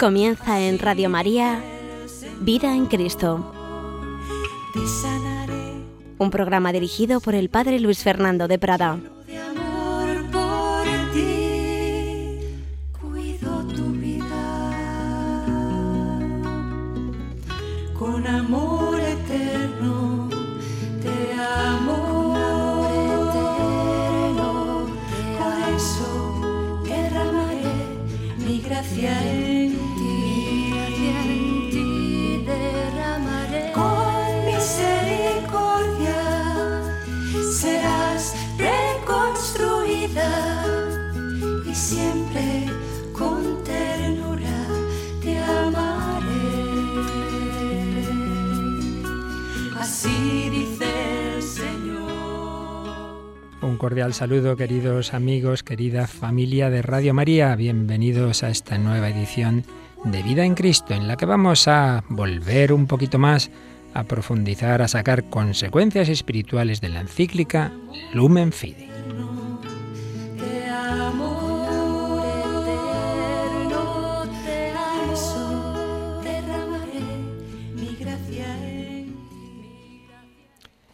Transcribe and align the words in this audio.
Comienza 0.00 0.58
en 0.58 0.78
Radio 0.78 1.10
María 1.10 1.62
Vida 2.40 2.74
en 2.74 2.86
Cristo, 2.86 3.52
un 6.16 6.30
programa 6.30 6.72
dirigido 6.72 7.20
por 7.20 7.34
el 7.34 7.50
Padre 7.50 7.78
Luis 7.80 8.02
Fernando 8.02 8.48
de 8.48 8.58
Prada. 8.58 8.98
Saludo, 54.12 54.56
queridos 54.56 55.14
amigos, 55.14 55.62
querida 55.62 56.06
familia 56.06 56.70
de 56.70 56.82
Radio 56.82 57.14
María. 57.14 57.54
Bienvenidos 57.54 58.42
a 58.42 58.50
esta 58.50 58.76
nueva 58.78 59.08
edición 59.08 59.64
de 60.04 60.22
Vida 60.22 60.44
en 60.44 60.54
Cristo, 60.54 60.94
en 60.94 61.06
la 61.06 61.16
que 61.16 61.26
vamos 61.26 61.68
a 61.68 62.02
volver 62.08 62.72
un 62.72 62.86
poquito 62.86 63.18
más 63.18 63.50
a 63.94 64.04
profundizar, 64.04 64.82
a 64.82 64.88
sacar 64.88 65.24
consecuencias 65.30 66.08
espirituales 66.08 66.80
de 66.80 66.88
la 66.88 67.00
encíclica 67.00 67.72
Lumen 68.12 68.52
Fidei. 68.52 68.88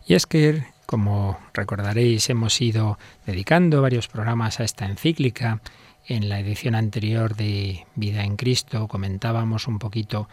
Y 0.09 0.15
es 0.15 0.27
que, 0.27 0.63
como 0.87 1.39
recordaréis, 1.53 2.31
hemos 2.31 2.61
ido 2.61 2.99
dedicando 3.27 3.83
varios 3.83 4.09
programas 4.09 4.61
a 4.61 4.65
esta 4.65 4.87
encíclica. 4.87 5.61
En 6.09 6.29
la 6.29 6.39
edición 6.39 6.77
anterior 6.77 7.35
de 7.35 7.85
Vida 7.97 8.23
en 8.23 8.37
Cristo 8.37 8.87
comentábamos 8.87 9.67
un 9.67 9.81
poquito 9.81 10.29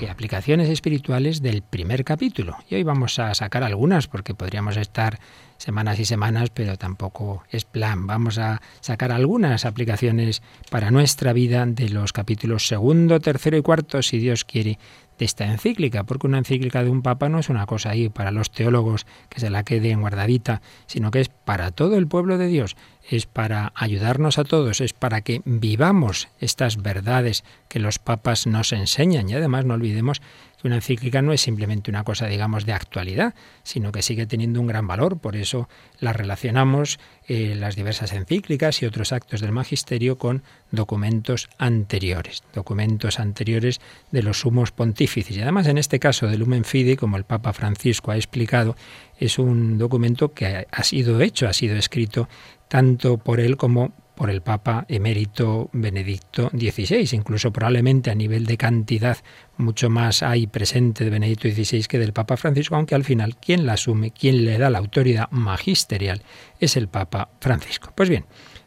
eh, 0.00 0.10
aplicaciones 0.10 0.68
espirituales 0.68 1.40
del 1.40 1.62
primer 1.62 2.04
capítulo. 2.04 2.58
Y 2.68 2.74
hoy 2.74 2.82
vamos 2.82 3.18
a 3.20 3.32
sacar 3.34 3.62
algunas 3.62 4.08
porque 4.08 4.34
podríamos 4.34 4.76
estar 4.76 5.20
semanas 5.56 6.00
y 6.00 6.04
semanas, 6.04 6.50
pero 6.50 6.76
tampoco 6.76 7.44
es 7.48 7.64
plan. 7.64 8.06
Vamos 8.06 8.38
a 8.38 8.60
sacar 8.80 9.12
algunas 9.12 9.64
aplicaciones 9.64 10.42
para 10.68 10.90
nuestra 10.90 11.32
vida 11.32 11.64
de 11.64 11.90
los 11.90 12.12
capítulos 12.12 12.66
segundo, 12.66 13.20
tercero 13.20 13.56
y 13.56 13.62
cuarto, 13.62 14.02
si 14.02 14.18
Dios 14.18 14.44
quiere, 14.44 14.78
de 15.18 15.24
esta 15.24 15.46
encíclica, 15.46 16.04
porque 16.04 16.26
una 16.26 16.38
encíclica 16.38 16.82
de 16.82 16.90
un 16.90 17.02
papa 17.02 17.28
no 17.28 17.38
es 17.38 17.48
una 17.48 17.66
cosa 17.66 17.90
ahí 17.90 18.08
para 18.08 18.30
los 18.30 18.50
teólogos 18.50 19.06
que 19.28 19.40
se 19.40 19.50
la 19.50 19.62
queden 19.62 20.00
guardadita, 20.00 20.62
sino 20.86 21.10
que 21.10 21.20
es 21.20 21.28
para 21.28 21.70
todo 21.70 21.96
el 21.96 22.06
pueblo 22.06 22.38
de 22.38 22.48
Dios, 22.48 22.76
es 23.08 23.26
para 23.26 23.72
ayudarnos 23.74 24.38
a 24.38 24.44
todos, 24.44 24.80
es 24.80 24.92
para 24.92 25.20
que 25.20 25.42
vivamos 25.44 26.28
estas 26.40 26.82
verdades 26.82 27.44
que 27.68 27.78
los 27.78 27.98
papas 27.98 28.46
nos 28.46 28.72
enseñan. 28.72 29.28
Y 29.28 29.34
además 29.34 29.64
no 29.64 29.74
olvidemos 29.74 30.22
una 30.68 30.76
encíclica 30.76 31.22
no 31.22 31.32
es 31.32 31.40
simplemente 31.40 31.90
una 31.90 32.04
cosa, 32.04 32.26
digamos, 32.26 32.64
de 32.64 32.72
actualidad, 32.72 33.34
sino 33.62 33.92
que 33.92 34.02
sigue 34.02 34.26
teniendo 34.26 34.60
un 34.60 34.66
gran 34.66 34.86
valor. 34.86 35.18
Por 35.18 35.36
eso 35.36 35.68
la 36.00 36.12
relacionamos 36.12 36.98
eh, 37.28 37.54
las 37.54 37.76
diversas 37.76 38.12
encíclicas 38.12 38.82
y 38.82 38.86
otros 38.86 39.12
actos 39.12 39.40
del 39.40 39.52
magisterio 39.52 40.18
con 40.18 40.42
documentos 40.70 41.48
anteriores, 41.58 42.42
documentos 42.52 43.20
anteriores 43.20 43.80
de 44.10 44.22
los 44.22 44.40
sumos 44.40 44.72
pontífices. 44.72 45.36
Y 45.36 45.42
además, 45.42 45.66
en 45.66 45.78
este 45.78 45.98
caso 45.98 46.26
de 46.26 46.38
Lumen 46.38 46.64
Fidei, 46.64 46.96
como 46.96 47.16
el 47.16 47.24
Papa 47.24 47.52
Francisco 47.52 48.10
ha 48.10 48.16
explicado, 48.16 48.76
es 49.18 49.38
un 49.38 49.78
documento 49.78 50.32
que 50.32 50.66
ha 50.70 50.82
sido 50.84 51.20
hecho, 51.20 51.46
ha 51.46 51.52
sido 51.52 51.76
escrito 51.76 52.28
tanto 52.68 53.18
por 53.18 53.40
él 53.40 53.56
como 53.56 53.92
por 54.14 54.30
el 54.30 54.42
Papa 54.42 54.86
emérito 54.88 55.70
Benedicto 55.72 56.50
XVI. 56.50 57.08
Incluso 57.12 57.52
probablemente 57.52 58.10
a 58.10 58.14
nivel 58.14 58.46
de 58.46 58.56
cantidad 58.56 59.18
mucho 59.56 59.90
más 59.90 60.22
hay 60.22 60.46
presente 60.46 61.04
de 61.04 61.10
Benedicto 61.10 61.48
XVI 61.48 61.84
que 61.84 61.98
del 61.98 62.12
Papa 62.12 62.36
Francisco, 62.36 62.76
aunque 62.76 62.94
al 62.94 63.04
final 63.04 63.36
quien 63.36 63.66
la 63.66 63.74
asume, 63.74 64.10
quien 64.10 64.44
le 64.44 64.58
da 64.58 64.70
la 64.70 64.78
autoridad 64.78 65.30
magisterial 65.30 66.22
es 66.60 66.76
el 66.76 66.88
Papa 66.88 67.30
Francisco. 67.40 67.92
Pues 67.94 68.08
bien, 68.08 68.24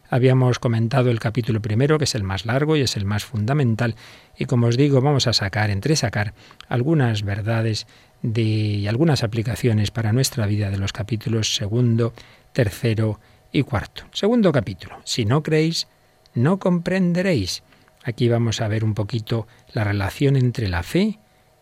habíamos 0.10 0.60
comentado 0.60 1.10
el 1.10 1.20
capítulo 1.20 1.62
primero, 1.62 1.98
que 1.98 2.06
es 2.06 2.16
el 2.16 2.24
más 2.24 2.46
largo 2.46 2.76
y 2.76 2.82
es 2.82 2.98
el 2.98 3.06
más 3.06 3.26
fundamental, 3.26 3.96
y 4.38 4.46
como 4.46 4.68
os 4.68 4.78
digo, 4.78 5.02
vamos 5.02 5.28
a 5.28 5.34
sacar, 5.34 5.70
entresacar 5.70 6.34
algunas 6.70 7.24
verdades 7.24 7.88
de, 8.22 8.42
y 8.42 8.88
algunas 8.88 9.24
aplicaciones 9.24 9.92
para 9.92 10.14
nuestra 10.14 10.46
vida 10.46 10.70
de 10.70 10.78
los 10.78 10.94
capítulos 10.94 11.56
segundo, 11.56 12.14
tercero 12.54 13.20
y 13.20 13.37
cuarto. 13.64 14.04
Segundo 14.14 14.52
capítulo. 14.52 15.00
Si 15.04 15.26
no 15.26 15.44
creéis, 15.44 15.88
no 16.34 16.60
comprenderéis. 16.60 17.64
Aquí 18.04 18.30
vamos 18.30 18.62
a 18.62 18.68
ver 18.68 18.84
un 18.84 18.94
poquito 18.94 19.48
la 19.74 19.84
relación 19.84 20.36
entre 20.36 20.70
la 20.70 20.84
fe, 20.84 21.20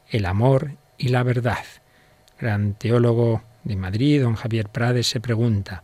el 0.09 0.25
amor 0.25 0.73
y 0.97 1.09
la 1.09 1.23
verdad. 1.23 1.63
Gran 2.39 2.73
teólogo 2.73 3.43
de 3.63 3.75
Madrid, 3.75 4.21
don 4.21 4.35
Javier 4.35 4.69
Prades, 4.69 5.07
se 5.07 5.19
pregunta, 5.19 5.83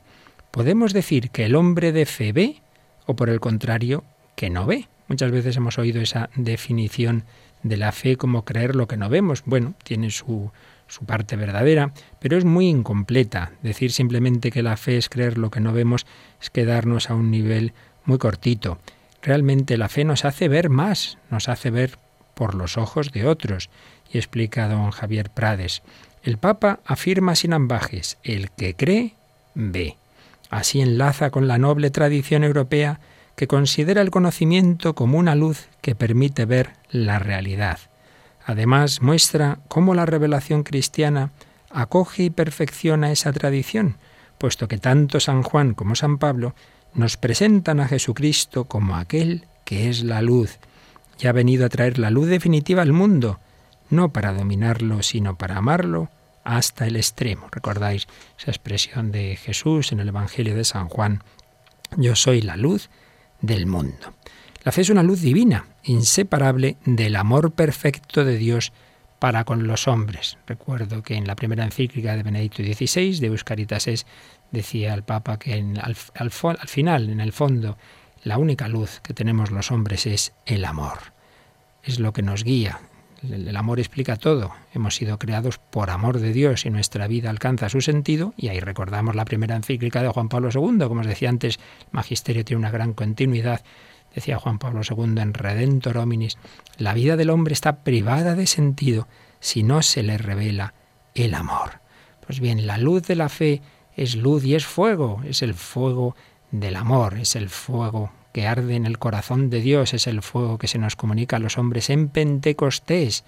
¿podemos 0.51 0.93
decir 0.93 1.31
que 1.31 1.45
el 1.45 1.55
hombre 1.55 1.91
de 1.91 2.05
fe 2.05 2.31
ve 2.33 2.61
o 3.05 3.15
por 3.15 3.29
el 3.29 3.39
contrario 3.39 4.03
que 4.35 4.49
no 4.49 4.65
ve? 4.65 4.87
Muchas 5.07 5.31
veces 5.31 5.57
hemos 5.57 5.77
oído 5.79 6.01
esa 6.01 6.29
definición 6.35 7.25
de 7.63 7.77
la 7.77 7.91
fe 7.91 8.17
como 8.17 8.45
creer 8.45 8.75
lo 8.75 8.87
que 8.87 8.97
no 8.97 9.09
vemos. 9.09 9.43
Bueno, 9.45 9.73
tiene 9.83 10.11
su, 10.11 10.51
su 10.91 11.05
parte 11.05 11.37
verdadera, 11.37 11.93
pero 12.19 12.37
es 12.37 12.43
muy 12.43 12.67
incompleta. 12.67 13.53
Decir 13.63 13.93
simplemente 13.93 14.51
que 14.51 14.61
la 14.61 14.75
fe 14.75 14.97
es 14.97 15.07
creer 15.07 15.37
lo 15.37 15.49
que 15.49 15.61
no 15.61 15.71
vemos 15.71 16.05
es 16.41 16.49
quedarnos 16.49 17.09
a 17.09 17.15
un 17.15 17.31
nivel 17.31 17.73
muy 18.03 18.17
cortito. 18.17 18.77
Realmente 19.21 19.77
la 19.77 19.87
fe 19.87 20.03
nos 20.03 20.25
hace 20.25 20.49
ver 20.49 20.69
más, 20.69 21.17
nos 21.29 21.47
hace 21.47 21.69
ver 21.69 21.97
por 22.35 22.55
los 22.55 22.77
ojos 22.77 23.11
de 23.13 23.25
otros. 23.25 23.69
Y 24.11 24.17
explica 24.17 24.67
don 24.67 24.91
Javier 24.91 25.29
Prades, 25.29 25.81
el 26.23 26.37
Papa 26.37 26.81
afirma 26.85 27.35
sin 27.35 27.53
ambajes, 27.53 28.17
el 28.23 28.51
que 28.51 28.75
cree, 28.75 29.15
ve. 29.55 29.95
Así 30.49 30.81
enlaza 30.81 31.29
con 31.29 31.47
la 31.47 31.57
noble 31.57 31.89
tradición 31.89 32.43
europea 32.43 32.99
que 33.37 33.47
considera 33.47 34.01
el 34.01 34.11
conocimiento 34.11 34.93
como 34.93 35.17
una 35.17 35.35
luz 35.35 35.69
que 35.81 35.95
permite 35.95 36.43
ver 36.43 36.73
la 36.89 37.17
realidad. 37.17 37.79
Además, 38.51 39.01
muestra 39.01 39.59
cómo 39.69 39.95
la 39.95 40.05
revelación 40.05 40.63
cristiana 40.63 41.31
acoge 41.69 42.23
y 42.23 42.29
perfecciona 42.29 43.09
esa 43.09 43.31
tradición, 43.31 43.95
puesto 44.37 44.67
que 44.67 44.77
tanto 44.77 45.21
San 45.21 45.41
Juan 45.41 45.73
como 45.73 45.95
San 45.95 46.17
Pablo 46.17 46.53
nos 46.93 47.15
presentan 47.15 47.79
a 47.79 47.87
Jesucristo 47.87 48.65
como 48.65 48.97
aquel 48.97 49.45
que 49.63 49.87
es 49.87 50.03
la 50.03 50.21
luz, 50.21 50.59
y 51.17 51.27
ha 51.27 51.31
venido 51.31 51.65
a 51.65 51.69
traer 51.69 51.97
la 51.97 52.09
luz 52.09 52.27
definitiva 52.27 52.81
al 52.81 52.91
mundo, 52.91 53.39
no 53.89 54.09
para 54.09 54.33
dominarlo, 54.33 55.01
sino 55.01 55.37
para 55.37 55.55
amarlo 55.55 56.09
hasta 56.43 56.85
el 56.85 56.97
extremo. 56.97 57.47
¿Recordáis 57.51 58.09
esa 58.37 58.51
expresión 58.51 59.13
de 59.13 59.37
Jesús 59.37 59.93
en 59.93 60.01
el 60.01 60.09
Evangelio 60.09 60.57
de 60.57 60.65
San 60.65 60.89
Juan? 60.89 61.23
Yo 61.95 62.17
soy 62.17 62.41
la 62.41 62.57
luz 62.57 62.89
del 63.39 63.65
mundo. 63.65 64.13
La 64.63 64.71
fe 64.71 64.81
es 64.81 64.89
una 64.91 65.01
luz 65.01 65.21
divina, 65.21 65.65
inseparable 65.83 66.77
del 66.85 67.15
amor 67.15 67.51
perfecto 67.51 68.23
de 68.23 68.37
Dios 68.37 68.71
para 69.17 69.43
con 69.43 69.65
los 69.65 69.87
hombres. 69.87 70.37
Recuerdo 70.45 71.01
que 71.01 71.15
en 71.15 71.25
la 71.25 71.35
primera 71.35 71.63
encíclica 71.63 72.15
de 72.15 72.21
Benedicto 72.21 72.61
XVI, 72.61 73.19
de 73.19 73.27
Euscaritas 73.27 73.87
es, 73.87 74.05
decía 74.51 74.93
el 74.93 75.03
Papa 75.03 75.39
que 75.39 75.55
en, 75.55 75.79
al, 75.79 75.95
al, 76.13 76.31
al 76.59 76.67
final, 76.67 77.09
en 77.09 77.21
el 77.21 77.31
fondo, 77.31 77.77
la 78.23 78.37
única 78.37 78.67
luz 78.67 78.99
que 79.01 79.15
tenemos 79.15 79.49
los 79.49 79.71
hombres 79.71 80.05
es 80.05 80.33
el 80.45 80.63
amor. 80.63 80.99
Es 81.83 81.99
lo 81.99 82.13
que 82.13 82.21
nos 82.21 82.43
guía. 82.43 82.81
El 83.23 83.55
amor 83.55 83.79
explica 83.79 84.15
todo. 84.15 84.51
Hemos 84.73 84.95
sido 84.95 85.17
creados 85.17 85.57
por 85.57 85.89
amor 85.89 86.19
de 86.19 86.33
Dios 86.33 86.65
y 86.65 86.69
nuestra 86.69 87.07
vida 87.07 87.31
alcanza 87.31 87.69
su 87.69 87.81
sentido. 87.81 88.33
Y 88.37 88.49
ahí 88.49 88.59
recordamos 88.59 89.15
la 89.15 89.25
primera 89.25 89.55
encíclica 89.55 90.03
de 90.03 90.09
Juan 90.09 90.29
Pablo 90.29 90.49
II. 90.53 90.87
Como 90.87 91.01
os 91.01 91.07
decía 91.07 91.29
antes, 91.29 91.57
el 91.57 91.87
magisterio 91.91 92.45
tiene 92.45 92.59
una 92.59 92.71
gran 92.71 92.93
continuidad. 92.93 93.61
Decía 94.13 94.37
Juan 94.37 94.59
Pablo 94.59 94.81
II 94.87 95.21
en 95.21 95.33
Redentor 95.33 95.97
Hominis, 95.97 96.37
la 96.77 96.93
vida 96.93 97.15
del 97.15 97.29
hombre 97.29 97.53
está 97.53 97.83
privada 97.83 98.35
de 98.35 98.47
sentido 98.47 99.07
si 99.39 99.63
no 99.63 99.81
se 99.81 100.03
le 100.03 100.17
revela 100.17 100.73
el 101.15 101.33
amor. 101.33 101.81
Pues 102.25 102.39
bien, 102.39 102.67
la 102.67 102.77
luz 102.77 103.03
de 103.03 103.15
la 103.15 103.29
fe 103.29 103.61
es 103.95 104.15
luz 104.15 104.43
y 104.45 104.55
es 104.55 104.65
fuego, 104.65 105.21
es 105.25 105.41
el 105.41 105.53
fuego 105.53 106.15
del 106.51 106.75
amor, 106.75 107.17
es 107.19 107.35
el 107.35 107.49
fuego 107.49 108.11
que 108.33 108.47
arde 108.47 108.75
en 108.75 108.85
el 108.85 108.99
corazón 108.99 109.49
de 109.49 109.61
Dios, 109.61 109.93
es 109.93 110.07
el 110.07 110.21
fuego 110.21 110.57
que 110.57 110.67
se 110.67 110.77
nos 110.77 110.95
comunica 110.95 111.37
a 111.37 111.39
los 111.39 111.57
hombres 111.57 111.89
en 111.89 112.09
Pentecostés. 112.09 113.23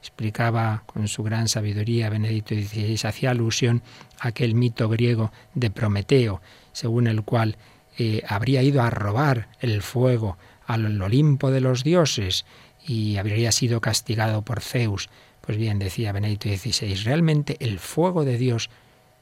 Explicaba 0.00 0.84
con 0.86 1.08
su 1.08 1.22
gran 1.22 1.48
sabiduría 1.48 2.10
Benedicto 2.10 2.54
XVI, 2.54 3.08
hacía 3.08 3.30
alusión 3.30 3.82
a 4.20 4.28
aquel 4.28 4.54
mito 4.54 4.88
griego 4.88 5.32
de 5.54 5.70
Prometeo, 5.70 6.40
según 6.72 7.06
el 7.06 7.22
cual 7.22 7.56
eh, 7.98 8.22
habría 8.28 8.62
ido 8.62 8.82
a 8.82 8.90
robar 8.90 9.48
el 9.60 9.82
fuego 9.82 10.36
al 10.66 11.00
Olimpo 11.00 11.50
de 11.50 11.60
los 11.60 11.84
dioses 11.84 12.44
y 12.86 13.16
habría 13.16 13.52
sido 13.52 13.80
castigado 13.80 14.42
por 14.42 14.60
Zeus. 14.60 15.08
Pues 15.40 15.58
bien, 15.58 15.78
decía 15.78 16.12
Benedicto 16.12 16.48
XVI, 16.48 16.94
realmente 17.04 17.56
el 17.60 17.78
fuego 17.78 18.24
de 18.24 18.36
Dios 18.36 18.68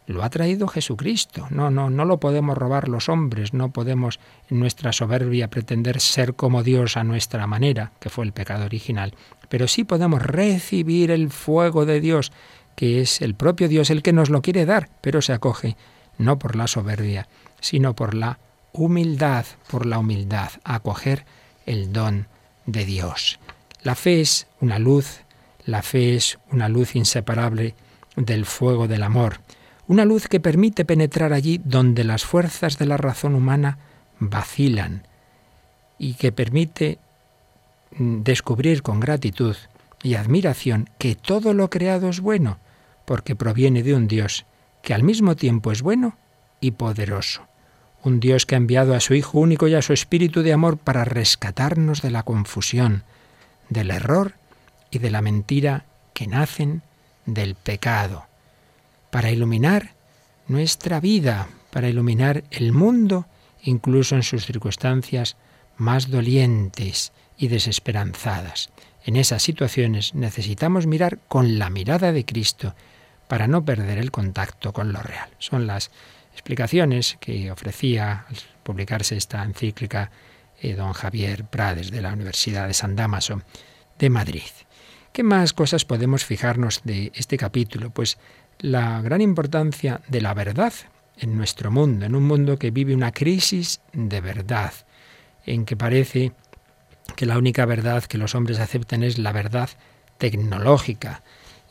lo 0.06 0.22
ha 0.22 0.30
traído 0.30 0.68
Jesucristo. 0.68 1.46
No, 1.50 1.70
no, 1.70 1.90
no 1.90 2.04
lo 2.04 2.18
podemos 2.18 2.56
robar 2.56 2.88
los 2.88 3.08
hombres, 3.08 3.54
no 3.54 3.72
podemos 3.72 4.20
en 4.50 4.60
nuestra 4.60 4.92
soberbia 4.92 5.48
pretender 5.48 6.00
ser 6.00 6.34
como 6.34 6.62
Dios 6.62 6.96
a 6.96 7.04
nuestra 7.04 7.46
manera, 7.46 7.92
que 8.00 8.10
fue 8.10 8.24
el 8.24 8.32
pecado 8.32 8.64
original, 8.64 9.14
pero 9.48 9.68
sí 9.68 9.84
podemos 9.84 10.22
recibir 10.22 11.10
el 11.10 11.30
fuego 11.30 11.86
de 11.86 12.00
Dios, 12.00 12.32
que 12.76 13.00
es 13.00 13.22
el 13.22 13.34
propio 13.34 13.68
Dios 13.68 13.90
el 13.90 14.02
que 14.02 14.12
nos 14.12 14.30
lo 14.30 14.42
quiere 14.42 14.66
dar, 14.66 14.88
pero 15.00 15.22
se 15.22 15.32
acoge 15.32 15.76
no 16.18 16.38
por 16.38 16.56
la 16.56 16.66
soberbia, 16.66 17.28
sino 17.60 17.94
por 17.94 18.14
la 18.14 18.38
humildad, 18.74 19.46
por 19.70 19.86
la 19.86 19.98
humildad, 19.98 20.50
acoger 20.62 21.24
el 21.64 21.94
don 21.94 22.28
de 22.66 22.84
Dios. 22.84 23.38
La 23.82 23.94
fe 23.94 24.20
es 24.20 24.46
una 24.60 24.78
luz, 24.78 25.20
la 25.64 25.80
fe 25.80 26.14
es 26.14 26.38
una 26.52 26.68
luz 26.68 26.94
inseparable 26.94 27.74
del 28.16 28.44
fuego 28.44 28.86
del 28.86 29.02
amor 29.02 29.40
una 29.86 30.04
luz 30.04 30.28
que 30.28 30.40
permite 30.40 30.84
penetrar 30.84 31.32
allí 31.32 31.60
donde 31.62 32.04
las 32.04 32.24
fuerzas 32.24 32.78
de 32.78 32.86
la 32.86 32.96
razón 32.96 33.34
humana 33.34 33.78
vacilan 34.18 35.06
y 35.98 36.14
que 36.14 36.32
permite 36.32 36.98
mm, 37.96 38.22
descubrir 38.22 38.82
con 38.82 39.00
gratitud 39.00 39.56
y 40.02 40.14
admiración 40.14 40.88
que 40.98 41.14
todo 41.14 41.54
lo 41.54 41.70
creado 41.70 42.08
es 42.08 42.20
bueno, 42.20 42.58
porque 43.04 43.36
proviene 43.36 43.82
de 43.82 43.94
un 43.94 44.08
Dios 44.08 44.46
que 44.82 44.94
al 44.94 45.02
mismo 45.02 45.36
tiempo 45.36 45.70
es 45.72 45.82
bueno 45.82 46.16
y 46.60 46.72
poderoso. 46.72 47.42
Un 48.04 48.20
Dios 48.20 48.44
que 48.44 48.54
ha 48.54 48.58
enviado 48.58 48.94
a 48.94 49.00
su 49.00 49.14
Hijo 49.14 49.38
único 49.38 49.66
y 49.66 49.74
a 49.74 49.82
su 49.82 49.94
Espíritu 49.94 50.42
de 50.42 50.52
amor 50.52 50.76
para 50.76 51.04
rescatarnos 51.04 52.02
de 52.02 52.10
la 52.10 52.22
confusión, 52.22 53.02
del 53.70 53.90
error 53.90 54.34
y 54.90 54.98
de 54.98 55.10
la 55.10 55.22
mentira 55.22 55.86
que 56.12 56.26
nacen 56.26 56.82
del 57.24 57.54
pecado 57.54 58.26
para 59.10 59.30
iluminar 59.30 59.92
nuestra 60.48 61.00
vida, 61.00 61.48
para 61.70 61.88
iluminar 61.88 62.44
el 62.50 62.72
mundo, 62.72 63.26
incluso 63.62 64.16
en 64.16 64.22
sus 64.22 64.44
circunstancias 64.44 65.36
más 65.76 66.10
dolientes 66.10 67.12
y 67.38 67.48
desesperanzadas. 67.48 68.70
En 69.04 69.16
esas 69.16 69.42
situaciones 69.42 70.14
necesitamos 70.14 70.86
mirar 70.86 71.20
con 71.28 71.58
la 71.58 71.70
mirada 71.70 72.12
de 72.12 72.24
Cristo 72.24 72.74
para 73.28 73.46
no 73.46 73.64
perder 73.64 73.98
el 73.98 74.10
contacto 74.10 74.72
con 74.72 74.92
lo 74.92 75.00
real. 75.00 75.30
Son 75.38 75.66
las 75.66 75.90
explicaciones 76.34 77.16
que 77.20 77.50
ofrecía 77.50 78.26
al 78.28 78.36
publicarse 78.62 79.16
esta 79.16 79.42
encíclica 79.42 80.10
eh, 80.60 80.74
don 80.74 80.92
Javier 80.92 81.44
Prades 81.44 81.90
de 81.90 82.02
la 82.02 82.12
Universidad 82.12 82.66
de 82.66 82.74
San 82.74 82.96
Damaso 82.96 83.42
de 83.98 84.10
Madrid. 84.10 84.42
¿Qué 85.12 85.22
más 85.22 85.52
cosas 85.52 85.84
podemos 85.84 86.24
fijarnos 86.24 86.82
de 86.84 87.12
este 87.14 87.36
capítulo? 87.36 87.90
Pues 87.90 88.18
la 88.58 89.00
gran 89.00 89.20
importancia 89.20 90.00
de 90.08 90.20
la 90.20 90.34
verdad 90.34 90.72
en 91.18 91.36
nuestro 91.36 91.70
mundo, 91.70 92.06
en 92.06 92.14
un 92.14 92.24
mundo 92.24 92.58
que 92.58 92.70
vive 92.70 92.94
una 92.94 93.12
crisis 93.12 93.80
de 93.92 94.20
verdad, 94.20 94.72
en 95.46 95.64
que 95.64 95.76
parece 95.76 96.32
que 97.16 97.26
la 97.26 97.38
única 97.38 97.64
verdad 97.64 98.04
que 98.04 98.18
los 98.18 98.34
hombres 98.34 98.58
aceptan 98.58 99.02
es 99.02 99.18
la 99.18 99.32
verdad 99.32 99.70
tecnológica, 100.18 101.22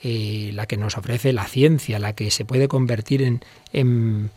eh, 0.01 0.51
la 0.53 0.65
que 0.65 0.77
nos 0.77 0.97
ofrece 0.97 1.33
la 1.33 1.45
ciencia, 1.45 1.99
la 1.99 2.13
que 2.13 2.31
se 2.31 2.45
puede 2.45 2.67
convertir 2.67 3.21
en, 3.21 3.43
en 3.71 4.31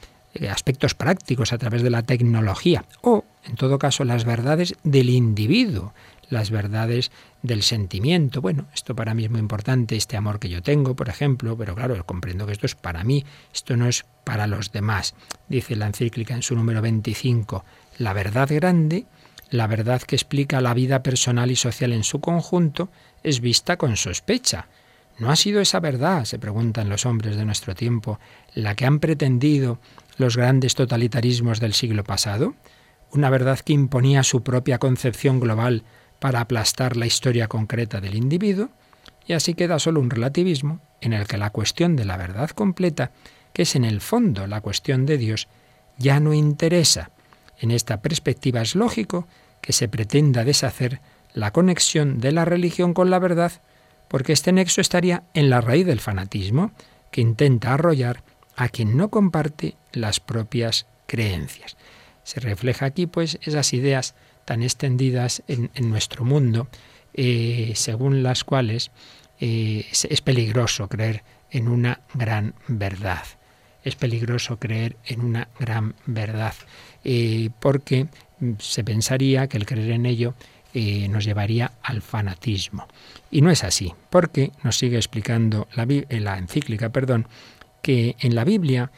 aspectos 0.51 0.95
prácticos 0.95 1.53
a 1.53 1.59
través 1.59 1.83
de 1.83 1.91
la 1.91 2.03
tecnología, 2.03 2.85
o, 3.03 3.25
en 3.45 3.57
todo 3.57 3.79
caso, 3.79 4.05
las 4.05 4.25
verdades 4.25 4.75
del 4.85 5.11
individuo, 5.11 5.93
las 6.29 6.51
verdades 6.51 7.11
del 7.43 7.63
sentimiento. 7.63 8.41
Bueno, 8.41 8.67
esto 8.75 8.95
para 8.95 9.15
mí 9.15 9.25
es 9.25 9.31
muy 9.31 9.41
importante, 9.41 9.97
este 9.97 10.17
amor 10.17 10.39
que 10.39 10.49
yo 10.49 10.63
tengo, 10.63 10.95
por 10.95 11.09
ejemplo, 11.09 11.57
pero 11.57 11.75
claro, 11.75 12.05
comprendo 12.05 12.47
que 12.47 12.53
esto 12.53 12.67
es 12.67 12.75
para 12.75 13.05
mí, 13.05 13.25
esto 13.55 13.77
no 13.77 13.87
es 13.87 14.05
para 14.25 14.47
los 14.47 14.73
demás. 14.73 15.15
Dice 15.49 15.77
la 15.77 15.87
encíclica 15.87 16.35
en 16.35 16.43
su 16.43 16.55
número 16.55 16.83
25, 16.83 17.65
la 17.99 18.13
verdad 18.13 18.49
grande, 18.51 19.07
la 19.51 19.67
verdad 19.67 20.03
que 20.03 20.17
explica 20.17 20.61
la 20.61 20.75
vida 20.75 21.03
personal 21.03 21.51
y 21.51 21.57
social 21.57 21.93
en 21.93 22.05
su 22.05 22.21
conjunto, 22.21 22.89
es 23.23 23.41
vista 23.41 23.77
con 23.77 23.97
sospecha. 23.97 24.67
¿No 25.19 25.31
ha 25.31 25.37
sido 25.37 25.61
esa 25.61 25.81
verdad, 25.81 26.25
se 26.25 26.39
preguntan 26.39 26.91
los 26.91 27.07
hombres 27.07 27.37
de 27.37 27.45
nuestro 27.45 27.75
tiempo, 27.75 28.19
la 28.55 28.75
que 28.75 28.85
han 28.85 28.99
pretendido 28.99 29.79
los 30.17 30.37
grandes 30.37 30.75
totalitarismos 30.75 31.61
del 31.61 31.75
siglo 31.75 32.05
pasado? 32.05 32.55
Una 33.13 33.31
verdad 33.31 33.61
que 33.61 33.73
imponía 33.73 34.23
su 34.23 34.43
propia 34.43 34.79
concepción 34.79 35.41
global 35.41 35.85
para 36.19 36.41
aplastar 36.41 36.97
la 36.97 37.07
historia 37.07 37.49
concreta 37.49 38.01
del 38.01 38.15
individuo, 38.15 38.71
y 39.27 39.33
así 39.33 39.55
queda 39.55 39.79
solo 39.79 40.01
un 40.01 40.11
relativismo 40.11 40.81
en 41.01 41.13
el 41.13 41.27
que 41.27 41.37
la 41.37 41.51
cuestión 41.51 41.97
de 41.97 42.05
la 42.05 42.17
verdad 42.17 42.51
completa, 42.51 43.11
que 43.53 43.63
es 43.63 43.77
en 43.77 43.85
el 43.85 44.01
fondo 44.01 44.47
la 44.47 44.61
cuestión 44.61 45.07
de 45.07 45.19
Dios, 45.19 45.49
ya 45.99 46.21
no 46.21 46.33
interesa. 46.33 47.11
En 47.59 47.71
esta 47.71 48.01
perspectiva 48.01 48.63
es 48.63 48.75
lógico 48.75 49.27
que 49.61 49.73
se 49.73 49.89
pretenda 49.89 50.45
deshacer 50.45 51.01
la 51.33 51.53
conexión 51.53 52.21
de 52.21 52.33
la 52.33 52.45
religión 52.45 52.95
con 52.95 53.11
la 53.11 53.19
verdad, 53.19 53.53
porque 54.09 54.33
este 54.33 54.53
nexo 54.53 54.81
estaría 54.81 55.25
en 55.35 55.51
la 55.51 55.61
raíz 55.61 55.87
del 55.87 56.01
fanatismo, 56.01 56.71
que 57.11 57.21
intenta 57.21 57.75
arrollar 57.75 58.23
a 58.57 58.71
quien 58.71 58.97
no 58.97 59.11
comparte 59.11 59.77
las 59.93 60.19
propias 60.19 60.87
creencias. 61.07 61.77
Se 62.25 62.41
refleja 62.41 62.87
aquí, 62.87 63.07
pues, 63.07 63.39
esas 63.43 63.73
ideas 63.73 64.15
tan 64.45 64.63
extendidas 64.63 65.43
en, 65.47 65.71
nuestro 65.89 66.25
mundo, 66.25 66.69
eh, 67.15 67.73
según 67.77 68.23
las 68.23 68.45
cuales 68.45 68.91
eh, 69.39 69.87
es, 69.93 70.21
peligroso 70.23 70.89
creer 70.89 71.23
en 71.51 71.69
una 71.69 72.01
gran 72.15 72.55
verdad. 72.67 73.25
Es 73.85 73.95
peligroso 73.95 74.59
creer 74.59 74.97
en 75.05 75.21
una 75.21 75.49
gran 75.61 75.95
verdad, 76.07 76.55
eh, 77.05 77.51
porque 77.61 78.09
se 78.59 78.83
pensaría 78.83 79.47
que 79.47 79.59
el 79.59 79.67
creer 79.67 79.91
en 79.93 80.07
ello 80.07 80.35
nos 81.09 81.25
llevaría 81.25 81.73
al 81.83 82.03
fanatismo. 82.03 82.87
Y 83.31 83.41
no 83.41 83.51
es 83.51 83.65
así, 83.65 83.95
porque 84.11 84.53
nos 84.63 84.77
sigue 84.77 84.97
explicando 84.99 85.69
la, 85.75 85.87
la 86.11 86.37
encíclica, 86.37 86.91
perdón, 86.91 87.27
que 87.87 88.17
en 88.19 88.35
la 88.35 88.43
Biblia 88.43 88.91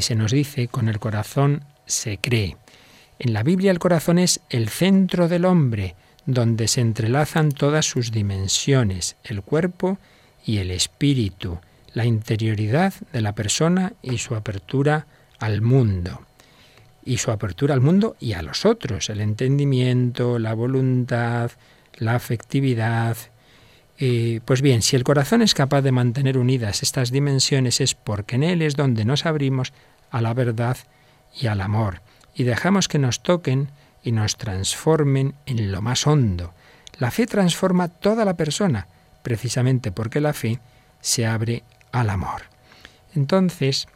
se 0.00 0.14
nos 0.14 0.30
dice 0.30 0.68
con 0.68 0.88
el 0.88 1.00
corazón 1.00 1.64
se 1.86 2.18
cree. 2.18 2.56
En 3.18 3.32
la 3.32 3.42
Biblia 3.42 3.72
el 3.72 3.80
corazón 3.80 4.20
es 4.20 4.38
el 4.48 4.68
centro 4.68 5.26
del 5.26 5.44
hombre, 5.44 5.96
donde 6.24 6.68
se 6.68 6.80
entrelazan 6.80 7.50
todas 7.50 7.86
sus 7.86 8.12
dimensiones, 8.12 9.16
el 9.24 9.42
cuerpo 9.42 9.98
y 10.46 10.58
el 10.58 10.70
espíritu, 10.70 11.58
la 11.94 12.04
interioridad 12.04 12.94
de 13.12 13.22
la 13.22 13.34
persona 13.34 13.94
y 14.02 14.18
su 14.18 14.36
apertura 14.36 15.08
al 15.40 15.60
mundo. 15.60 16.20
Y 17.04 17.16
su 17.16 17.32
apertura 17.32 17.74
al 17.74 17.80
mundo 17.80 18.14
y 18.20 18.34
a 18.34 18.42
los 18.42 18.64
otros, 18.64 19.10
el 19.10 19.20
entendimiento, 19.20 20.38
la 20.38 20.54
voluntad, 20.54 21.50
la 21.96 22.14
afectividad. 22.14 23.16
Eh, 23.98 24.40
pues 24.44 24.62
bien, 24.62 24.82
si 24.82 24.94
el 24.94 25.02
corazón 25.02 25.42
es 25.42 25.54
capaz 25.54 25.82
de 25.82 25.90
mantener 25.90 26.38
unidas 26.38 26.82
estas 26.82 27.10
dimensiones 27.10 27.80
es 27.80 27.94
porque 27.94 28.36
en 28.36 28.44
él 28.44 28.62
es 28.62 28.76
donde 28.76 29.04
nos 29.04 29.26
abrimos 29.26 29.72
a 30.10 30.20
la 30.20 30.34
verdad 30.34 30.76
y 31.34 31.48
al 31.48 31.60
amor 31.60 32.00
y 32.34 32.44
dejamos 32.44 32.86
que 32.86 33.00
nos 33.00 33.22
toquen 33.22 33.70
y 34.04 34.12
nos 34.12 34.36
transformen 34.36 35.34
en 35.46 35.72
lo 35.72 35.82
más 35.82 36.06
hondo. 36.06 36.54
La 36.98 37.10
fe 37.10 37.26
transforma 37.26 37.88
toda 37.88 38.24
la 38.24 38.34
persona, 38.34 38.86
precisamente 39.22 39.90
porque 39.90 40.20
la 40.20 40.32
fe 40.32 40.60
se 41.00 41.26
abre 41.26 41.64
al 41.90 42.10
amor. 42.10 42.42
Entonces, 43.16 43.88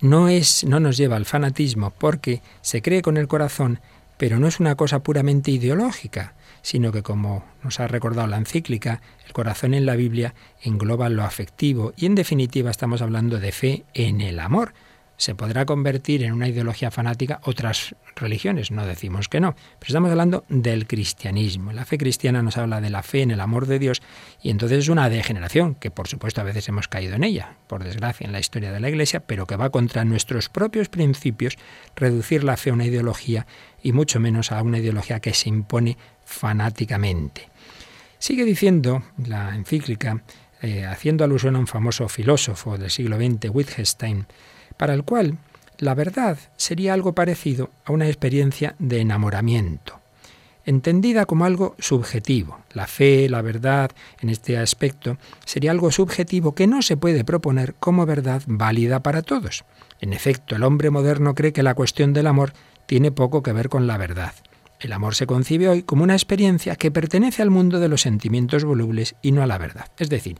no 0.00 0.28
es 0.28 0.62
no 0.64 0.78
nos 0.78 0.96
lleva 0.96 1.16
al 1.16 1.26
fanatismo 1.26 1.90
porque 1.90 2.40
se 2.60 2.82
cree 2.82 3.02
con 3.02 3.16
el 3.16 3.26
corazón 3.26 3.80
pero 4.22 4.38
no 4.38 4.46
es 4.46 4.60
una 4.60 4.76
cosa 4.76 5.00
puramente 5.00 5.50
ideológica, 5.50 6.34
sino 6.62 6.92
que, 6.92 7.02
como 7.02 7.44
nos 7.62 7.80
ha 7.80 7.86
recordado 7.86 8.26
la 8.26 8.38
encíclica, 8.38 9.02
el 9.26 9.32
corazón 9.32 9.74
en 9.74 9.86
la 9.86 9.96
Biblia 9.96 10.34
engloba 10.62 11.08
lo 11.08 11.24
afectivo 11.24 11.92
y, 11.96 12.06
en 12.06 12.14
definitiva, 12.14 12.70
estamos 12.70 13.02
hablando 13.02 13.38
de 13.38 13.52
fe 13.52 13.84
en 13.94 14.20
el 14.20 14.40
amor 14.40 14.72
se 15.22 15.36
podrá 15.36 15.66
convertir 15.66 16.24
en 16.24 16.32
una 16.32 16.48
ideología 16.48 16.90
fanática 16.90 17.40
otras 17.44 17.94
religiones, 18.16 18.72
no 18.72 18.84
decimos 18.84 19.28
que 19.28 19.38
no, 19.38 19.54
pero 19.78 19.86
estamos 19.86 20.10
hablando 20.10 20.44
del 20.48 20.88
cristianismo. 20.88 21.72
La 21.72 21.84
fe 21.84 21.96
cristiana 21.96 22.42
nos 22.42 22.56
habla 22.56 22.80
de 22.80 22.90
la 22.90 23.04
fe 23.04 23.22
en 23.22 23.30
el 23.30 23.40
amor 23.40 23.66
de 23.66 23.78
Dios 23.78 24.02
y 24.42 24.50
entonces 24.50 24.80
es 24.80 24.88
una 24.88 25.08
degeneración, 25.08 25.76
que 25.76 25.92
por 25.92 26.08
supuesto 26.08 26.40
a 26.40 26.44
veces 26.44 26.68
hemos 26.68 26.88
caído 26.88 27.14
en 27.14 27.22
ella, 27.22 27.56
por 27.68 27.84
desgracia, 27.84 28.26
en 28.26 28.32
la 28.32 28.40
historia 28.40 28.72
de 28.72 28.80
la 28.80 28.88
Iglesia, 28.88 29.20
pero 29.20 29.46
que 29.46 29.54
va 29.54 29.70
contra 29.70 30.04
nuestros 30.04 30.48
propios 30.48 30.88
principios 30.88 31.56
reducir 31.94 32.42
la 32.42 32.56
fe 32.56 32.70
a 32.70 32.74
una 32.74 32.86
ideología 32.86 33.46
y 33.80 33.92
mucho 33.92 34.18
menos 34.18 34.50
a 34.50 34.60
una 34.60 34.78
ideología 34.78 35.20
que 35.20 35.34
se 35.34 35.48
impone 35.48 35.98
fanáticamente. 36.24 37.48
Sigue 38.18 38.44
diciendo 38.44 39.02
la 39.26 39.54
encíclica, 39.54 40.22
eh, 40.60 40.86
haciendo 40.86 41.24
alusión 41.24 41.56
a 41.56 41.58
un 41.58 41.66
famoso 41.66 42.08
filósofo 42.08 42.78
del 42.78 42.90
siglo 42.90 43.16
XX, 43.16 43.50
Wittgenstein, 43.50 44.26
para 44.76 44.94
el 44.94 45.02
cual 45.02 45.38
la 45.78 45.94
verdad 45.94 46.38
sería 46.56 46.94
algo 46.94 47.14
parecido 47.14 47.70
a 47.84 47.90
una 47.90 48.06
experiencia 48.06 48.76
de 48.78 49.00
enamoramiento, 49.00 49.98
entendida 50.64 51.26
como 51.26 51.44
algo 51.44 51.74
subjetivo. 51.80 52.60
La 52.72 52.86
fe, 52.86 53.28
la 53.28 53.42
verdad, 53.42 53.90
en 54.20 54.28
este 54.28 54.56
aspecto, 54.56 55.18
sería 55.44 55.72
algo 55.72 55.90
subjetivo 55.90 56.54
que 56.54 56.68
no 56.68 56.82
se 56.82 56.96
puede 56.96 57.24
proponer 57.24 57.74
como 57.74 58.06
verdad 58.06 58.42
válida 58.46 59.02
para 59.02 59.22
todos. 59.22 59.64
En 60.00 60.12
efecto, 60.12 60.54
el 60.54 60.62
hombre 60.62 60.90
moderno 60.90 61.34
cree 61.34 61.52
que 61.52 61.64
la 61.64 61.74
cuestión 61.74 62.12
del 62.12 62.28
amor 62.28 62.52
tiene 62.86 63.10
poco 63.10 63.42
que 63.42 63.52
ver 63.52 63.68
con 63.68 63.88
la 63.88 63.96
verdad. 63.96 64.34
El 64.82 64.92
amor 64.92 65.14
se 65.14 65.28
concibe 65.28 65.68
hoy 65.68 65.84
como 65.84 66.02
una 66.02 66.14
experiencia 66.14 66.74
que 66.74 66.90
pertenece 66.90 67.40
al 67.40 67.50
mundo 67.50 67.78
de 67.78 67.88
los 67.88 68.00
sentimientos 68.00 68.64
volubles 68.64 69.14
y 69.22 69.30
no 69.30 69.40
a 69.40 69.46
la 69.46 69.56
verdad. 69.56 69.86
Es 69.96 70.08
decir, 70.08 70.38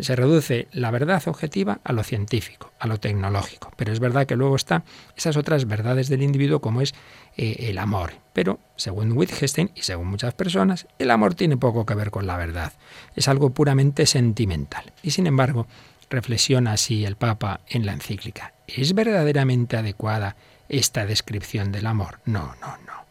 se 0.00 0.16
reduce 0.16 0.66
la 0.72 0.90
verdad 0.90 1.22
objetiva 1.26 1.80
a 1.84 1.92
lo 1.92 2.02
científico, 2.02 2.72
a 2.78 2.86
lo 2.86 2.98
tecnológico. 2.98 3.70
Pero 3.76 3.92
es 3.92 4.00
verdad 4.00 4.24
que 4.24 4.34
luego 4.34 4.56
están 4.56 4.82
esas 5.14 5.36
otras 5.36 5.66
verdades 5.66 6.08
del 6.08 6.22
individuo 6.22 6.62
como 6.62 6.80
es 6.80 6.94
eh, 7.36 7.66
el 7.68 7.76
amor. 7.76 8.14
Pero, 8.32 8.60
según 8.76 9.12
Wittgenstein 9.12 9.70
y 9.74 9.82
según 9.82 10.08
muchas 10.08 10.32
personas, 10.32 10.86
el 10.98 11.10
amor 11.10 11.34
tiene 11.34 11.58
poco 11.58 11.84
que 11.84 11.94
ver 11.94 12.10
con 12.10 12.26
la 12.26 12.38
verdad. 12.38 12.72
Es 13.14 13.28
algo 13.28 13.50
puramente 13.50 14.06
sentimental. 14.06 14.90
Y 15.02 15.10
sin 15.10 15.26
embargo, 15.26 15.66
reflexiona 16.08 16.72
así 16.72 17.04
el 17.04 17.16
Papa 17.16 17.60
en 17.68 17.84
la 17.84 17.92
encíclica. 17.92 18.54
¿Es 18.66 18.94
verdaderamente 18.94 19.76
adecuada 19.76 20.34
esta 20.70 21.04
descripción 21.04 21.72
del 21.72 21.86
amor? 21.86 22.20
No, 22.24 22.54
no, 22.62 22.78
no. 22.86 23.05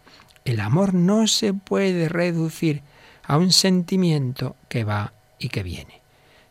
El 0.45 0.61
amor 0.61 0.93
no 0.93 1.27
se 1.27 1.53
puede 1.53 2.07
reducir 2.07 2.81
a 3.23 3.37
un 3.37 3.51
sentimiento 3.51 4.55
que 4.69 4.83
va 4.83 5.13
y 5.39 5.49
que 5.49 5.63
viene 5.63 6.05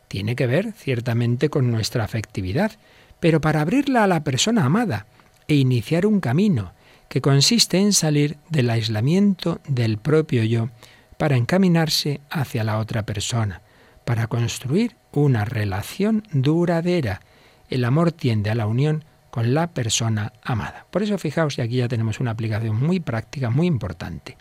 tiene 0.07 0.35
que 0.37 0.47
ver 0.47 0.71
ciertamente 0.71 1.49
con 1.49 1.71
nuestra 1.71 2.03
afectividad, 2.03 2.71
pero 3.19 3.41
para 3.41 3.59
abrirla 3.59 4.03
a 4.03 4.07
la 4.07 4.23
persona 4.23 4.63
amada 4.65 5.07
e 5.47 5.55
iniciar 5.55 6.05
un 6.05 6.19
camino 6.19 6.71
que 7.09 7.21
consiste 7.21 7.79
en 7.79 7.93
salir 7.93 8.37
del 8.49 8.69
aislamiento 8.69 9.59
del 9.67 9.97
propio 9.97 10.43
yo 10.43 10.69
para 11.17 11.35
encaminarse 11.37 12.21
hacia 12.29 12.63
la 12.63 12.79
otra 12.79 13.03
persona, 13.03 13.61
para 14.05 14.27
construir 14.27 14.95
una 15.11 15.45
relación 15.45 16.23
duradera. 16.31 17.21
El 17.69 17.85
amor 17.85 18.11
tiende 18.11 18.49
a 18.49 18.55
la 18.55 18.67
unión 18.67 19.03
con 19.35 19.53
la 19.53 19.67
persona 19.67 20.31
amada. 20.43 20.85
Por 20.89 21.03
eso 21.03 21.17
fijaos, 21.17 21.57
y 21.57 21.61
aquí 21.61 21.75
ya 21.75 21.89
tenemos 21.89 22.21
una 22.21 22.31
aplicación 22.31 22.81
muy 22.81 23.01
práctica, 23.01 23.49
muy 23.49 23.67
importante. 23.67 24.37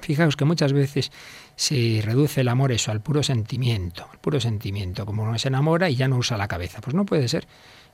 Fijaos 0.00 0.34
que 0.34 0.46
muchas 0.46 0.72
veces 0.72 1.12
se 1.56 2.00
reduce 2.02 2.40
el 2.40 2.48
amor 2.48 2.72
eso 2.72 2.90
al 2.90 3.02
puro 3.02 3.22
sentimiento, 3.22 4.08
al 4.10 4.18
puro 4.20 4.40
sentimiento, 4.40 5.04
como 5.04 5.24
uno 5.24 5.38
se 5.38 5.48
enamora 5.48 5.90
y 5.90 5.96
ya 5.96 6.08
no 6.08 6.16
usa 6.16 6.38
la 6.38 6.48
cabeza. 6.48 6.80
Pues 6.80 6.94
no 6.94 7.04
puede 7.04 7.28
ser. 7.28 7.46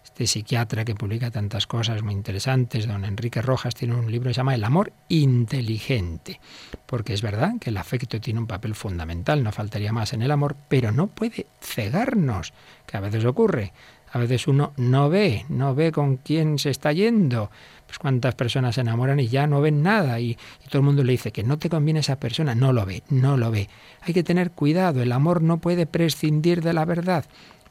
Este 0.05 0.29
psiquiatra 0.29 0.85
que 0.85 0.95
publica 0.95 1.33
tantas 1.33 1.67
cosas 1.67 2.03
muy 2.03 2.15
interesantes, 2.15 2.87
don 2.87 3.05
Enrique 3.05 3.43
Rojas, 3.43 3.75
tiene 3.75 3.97
un 3.97 4.11
libro 4.11 4.31
que 4.31 4.35
se 4.35 4.39
llama 4.39 4.55
El 4.55 4.63
amor 4.63 4.93
inteligente, 5.09 6.41
porque 6.87 7.13
es 7.13 7.23
verdad 7.23 7.55
que 7.61 7.71
el 7.71 7.77
afecto 7.77 8.21
tiene 8.21 8.39
un 8.39 8.47
papel 8.47 8.77
fundamental, 8.77 9.43
no 9.43 9.51
faltaría 9.51 9.93
más 9.93 10.13
en 10.13 10.23
el 10.23 10.31
amor, 10.31 10.57
pero 10.69 10.93
no 10.93 11.09
puede 11.09 11.47
cegarnos, 11.61 12.55
que 12.87 12.97
a 12.97 13.01
veces 13.01 13.25
ocurre. 13.25 13.73
A 14.13 14.19
veces 14.19 14.49
uno 14.49 14.73
no 14.77 15.09
ve, 15.09 15.45
no 15.49 15.75
ve 15.75 15.93
con 15.93 16.17
quién 16.17 16.59
se 16.59 16.71
está 16.71 16.93
yendo, 16.93 17.51
pues 17.87 17.99
cuántas 17.99 18.35
personas 18.35 18.75
se 18.75 18.81
enamoran 18.81 19.21
y 19.21 19.29
ya 19.29 19.47
no 19.47 19.61
ven 19.61 19.83
nada 19.83 20.21
y, 20.21 20.37
todo 20.69 20.79
el 20.79 20.85
mundo 20.85 21.05
le 21.05 21.13
dice 21.13 21.33
que 21.33 21.45
no 21.45 21.59
te 21.59 21.69
conviene 21.69 22.01
esa 22.01 22.19
persona, 22.19 22.55
no 22.55 22.73
lo 22.73 22.87
ve, 22.87 23.03
no 23.09 23.37
lo 23.37 23.51
ve. 23.51 23.69
Hay 24.03 24.15
que 24.15 24.25
tener 24.25 24.51
cuidado, 24.51 25.03
el 25.03 25.13
amor 25.13 25.43
no 25.43 25.59
puede 25.59 25.87
prescindir 25.87 26.63
de 26.63 26.73
la 26.73 26.85
verdad. 26.85 27.25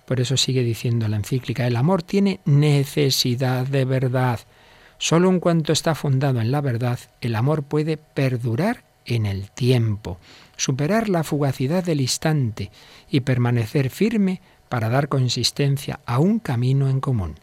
Por 0.06 0.20
eso 0.20 0.38
sigue 0.38 0.64
diciendo 0.64 1.08
la 1.08 1.18
encíclica, 1.18 1.68
el 1.68 1.76
amor 1.76 2.04
tiene 2.04 2.40
necesidad 2.46 3.68
de 3.68 3.86
verdad. 3.86 4.40
Solo 4.98 5.30
en 5.30 5.40
cuanto 5.40 5.72
está 5.72 5.96
fundado 5.96 6.42
en 6.42 6.52
la 6.52 6.62
verdad, 6.62 7.00
el 7.22 7.36
amor 7.36 7.64
puede 7.64 7.98
perdurar 7.98 8.84
en 9.06 9.26
el 9.26 9.50
tiempo, 9.52 10.20
superar 10.58 11.10
la 11.10 11.24
fugacidad 11.24 11.84
del 11.84 12.02
instante 12.02 12.72
y 13.10 13.22
permanecer 13.22 13.90
firme 13.90 14.42
para 14.70 14.90
dar 14.90 15.10
consistencia 15.10 16.00
a 16.06 16.20
un 16.20 16.40
camino 16.40 16.88
en 16.90 17.02
común. 17.02 17.36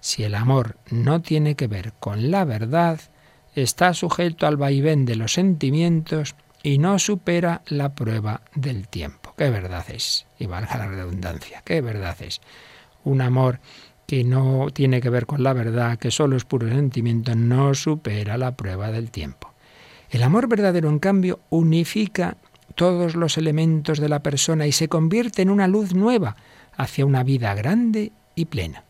Si 0.00 0.24
el 0.24 0.34
amor 0.34 0.76
no 0.90 1.22
tiene 1.22 1.54
que 1.54 1.68
ver 1.68 1.94
con 1.98 2.30
la 2.30 2.44
verdad, 2.44 3.00
está 3.54 3.94
sujeto 3.94 4.46
al 4.46 4.56
vaivén 4.56 5.06
de 5.06 5.16
los 5.16 5.32
sentimientos 5.32 6.34
y 6.62 6.78
no 6.78 6.98
supera 6.98 7.62
la 7.66 7.94
prueba 7.94 8.42
del 8.54 8.88
tiempo. 8.88 9.32
¿Qué 9.38 9.50
verdad 9.50 9.84
es? 9.88 10.26
Y 10.38 10.46
valga 10.46 10.76
la 10.76 10.88
redundancia, 10.88 11.62
¿qué 11.64 11.80
verdad 11.80 12.16
es? 12.20 12.40
Un 13.04 13.20
amor 13.20 13.60
que 14.06 14.24
no 14.24 14.68
tiene 14.72 15.00
que 15.00 15.10
ver 15.10 15.26
con 15.26 15.42
la 15.42 15.52
verdad, 15.52 15.98
que 15.98 16.10
solo 16.10 16.36
es 16.36 16.44
puro 16.44 16.68
sentimiento, 16.68 17.34
no 17.34 17.74
supera 17.74 18.36
la 18.36 18.56
prueba 18.56 18.90
del 18.90 19.10
tiempo. 19.10 19.52
El 20.10 20.22
amor 20.22 20.48
verdadero, 20.48 20.88
en 20.90 20.98
cambio, 20.98 21.40
unifica 21.50 22.36
todos 22.74 23.14
los 23.14 23.38
elementos 23.38 24.00
de 24.00 24.08
la 24.08 24.22
persona 24.22 24.66
y 24.66 24.72
se 24.72 24.88
convierte 24.88 25.42
en 25.42 25.50
una 25.50 25.68
luz 25.68 25.94
nueva 25.94 26.36
hacia 26.76 27.06
una 27.06 27.22
vida 27.22 27.54
grande 27.54 28.12
y 28.34 28.46
plena. 28.46 28.84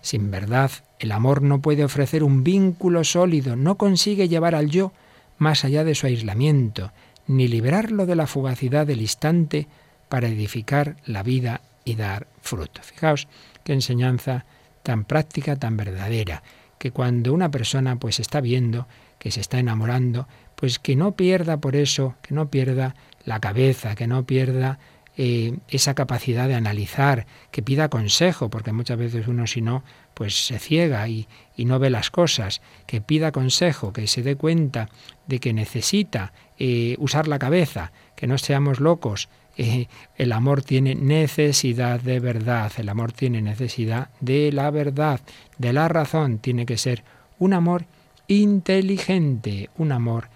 Sin 0.00 0.30
verdad, 0.30 0.70
el 0.98 1.12
amor 1.12 1.42
no 1.42 1.60
puede 1.60 1.84
ofrecer 1.84 2.24
un 2.24 2.44
vínculo 2.44 3.04
sólido, 3.04 3.56
no 3.56 3.76
consigue 3.76 4.28
llevar 4.28 4.54
al 4.54 4.70
yo 4.70 4.92
más 5.38 5.64
allá 5.64 5.84
de 5.84 5.94
su 5.94 6.06
aislamiento, 6.06 6.92
ni 7.26 7.48
liberarlo 7.48 8.06
de 8.06 8.16
la 8.16 8.26
fugacidad 8.26 8.86
del 8.86 9.00
instante 9.00 9.68
para 10.08 10.28
edificar 10.28 10.96
la 11.06 11.22
vida 11.22 11.60
y 11.84 11.94
dar 11.94 12.26
fruto. 12.40 12.82
Fijaos 12.82 13.28
qué 13.64 13.72
enseñanza 13.72 14.44
tan 14.82 15.04
práctica, 15.04 15.56
tan 15.56 15.76
verdadera, 15.76 16.42
que 16.78 16.90
cuando 16.90 17.32
una 17.32 17.50
persona 17.50 17.96
pues 17.96 18.20
está 18.20 18.40
viendo 18.40 18.86
que 19.18 19.30
se 19.30 19.40
está 19.40 19.60
enamorando, 19.60 20.26
pues 20.56 20.80
que 20.80 20.96
no 20.96 21.12
pierda 21.12 21.58
por 21.58 21.76
eso, 21.76 22.16
que 22.22 22.34
no 22.34 22.48
pierda 22.50 22.96
la 23.24 23.38
cabeza, 23.38 23.94
que 23.94 24.08
no 24.08 24.24
pierda 24.24 24.80
eh, 25.18 25.58
esa 25.68 25.92
capacidad 25.92 26.48
de 26.48 26.54
analizar, 26.54 27.26
que 27.50 27.62
pida 27.62 27.90
consejo, 27.90 28.48
porque 28.48 28.72
muchas 28.72 28.96
veces 28.96 29.28
uno 29.28 29.46
si 29.46 29.60
no, 29.60 29.84
pues 30.14 30.46
se 30.46 30.58
ciega 30.58 31.06
y, 31.06 31.28
no 31.58 31.78
ve 31.78 31.90
las 31.90 32.10
cosas, 32.10 32.62
que 32.86 33.02
pida 33.02 33.30
consejo, 33.30 33.92
que 33.92 34.06
se 34.06 34.22
dé 34.22 34.36
cuenta 34.36 34.88
de 35.26 35.38
que 35.38 35.52
necesita 35.52 36.32
eh, 36.58 36.96
usar 36.98 37.28
la 37.28 37.38
cabeza, 37.38 37.92
que 38.16 38.26
no 38.26 38.38
seamos 38.38 38.80
locos. 38.80 39.28
Eh, 39.58 39.86
el 40.16 40.32
amor 40.32 40.62
tiene 40.62 40.94
necesidad 40.94 42.00
de 42.00 42.18
verdad, 42.18 42.72
el 42.78 42.88
amor 42.88 43.12
tiene 43.12 43.42
necesidad 43.42 44.08
de 44.20 44.50
la 44.50 44.70
verdad, 44.70 45.20
de 45.58 45.74
la 45.74 45.88
razón, 45.88 46.38
tiene 46.38 46.64
que 46.64 46.78
ser 46.78 47.04
un 47.38 47.52
amor 47.52 47.84
inteligente, 48.28 49.68
un 49.76 49.92
amor 49.92 50.30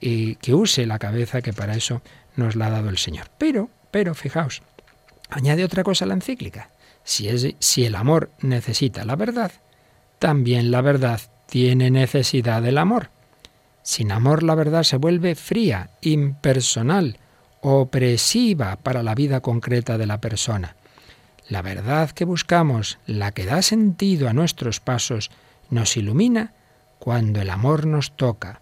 que 0.00 0.54
use 0.54 0.84
la 0.86 0.98
cabeza, 0.98 1.40
que 1.40 1.54
para 1.54 1.76
eso 1.76 2.02
nos 2.36 2.56
la 2.56 2.66
ha 2.66 2.70
dado 2.70 2.90
el 2.90 2.98
Señor. 2.98 3.28
Pero 3.38 3.70
pero 3.94 4.16
fijaos, 4.16 4.60
añade 5.30 5.62
otra 5.62 5.84
cosa 5.84 6.04
la 6.04 6.14
encíclica. 6.14 6.68
Si 7.04 7.84
el 7.84 7.94
amor 7.94 8.32
necesita 8.40 9.04
la 9.04 9.14
verdad, 9.14 9.52
también 10.18 10.72
la 10.72 10.80
verdad 10.80 11.20
tiene 11.46 11.92
necesidad 11.92 12.60
del 12.60 12.78
amor. 12.78 13.10
Sin 13.84 14.10
amor 14.10 14.42
la 14.42 14.56
verdad 14.56 14.82
se 14.82 14.96
vuelve 14.96 15.36
fría, 15.36 15.90
impersonal, 16.00 17.18
opresiva 17.60 18.74
para 18.82 19.04
la 19.04 19.14
vida 19.14 19.38
concreta 19.38 19.96
de 19.96 20.06
la 20.06 20.20
persona. 20.20 20.74
La 21.48 21.62
verdad 21.62 22.10
que 22.10 22.24
buscamos, 22.24 22.98
la 23.06 23.30
que 23.30 23.46
da 23.46 23.62
sentido 23.62 24.28
a 24.28 24.32
nuestros 24.32 24.80
pasos, 24.80 25.30
nos 25.70 25.96
ilumina 25.96 26.52
cuando 26.98 27.40
el 27.40 27.48
amor 27.48 27.86
nos 27.86 28.16
toca. 28.16 28.60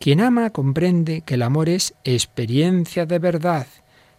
Quien 0.00 0.20
ama 0.20 0.50
comprende 0.50 1.20
que 1.20 1.34
el 1.34 1.42
amor 1.42 1.68
es 1.68 1.94
experiencia 2.02 3.06
de 3.06 3.20
verdad 3.20 3.68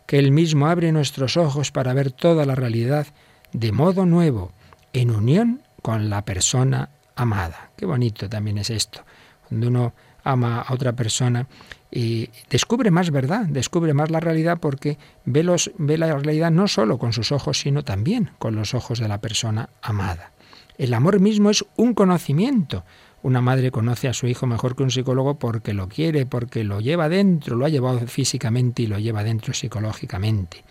que 0.05 0.19
Él 0.19 0.31
mismo 0.31 0.67
abre 0.67 0.91
nuestros 0.91 1.37
ojos 1.37 1.71
para 1.71 1.93
ver 1.93 2.11
toda 2.11 2.45
la 2.45 2.55
realidad 2.55 3.07
de 3.53 3.71
modo 3.71 4.05
nuevo, 4.05 4.51
en 4.93 5.11
unión 5.11 5.61
con 5.81 6.09
la 6.09 6.23
persona 6.23 6.89
amada. 7.15 7.71
Qué 7.77 7.85
bonito 7.85 8.29
también 8.29 8.57
es 8.57 8.69
esto. 8.69 9.03
Cuando 9.47 9.67
uno 9.67 9.93
ama 10.23 10.61
a 10.61 10.73
otra 10.73 10.93
persona, 10.93 11.47
y 11.91 12.29
descubre 12.49 12.91
más 12.91 13.09
verdad, 13.09 13.45
descubre 13.45 13.93
más 13.93 14.11
la 14.11 14.19
realidad 14.19 14.57
porque 14.59 14.97
ve, 15.23 15.45
ve 15.77 15.97
la 15.97 16.07
realidad 16.07 16.51
no 16.51 16.67
solo 16.67 16.97
con 16.97 17.13
sus 17.13 17.31
ojos, 17.31 17.59
sino 17.59 17.83
también 17.83 18.31
con 18.37 18.53
los 18.55 18.73
ojos 18.73 18.99
de 18.99 19.07
la 19.07 19.21
persona 19.21 19.69
amada. 19.81 20.31
El 20.77 20.93
amor 20.93 21.21
mismo 21.21 21.49
es 21.49 21.63
un 21.77 21.93
conocimiento. 21.93 22.83
Una 23.25 23.41
madre 23.41 23.71
conoce 23.71 24.07
a 24.07 24.13
su 24.13 24.27
hijo 24.27 24.45
mejor 24.45 24.75
que 24.75 24.83
un 24.83 24.91
psicólogo 24.91 25.39
porque 25.39 25.73
lo 25.73 25.89
quiere, 25.89 26.27
porque 26.27 26.63
lo 26.63 26.79
lleva 26.79 27.09
dentro, 27.09 27.55
lo 27.55 27.65
ha 27.65 27.69
llevado 27.69 28.05
físicamente 28.05 28.83
y 28.83 28.85
lo 28.85 28.99
lleva 28.99 29.23
dentro 29.23 29.51
psicológicamente. 29.51 30.63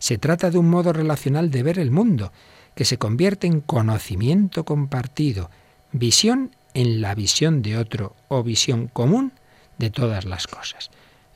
Se 0.00 0.18
trata 0.18 0.50
de 0.50 0.58
un 0.58 0.68
modo 0.68 0.92
relacional 0.92 1.52
de 1.52 1.62
ver 1.62 1.78
el 1.78 1.92
mundo, 1.92 2.32
que 2.74 2.84
se 2.84 2.98
convierte 2.98 3.46
en 3.46 3.60
conocimiento 3.60 4.64
compartido, 4.64 5.52
visión 5.92 6.50
en 6.74 7.00
la 7.00 7.14
visión 7.14 7.62
de 7.62 7.78
otro 7.78 8.16
o 8.26 8.42
visión 8.42 8.88
común 8.88 9.32
de 9.78 9.90
todas 9.90 10.24
las 10.24 10.48
cosas. 10.48 10.90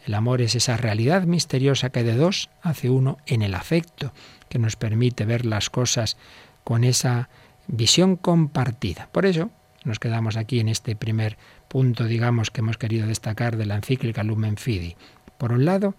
El 0.04 0.14
amor 0.14 0.42
es 0.42 0.56
esa 0.56 0.76
realidad 0.76 1.22
misteriosa 1.22 1.90
que 1.90 2.02
de 2.02 2.16
dos 2.16 2.50
hace 2.62 2.90
uno 2.90 3.18
en 3.26 3.42
el 3.42 3.54
afecto, 3.54 4.12
que 4.48 4.58
nos 4.58 4.74
permite 4.74 5.24
ver 5.24 5.46
las 5.46 5.70
cosas 5.70 6.16
con 6.64 6.82
esa 6.82 7.28
visión 7.68 8.16
compartida. 8.16 9.08
Por 9.12 9.24
eso 9.24 9.52
nos 9.84 9.98
quedamos 9.98 10.36
aquí 10.36 10.60
en 10.60 10.68
este 10.68 10.96
primer 10.96 11.36
punto, 11.68 12.04
digamos, 12.04 12.50
que 12.50 12.60
hemos 12.60 12.78
querido 12.78 13.06
destacar 13.06 13.56
de 13.56 13.66
la 13.66 13.76
encíclica 13.76 14.24
Lumen 14.24 14.56
Fidi. 14.56 14.96
Por 15.38 15.52
un 15.52 15.64
lado, 15.64 15.94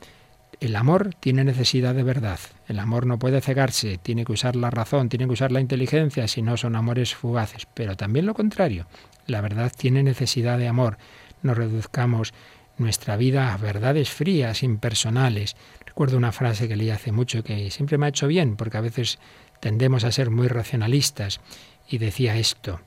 el 0.60 0.76
amor 0.76 1.14
tiene 1.20 1.44
necesidad 1.44 1.94
de 1.96 2.04
verdad. 2.04 2.40
El 2.68 2.80
amor 2.80 3.06
no 3.06 3.20
puede 3.20 3.42
cegarse, 3.42 3.98
tiene 3.98 4.26
que 4.26 4.32
usar 4.32 4.56
la 4.56 4.70
razón, 4.70 5.10
tiene 5.10 5.26
que 5.26 5.34
usar 5.34 5.52
la 5.52 5.62
inteligencia, 5.62 6.28
si 6.28 6.42
no 6.42 6.58
son 6.58 6.76
amores 6.76 7.14
fugaces. 7.14 7.68
Pero 7.74 7.96
también 7.96 8.26
lo 8.26 8.34
contrario, 8.34 8.88
la 9.28 9.42
verdad 9.42 9.72
tiene 9.76 10.04
necesidad 10.04 10.58
de 10.58 10.68
amor. 10.68 10.98
No 11.42 11.54
reduzcamos 11.54 12.34
nuestra 12.78 13.18
vida 13.18 13.54
a 13.54 13.58
verdades 13.58 14.10
frías, 14.10 14.64
impersonales. 14.64 15.56
Recuerdo 15.86 16.18
una 16.18 16.32
frase 16.32 16.68
que 16.68 16.76
leí 16.76 16.90
hace 16.90 17.12
mucho 17.12 17.44
que 17.44 17.70
siempre 17.72 17.98
me 17.98 18.06
ha 18.06 18.10
hecho 18.10 18.28
bien, 18.28 18.56
porque 18.56 18.78
a 18.78 18.82
veces 18.82 19.20
tendemos 19.60 20.04
a 20.04 20.12
ser 20.12 20.30
muy 20.30 20.48
racionalistas, 20.48 21.40
y 21.88 22.00
decía 22.00 22.36
esto, 22.38 22.82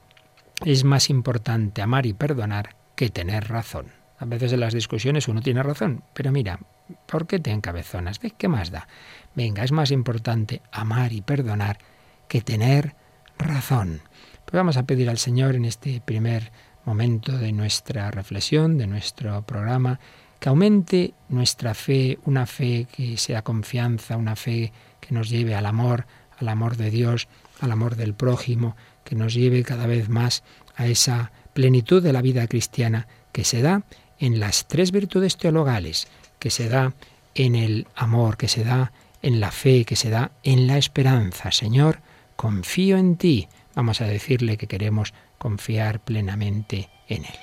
es 0.65 0.85
más 0.85 1.11
importante 1.11 1.83
amar 1.83 2.07
y 2.07 2.13
perdonar 2.13 2.77
que 2.95 3.11
tener 3.11 3.49
razón. 3.49 3.93
A 4.19 4.25
veces 4.25 4.53
en 4.53 4.61
las 4.61 4.75
discusiones 4.75 5.29
uno 5.29 5.41
tiene 5.41 5.63
razón, 5.63 6.03
pero 6.13 6.33
mira, 6.33 6.59
¿por 7.07 7.27
qué 7.27 7.39
te 7.39 7.53
encabezonas? 7.53 8.19
¿Qué 8.19 8.49
más 8.49 8.71
da? 8.71 8.89
Venga, 9.35 9.63
es 9.63 9.71
más 9.71 9.91
importante 9.93 10.61
amar 10.73 11.13
y 11.13 11.21
perdonar 11.21 11.79
que 12.27 12.41
tener 12.41 12.97
razón. 13.39 14.01
Pues 14.45 14.55
vamos 14.55 14.77
a 14.77 14.83
pedir 14.83 15.09
al 15.09 15.19
Señor 15.19 15.55
en 15.55 15.65
este 15.65 16.01
primer 16.01 16.51
momento 16.85 17.37
de 17.37 17.53
nuestra 17.53 18.11
reflexión, 18.11 18.79
de 18.79 18.87
nuestro 18.87 19.43
programa, 19.43 20.01
que 20.41 20.49
aumente 20.49 21.15
nuestra 21.29 21.75
fe, 21.75 22.19
una 22.25 22.47
fe 22.47 22.87
que 22.91 23.17
sea 23.17 23.43
confianza, 23.43 24.17
una 24.17 24.37
fe 24.37 24.73
que 25.01 25.15
nos 25.15 25.29
lleve 25.29 25.55
al 25.55 25.67
amor, 25.67 26.07
al 26.39 26.49
amor 26.49 26.77
de 26.77 26.91
Dios, 26.91 27.29
al 27.61 27.73
amor 27.73 27.97
del 27.97 28.15
prójimo, 28.15 28.77
que 29.09 29.17
nos 29.17 29.33
lleve 29.33 29.65
cada 29.65 29.87
vez 29.87 30.11
más 30.11 30.45
a 30.77 30.87
esa 30.87 31.33
plenitud 31.55 32.03
de 32.03 32.13
la 32.13 32.21
vida 32.21 32.47
cristiana 32.47 33.09
que 33.33 33.43
se 33.43 33.63
da 33.63 33.85
en 34.19 34.39
las 34.39 34.69
tres 34.69 34.93
virtudes 34.93 35.39
teologales, 35.39 36.09
que 36.39 36.51
se 36.51 36.69
da 36.69 36.93
en 37.35 37.55
el 37.55 37.87
amor, 37.95 38.37
que 38.37 38.49
se 38.49 38.65
da 38.65 38.93
en 39.23 39.41
la 39.41 39.51
fe, 39.51 39.87
que 39.87 39.97
se 39.97 40.11
da 40.11 40.33
en 40.43 40.67
la 40.67 40.77
esperanza. 40.77 41.51
Señor, 41.53 42.01
confío 42.37 42.99
en 42.99 43.17
ti. 43.17 43.49
Vamos 43.75 44.03
a 44.03 44.07
decirle 44.07 44.59
que 44.59 44.67
queremos 44.67 45.15
confiar 45.39 46.01
plenamente 46.05 46.91
en 47.09 47.25
Él. 47.25 47.39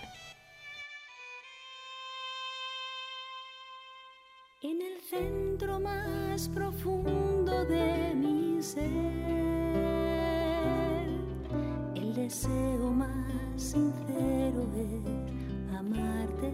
En 4.62 4.82
el 4.82 5.02
centro 5.02 5.80
más 5.80 6.05
sincero 13.76 14.62
es 14.78 15.76
amarte. 15.76 16.54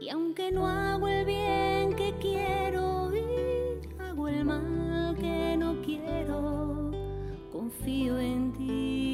Y 0.00 0.08
aunque 0.08 0.50
no 0.50 0.66
hago 0.66 1.06
el 1.06 1.24
bien 1.26 1.94
que 1.94 2.14
quiero 2.18 3.12
y 3.14 4.00
hago 4.00 4.28
el 4.28 4.44
mal 4.44 5.16
que 5.20 5.56
no 5.58 5.74
quiero, 5.82 6.90
confío 7.52 8.18
en 8.18 8.52
ti, 8.54 9.13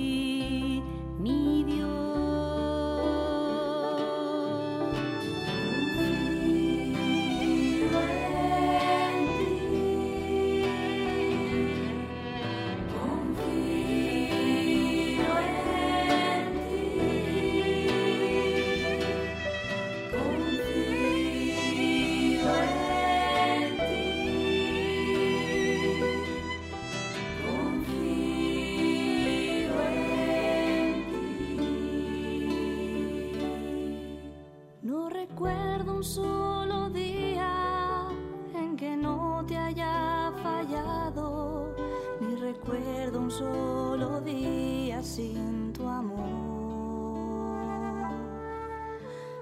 solo 43.40 44.20
día 44.20 45.02
sin 45.02 45.72
tu 45.72 45.88
amor. 45.88 46.28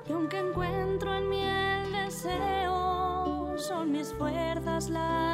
Y 0.08 0.12
aunque 0.12 0.38
encuentro 0.38 1.14
en 1.16 1.28
mí 1.28 1.42
el 1.42 1.92
deseo, 1.92 3.54
son 3.56 3.92
mis 3.92 4.14
fuerzas 4.14 4.88
las 4.88 5.27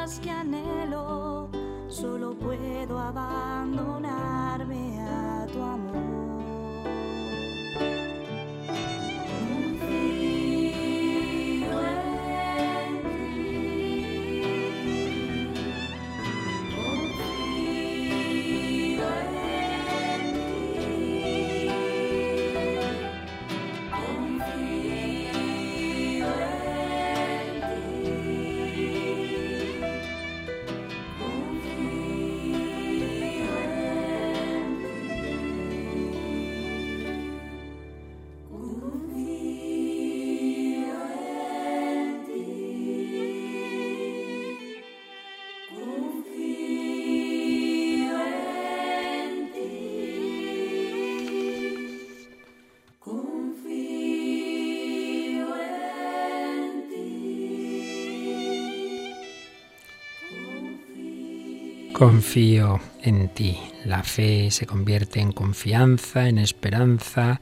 Confío 61.97 62.81
en 63.03 63.29
ti. 63.29 63.57
La 63.85 64.03
fe 64.03 64.51
se 64.51 64.65
convierte 64.65 65.21
en 65.21 65.31
confianza, 65.31 66.27
en 66.27 66.39
esperanza, 66.39 67.39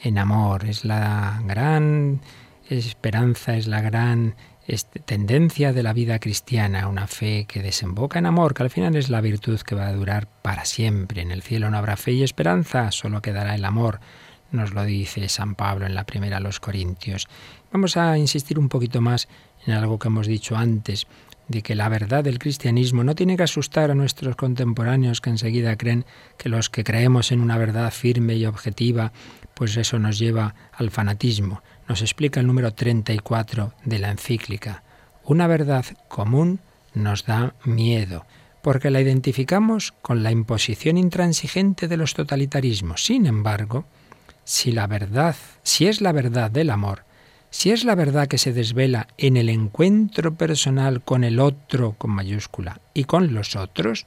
en 0.00 0.18
amor. 0.18 0.64
Es 0.64 0.84
la 0.84 1.42
gran 1.44 2.20
esperanza, 2.68 3.56
es 3.56 3.66
la 3.66 3.80
gran 3.80 4.36
tendencia 5.06 5.72
de 5.72 5.82
la 5.82 5.92
vida 5.92 6.20
cristiana, 6.20 6.86
una 6.86 7.08
fe 7.08 7.46
que 7.48 7.64
desemboca 7.64 8.20
en 8.20 8.26
amor, 8.26 8.54
que 8.54 8.62
al 8.62 8.70
final 8.70 8.94
es 8.94 9.10
la 9.10 9.20
virtud 9.20 9.60
que 9.62 9.74
va 9.74 9.88
a 9.88 9.92
durar 9.92 10.28
para 10.40 10.66
siempre. 10.66 11.22
En 11.22 11.32
el 11.32 11.42
cielo 11.42 11.68
no 11.68 11.76
habrá 11.76 11.96
fe 11.96 12.12
y 12.12 12.22
esperanza, 12.22 12.92
solo 12.92 13.20
quedará 13.22 13.56
el 13.56 13.64
amor. 13.64 13.98
Nos 14.52 14.72
lo 14.72 14.84
dice 14.84 15.28
San 15.28 15.56
Pablo 15.56 15.84
en 15.84 15.96
la 15.96 16.06
primera 16.06 16.36
a 16.36 16.40
los 16.40 16.60
Corintios. 16.60 17.26
Vamos 17.72 17.96
a 17.96 18.16
insistir 18.16 18.56
un 18.60 18.68
poquito 18.68 19.00
más 19.00 19.26
en 19.66 19.74
algo 19.74 19.98
que 19.98 20.06
hemos 20.06 20.28
dicho 20.28 20.56
antes, 20.56 21.08
de 21.48 21.62
que 21.62 21.74
la 21.74 21.88
verdad 21.88 22.24
del 22.24 22.38
cristianismo 22.38 23.04
no 23.04 23.14
tiene 23.14 23.36
que 23.36 23.44
asustar 23.44 23.90
a 23.90 23.94
nuestros 23.94 24.36
contemporáneos 24.36 25.20
que 25.20 25.30
enseguida 25.30 25.76
creen 25.76 26.04
que 26.36 26.48
los 26.48 26.70
que 26.70 26.84
creemos 26.84 27.32
en 27.32 27.40
una 27.40 27.56
verdad 27.56 27.92
firme 27.92 28.34
y 28.34 28.46
objetiva 28.46 29.12
pues 29.56 29.76
eso 29.78 29.98
nos 29.98 30.18
lleva 30.18 30.54
al 30.72 30.90
fanatismo. 30.90 31.62
Nos 31.88 32.02
explica 32.02 32.40
el 32.40 32.46
número 32.46 32.74
34 32.74 33.72
de 33.84 33.98
la 33.98 34.10
encíclica. 34.10 34.82
Una 35.24 35.46
verdad 35.46 35.86
común 36.08 36.60
nos 36.92 37.24
da 37.24 37.54
miedo, 37.64 38.26
porque 38.60 38.90
la 38.90 39.00
identificamos 39.00 39.94
con 40.02 40.22
la 40.22 40.30
imposición 40.30 40.98
intransigente 40.98 41.88
de 41.88 41.96
los 41.96 42.12
totalitarismos. 42.12 43.02
Sin 43.02 43.24
embargo, 43.24 43.86
si 44.44 44.72
la 44.72 44.86
verdad, 44.86 45.36
si 45.62 45.86
es 45.86 46.02
la 46.02 46.12
verdad 46.12 46.50
del 46.50 46.68
amor, 46.68 47.05
si 47.50 47.70
es 47.70 47.84
la 47.84 47.94
verdad 47.94 48.28
que 48.28 48.38
se 48.38 48.52
desvela 48.52 49.08
en 49.18 49.36
el 49.36 49.48
encuentro 49.48 50.34
personal 50.34 51.02
con 51.02 51.24
el 51.24 51.40
otro 51.40 51.94
con 51.98 52.10
mayúscula 52.10 52.80
y 52.94 53.04
con 53.04 53.34
los 53.34 53.56
otros, 53.56 54.06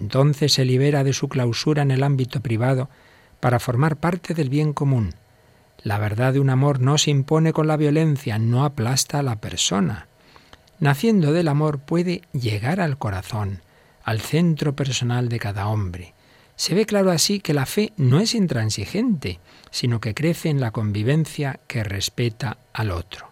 entonces 0.00 0.52
se 0.52 0.64
libera 0.64 1.04
de 1.04 1.12
su 1.12 1.28
clausura 1.28 1.82
en 1.82 1.90
el 1.90 2.02
ámbito 2.02 2.40
privado 2.40 2.88
para 3.40 3.58
formar 3.58 3.96
parte 3.96 4.34
del 4.34 4.48
bien 4.48 4.72
común. 4.72 5.14
La 5.82 5.98
verdad 5.98 6.32
de 6.32 6.40
un 6.40 6.50
amor 6.50 6.80
no 6.80 6.98
se 6.98 7.10
impone 7.10 7.52
con 7.52 7.66
la 7.66 7.76
violencia, 7.76 8.38
no 8.38 8.64
aplasta 8.64 9.18
a 9.18 9.22
la 9.22 9.36
persona. 9.40 10.08
Naciendo 10.78 11.32
del 11.32 11.48
amor 11.48 11.78
puede 11.78 12.22
llegar 12.32 12.80
al 12.80 12.98
corazón, 12.98 13.62
al 14.04 14.20
centro 14.20 14.76
personal 14.76 15.28
de 15.28 15.38
cada 15.38 15.68
hombre. 15.68 16.14
Se 16.60 16.74
ve 16.74 16.84
claro 16.84 17.10
así 17.10 17.40
que 17.40 17.54
la 17.54 17.64
fe 17.64 17.94
no 17.96 18.20
es 18.20 18.34
intransigente, 18.34 19.40
sino 19.70 19.98
que 19.98 20.12
crece 20.12 20.50
en 20.50 20.60
la 20.60 20.72
convivencia 20.72 21.58
que 21.66 21.82
respeta 21.82 22.58
al 22.74 22.90
otro. 22.90 23.30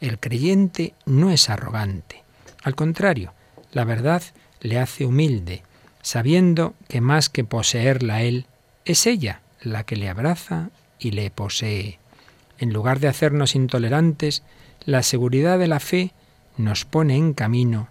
El 0.00 0.20
creyente 0.20 0.94
no 1.04 1.32
es 1.32 1.50
arrogante. 1.50 2.22
Al 2.62 2.76
contrario, 2.76 3.32
la 3.72 3.82
verdad 3.82 4.22
le 4.60 4.78
hace 4.78 5.04
humilde, 5.04 5.64
sabiendo 6.02 6.74
que 6.86 7.00
más 7.00 7.28
que 7.28 7.42
poseerla 7.42 8.22
él, 8.22 8.46
es 8.84 9.08
ella 9.08 9.40
la 9.60 9.82
que 9.82 9.96
le 9.96 10.08
abraza 10.08 10.70
y 11.00 11.10
le 11.10 11.32
posee. 11.32 11.98
En 12.58 12.72
lugar 12.72 13.00
de 13.00 13.08
hacernos 13.08 13.56
intolerantes, 13.56 14.44
la 14.84 15.02
seguridad 15.02 15.58
de 15.58 15.66
la 15.66 15.80
fe 15.80 16.12
nos 16.56 16.84
pone 16.84 17.16
en 17.16 17.34
camino 17.34 17.88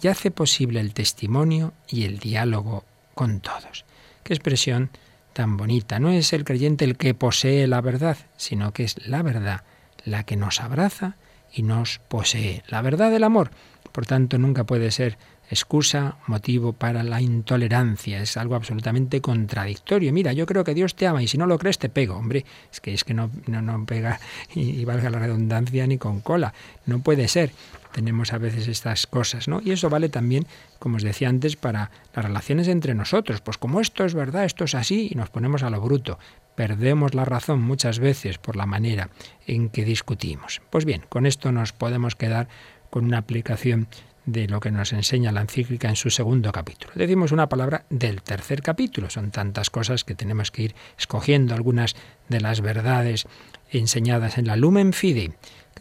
y 0.00 0.08
hace 0.08 0.30
posible 0.30 0.80
el 0.80 0.94
testimonio 0.94 1.74
y 1.88 2.04
el 2.04 2.18
diálogo 2.18 2.86
con 3.14 3.40
todos. 3.40 3.84
Qué 4.22 4.34
expresión 4.34 4.90
tan 5.32 5.56
bonita. 5.56 5.98
No 5.98 6.10
es 6.10 6.32
el 6.32 6.44
creyente 6.44 6.84
el 6.84 6.96
que 6.96 7.14
posee 7.14 7.66
la 7.66 7.80
verdad, 7.80 8.16
sino 8.36 8.72
que 8.72 8.84
es 8.84 9.06
la 9.06 9.22
verdad 9.22 9.62
la 10.04 10.24
que 10.24 10.36
nos 10.36 10.60
abraza 10.60 11.16
y 11.52 11.62
nos 11.62 12.00
posee. 12.08 12.62
La 12.68 12.82
verdad 12.82 13.10
del 13.10 13.24
amor, 13.24 13.50
por 13.92 14.06
tanto, 14.06 14.38
nunca 14.38 14.64
puede 14.64 14.90
ser 14.90 15.18
excusa, 15.50 16.16
motivo 16.28 16.72
para 16.72 17.02
la 17.02 17.20
intolerancia. 17.20 18.22
Es 18.22 18.36
algo 18.36 18.54
absolutamente 18.54 19.20
contradictorio. 19.20 20.12
Mira, 20.12 20.32
yo 20.32 20.46
creo 20.46 20.62
que 20.62 20.74
Dios 20.74 20.94
te 20.94 21.06
ama 21.08 21.22
y 21.22 21.28
si 21.28 21.38
no 21.38 21.46
lo 21.46 21.58
crees 21.58 21.78
te 21.78 21.88
pego. 21.88 22.14
Hombre, 22.14 22.44
es 22.72 22.80
que 22.80 22.94
es 22.94 23.02
que 23.02 23.14
no, 23.14 23.30
no, 23.46 23.84
pega 23.84 24.20
y, 24.54 24.84
valga 24.84 25.10
la 25.10 25.18
redundancia 25.18 25.86
ni 25.86 25.98
con 25.98 26.20
cola. 26.20 26.54
No 26.86 27.00
puede 27.00 27.26
ser. 27.26 27.50
Tenemos 27.92 28.32
a 28.32 28.38
veces 28.38 28.68
estas 28.68 29.06
cosas, 29.06 29.48
¿no? 29.48 29.60
Y 29.64 29.72
eso 29.72 29.90
vale 29.90 30.08
también, 30.08 30.46
como 30.78 30.96
os 30.96 31.02
decía 31.02 31.28
antes, 31.28 31.56
para 31.56 31.90
las 32.14 32.24
relaciones 32.24 32.68
entre 32.68 32.94
nosotros. 32.94 33.40
Pues 33.40 33.58
como 33.58 33.80
esto 33.80 34.04
es 34.04 34.14
verdad, 34.14 34.44
esto 34.44 34.64
es 34.64 34.74
así, 34.74 35.08
y 35.10 35.14
nos 35.14 35.30
ponemos 35.30 35.62
a 35.62 35.70
lo 35.70 35.80
bruto. 35.80 36.18
Perdemos 36.54 37.14
la 37.14 37.24
razón 37.24 37.60
muchas 37.60 37.98
veces 37.98 38.38
por 38.38 38.56
la 38.56 38.66
manera 38.66 39.10
en 39.46 39.70
que 39.70 39.84
discutimos. 39.84 40.60
Pues 40.70 40.84
bien, 40.84 41.04
con 41.08 41.26
esto 41.26 41.52
nos 41.52 41.72
podemos 41.72 42.16
quedar 42.16 42.48
con 42.90 43.04
una 43.04 43.18
aplicación 43.18 43.88
de 44.26 44.46
lo 44.46 44.60
que 44.60 44.70
nos 44.70 44.92
enseña 44.92 45.32
la 45.32 45.40
encíclica 45.40 45.88
en 45.88 45.96
su 45.96 46.10
segundo 46.10 46.52
capítulo. 46.52 46.92
Decimos 46.94 47.32
una 47.32 47.48
palabra 47.48 47.84
del 47.90 48.22
tercer 48.22 48.62
capítulo. 48.62 49.10
Son 49.10 49.30
tantas 49.30 49.70
cosas 49.70 50.04
que 50.04 50.14
tenemos 50.14 50.50
que 50.50 50.62
ir 50.62 50.74
escogiendo 50.98 51.54
algunas 51.54 51.96
de 52.28 52.40
las 52.40 52.60
verdades 52.60 53.26
enseñadas 53.70 54.38
en 54.38 54.46
la 54.46 54.56
Lumen 54.56 54.92
Fidei. 54.92 55.32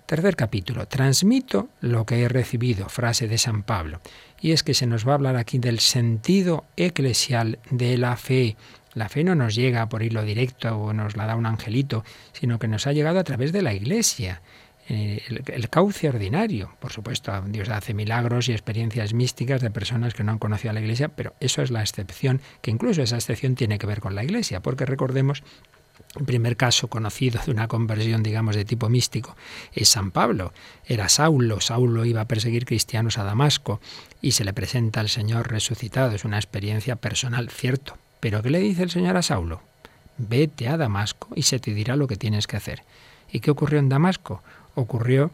Tercer 0.05 0.35
capítulo. 0.35 0.87
Transmito 0.87 1.69
lo 1.81 2.05
que 2.05 2.21
he 2.23 2.27
recibido, 2.27 2.89
frase 2.89 3.27
de 3.27 3.37
San 3.37 3.63
Pablo. 3.63 4.01
Y 4.41 4.51
es 4.51 4.63
que 4.63 4.73
se 4.73 4.87
nos 4.87 5.07
va 5.07 5.11
a 5.11 5.15
hablar 5.15 5.35
aquí 5.35 5.59
del 5.59 5.79
sentido 5.79 6.65
eclesial 6.77 7.59
de 7.69 7.97
la 7.97 8.17
fe. 8.17 8.55
La 8.93 9.07
fe 9.07 9.23
no 9.23 9.35
nos 9.35 9.53
llega 9.53 9.87
por 9.87 10.01
hilo 10.01 10.23
directo 10.23 10.75
o 10.75 10.93
nos 10.93 11.15
la 11.15 11.27
da 11.27 11.35
un 11.35 11.45
angelito, 11.45 12.03
sino 12.33 12.57
que 12.57 12.67
nos 12.67 12.87
ha 12.87 12.93
llegado 12.93 13.19
a 13.19 13.23
través 13.23 13.51
de 13.51 13.61
la 13.61 13.73
Iglesia. 13.73 14.41
Eh, 14.91 15.21
el, 15.45 15.69
cauce 15.69 16.09
ordinario. 16.09 16.75
Por 16.79 16.91
supuesto, 16.91 17.31
Dios 17.47 17.69
hace 17.69 17.93
milagros 17.93 18.49
y 18.49 18.53
experiencias 18.53 19.13
místicas 19.13 19.61
de 19.61 19.69
personas 19.69 20.15
que 20.15 20.23
no 20.23 20.31
han 20.31 20.39
conocido 20.39 20.71
a 20.71 20.73
la 20.73 20.81
Iglesia, 20.81 21.09
pero 21.09 21.35
eso 21.39 21.61
es 21.61 21.69
la 21.69 21.81
excepción, 21.81 22.41
que 22.61 22.71
incluso 22.71 23.03
esa 23.03 23.17
excepción 23.17 23.53
tiene 23.53 23.77
que 23.77 23.85
ver 23.85 23.99
con 23.99 24.15
la 24.15 24.23
Iglesia, 24.23 24.61
porque 24.61 24.87
recordemos 24.87 25.43
el 26.15 26.25
primer 26.25 26.57
caso 26.57 26.87
conocido 26.87 27.39
de 27.45 27.51
una 27.51 27.67
conversión, 27.67 28.23
digamos, 28.23 28.55
de 28.55 28.65
tipo 28.65 28.89
místico 28.89 29.35
es 29.73 29.89
San 29.89 30.11
Pablo. 30.11 30.53
Era 30.85 31.07
Saulo. 31.07 31.61
Saulo 31.61 32.03
iba 32.05 32.21
a 32.21 32.27
perseguir 32.27 32.65
cristianos 32.65 33.17
a 33.17 33.23
Damasco 33.23 33.79
y 34.21 34.31
se 34.31 34.43
le 34.43 34.53
presenta 34.53 34.99
al 34.99 35.09
Señor 35.09 35.51
resucitado. 35.51 36.11
Es 36.11 36.25
una 36.25 36.37
experiencia 36.37 36.95
personal, 36.95 37.49
cierto. 37.49 37.97
Pero 38.19 38.41
¿qué 38.41 38.49
le 38.49 38.59
dice 38.59 38.83
el 38.83 38.89
Señor 38.89 39.17
a 39.17 39.21
Saulo? 39.21 39.61
Vete 40.17 40.67
a 40.67 40.77
Damasco 40.77 41.29
y 41.35 41.43
se 41.43 41.59
te 41.59 41.73
dirá 41.73 41.95
lo 41.95 42.07
que 42.07 42.17
tienes 42.17 42.47
que 42.47 42.57
hacer. 42.57 42.83
¿Y 43.31 43.39
qué 43.39 43.51
ocurrió 43.51 43.79
en 43.79 43.89
Damasco? 43.89 44.43
ocurrió 44.75 45.31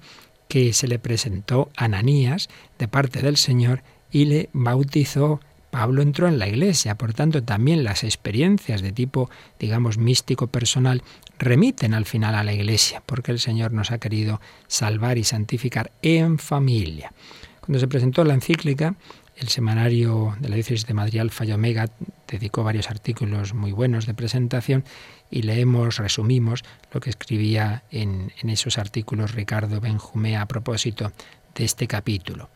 que 0.48 0.74
se 0.74 0.88
le 0.88 1.00
presentó 1.00 1.70
Ananías 1.76 2.50
de 2.78 2.88
parte 2.88 3.22
del 3.22 3.38
Señor 3.38 3.82
y 4.12 4.26
le 4.26 4.50
bautizó. 4.54 5.40
Pablo 5.76 6.02
entró 6.02 6.30
en 6.30 6.40
la 6.40 6.48
iglesia, 6.48 6.96
por 6.96 7.14
tanto 7.14 7.44
también 7.44 7.84
las 7.84 8.06
experiencias 8.06 8.82
de 8.82 8.94
tipo, 8.94 9.30
digamos, 9.60 9.98
místico 9.98 10.48
personal 10.48 11.04
remiten 11.38 11.94
al 11.94 12.06
final 12.06 12.34
a 12.36 12.46
la 12.46 12.54
iglesia, 12.54 13.04
porque 13.06 13.34
el 13.34 13.40
Señor 13.40 13.74
nos 13.74 13.92
ha 13.92 13.98
querido 13.98 14.40
salvar 14.68 15.18
y 15.18 15.26
santificar 15.26 15.92
en 16.02 16.40
familia. 16.40 17.12
Cuando 17.60 17.80
se 17.80 17.90
presentó 17.90 18.24
la 18.24 18.36
encíclica, 18.36 18.96
el 19.36 19.50
semanario 19.50 20.38
de 20.40 20.48
la 20.48 20.56
diócesis 20.56 20.88
de 20.88 20.94
Madrid 20.94 21.20
Alfa 21.20 21.44
y 21.44 21.52
Omega 21.52 21.90
dedicó 22.26 22.64
varios 22.64 22.90
artículos 22.90 23.54
muy 23.54 23.74
buenos 23.74 24.06
de 24.06 24.14
presentación 24.14 24.86
y 25.30 25.42
leemos, 25.42 25.98
resumimos 25.98 26.64
lo 26.94 27.02
que 27.02 27.10
escribía 27.10 27.84
en, 27.92 28.32
en 28.42 28.50
esos 28.50 28.78
artículos 28.78 29.36
Ricardo 29.36 29.82
Benjumea 29.82 30.44
a 30.44 30.48
propósito 30.48 31.12
de 31.54 31.66
este 31.66 31.86
capítulo. 31.86 32.48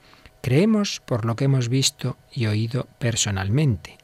Creemos 0.42 1.02
por 1.06 1.26
lo 1.26 1.36
que 1.36 1.46
hemos 1.46 1.70
visto 1.70 2.18
y 2.32 2.46
oído 2.46 2.88
personalmente. 2.98 3.98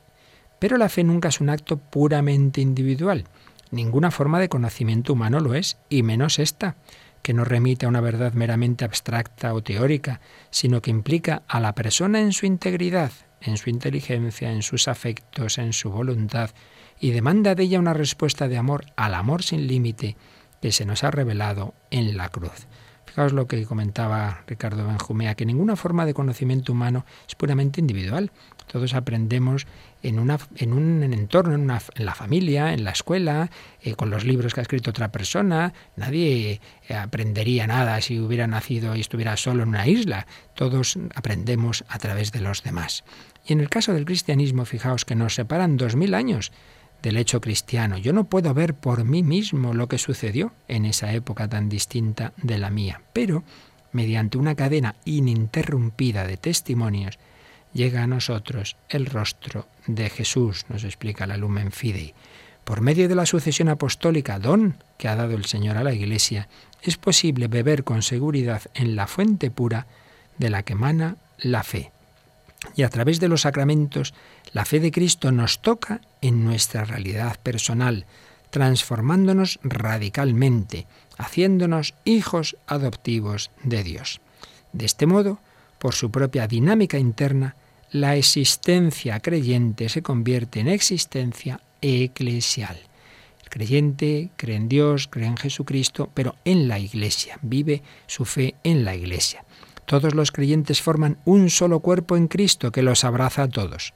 Pero 0.60 0.78
la 0.78 0.90
fe 0.90 1.04
nunca 1.04 1.30
es 1.30 1.42
un 1.42 1.50
acto 1.50 1.78
puramente 1.78 2.62
individual. 2.62 3.26
Ninguna 3.72 4.12
forma 4.12 4.40
de 4.40 4.50
conocimiento 4.50 5.14
humano 5.14 5.40
lo 5.40 5.54
es, 5.54 5.78
y 5.90 6.04
menos 6.04 6.40
esta 6.40 6.76
que 7.22 7.34
no 7.34 7.44
remite 7.44 7.88
a 7.88 7.90
una 7.90 8.02
verdad 8.02 8.34
meramente 8.34 8.86
abstracta 8.86 9.56
o 9.56 9.64
teórica, 9.64 10.22
sino 10.52 10.82
que 10.82 10.92
implica 10.92 11.42
a 11.48 11.60
la 11.60 11.74
persona 11.74 12.22
en 12.22 12.32
su 12.34 12.46
integridad, 12.46 13.12
en 13.42 13.58
su 13.58 13.72
inteligencia, 13.72 14.52
en 14.52 14.62
sus 14.62 14.88
afectos, 14.88 15.58
en 15.58 15.74
su 15.74 15.90
voluntad, 15.90 16.52
y 17.00 17.12
demanda 17.12 17.56
de 17.56 17.64
ella 17.64 17.80
una 17.80 17.96
respuesta 17.96 18.48
de 18.48 18.58
amor 18.58 18.86
al 18.96 19.16
amor 19.16 19.42
sin 19.42 19.66
límite 19.66 20.18
que 20.62 20.72
se 20.72 20.86
nos 20.86 21.04
ha 21.04 21.10
revelado 21.10 21.74
en 21.90 22.16
la 22.16 22.30
cruz. 22.30 22.68
Fijaos 23.16 23.32
lo 23.32 23.48
que 23.48 23.64
comentaba 23.64 24.44
Ricardo 24.46 24.86
Benjumea, 24.86 25.36
que 25.36 25.46
ninguna 25.46 25.78
forma 25.78 26.06
de 26.06 26.14
conocimiento 26.14 26.74
humano 26.74 27.06
es 27.26 27.36
puramente 27.36 27.80
individual. 27.80 28.30
Todos 28.68 28.94
aprendemos 28.94 29.68
en, 30.04 30.20
una, 30.20 30.38
en 30.58 30.74
un 30.74 31.02
entorno, 31.02 31.56
en, 31.56 31.62
una, 31.62 31.82
en, 31.96 32.06
la 32.06 32.14
familia, 32.14 32.74
en 32.74 32.84
la 32.84 32.92
escuela, 32.92 33.50
eh, 33.82 33.96
con 33.96 34.10
los 34.10 34.26
libros 34.26 34.54
que 34.54 34.60
ha 34.60 34.64
escrito 34.64 34.90
otra 34.90 35.14
persona. 35.14 35.72
Nadie 35.96 36.60
eh, 36.90 36.94
aprendería 36.94 37.68
nada 37.68 38.02
si 38.02 38.20
hubiera 38.20 38.48
nacido 38.48 38.98
y 38.98 39.00
estuviera 39.00 39.38
solo 39.38 39.64
en 39.64 39.70
una 39.70 39.88
isla. 39.88 40.28
Todos 40.54 41.00
aprendemos 41.16 41.86
a 41.88 42.00
través 42.00 42.34
de 42.34 42.42
los 42.42 42.64
demás. 42.64 43.06
Y 43.48 43.54
en 43.54 43.62
el 43.62 43.70
caso 43.70 43.94
del 43.94 44.04
cristianismo, 44.04 44.66
fijaos 44.66 45.06
que 45.06 45.16
nos 45.16 45.36
separan 45.36 45.78
dos 45.78 45.96
mil 45.96 46.16
años 46.16 46.52
del 47.06 47.18
hecho 47.18 47.40
cristiano. 47.40 48.00
Yo 48.00 48.14
no 48.14 48.24
puedo 48.24 48.52
ver 48.56 48.74
por 48.74 49.04
mí 49.04 49.22
mismo 49.22 49.76
lo 49.76 49.88
que 49.88 50.00
sucedió 50.00 50.54
en 50.68 50.86
esa 50.86 51.14
época 51.14 51.48
tan 51.48 51.70
distinta 51.70 52.34
de 52.38 52.58
la 52.58 52.72
mía, 52.72 53.04
pero 53.14 53.44
mediante 53.92 54.40
una 54.40 54.56
cadena 54.56 54.96
ininterrumpida 55.06 56.26
de 56.26 56.38
testimonios, 56.38 57.20
llega 57.74 58.02
a 58.02 58.08
nosotros 58.08 58.76
el 58.90 59.06
rostro 59.06 59.68
de 59.86 60.10
Jesús, 60.10 60.66
nos 60.68 60.84
explica 60.84 61.28
la 61.28 61.38
Lumen 61.38 61.72
Fidei. 61.72 62.16
Por 62.64 62.82
medio 62.82 63.08
de 63.08 63.14
la 63.14 63.28
sucesión 63.28 63.70
apostólica, 63.70 64.40
don 64.40 64.78
que 64.98 65.08
ha 65.08 65.16
dado 65.16 65.36
el 65.36 65.46
Señor 65.46 65.78
a 65.78 65.84
la 65.84 65.94
Iglesia, 65.94 66.50
es 66.82 66.98
posible 66.98 67.48
beber 67.48 67.84
con 67.84 68.02
seguridad 68.02 68.64
en 68.74 68.96
la 68.96 69.06
fuente 69.06 69.52
pura 69.52 69.86
de 70.40 70.50
la 70.50 70.64
que 70.64 70.74
emana 70.74 71.18
la 71.38 71.62
fe. 71.62 71.92
Y 72.76 72.84
a 72.84 72.90
través 72.90 73.20
de 73.20 73.28
los 73.28 73.42
sacramentos, 73.42 74.14
la 74.52 74.66
fe 74.66 74.80
de 74.80 74.92
Cristo 74.92 75.32
nos 75.32 75.62
toca 75.62 76.02
en 76.22 76.44
nuestra 76.44 76.86
realidad 76.86 77.40
personal, 77.42 78.06
transformándonos 78.50 79.60
radicalmente, 79.64 80.88
haciéndonos 81.18 81.94
hijos 82.06 82.58
adoptivos 82.68 83.52
de 83.64 83.84
Dios. 83.84 84.22
De 84.74 84.86
este 84.86 85.06
modo, 85.06 85.40
por 85.80 85.94
su 85.94 86.12
propia 86.12 86.48
dinámica 86.48 86.98
interna, 86.98 87.56
la 87.92 88.16
existencia 88.16 89.20
creyente 89.22 89.88
se 89.88 90.02
convierte 90.02 90.60
en 90.60 90.68
existencia 90.68 91.62
eclesial. 91.82 92.78
El 93.42 93.50
creyente, 93.50 94.32
cree 94.36 94.58
en 94.58 94.68
Dios, 94.68 95.08
cree 95.08 95.28
en 95.28 95.38
Jesucristo, 95.38 96.10
pero 96.14 96.36
en 96.44 96.68
la 96.68 96.80
Iglesia, 96.80 97.40
vive 97.42 97.84
su 98.08 98.26
fe 98.26 98.56
en 98.64 98.84
la 98.84 98.96
Iglesia. 98.96 99.45
Todos 99.86 100.16
los 100.16 100.32
creyentes 100.32 100.82
forman 100.82 101.18
un 101.26 101.50
solo 101.50 101.80
cuerpo 101.80 102.18
en 102.18 102.28
Cristo 102.28 102.72
que 102.72 102.82
los 102.82 103.04
abraza 103.04 103.44
a 103.44 103.48
todos. 103.48 103.94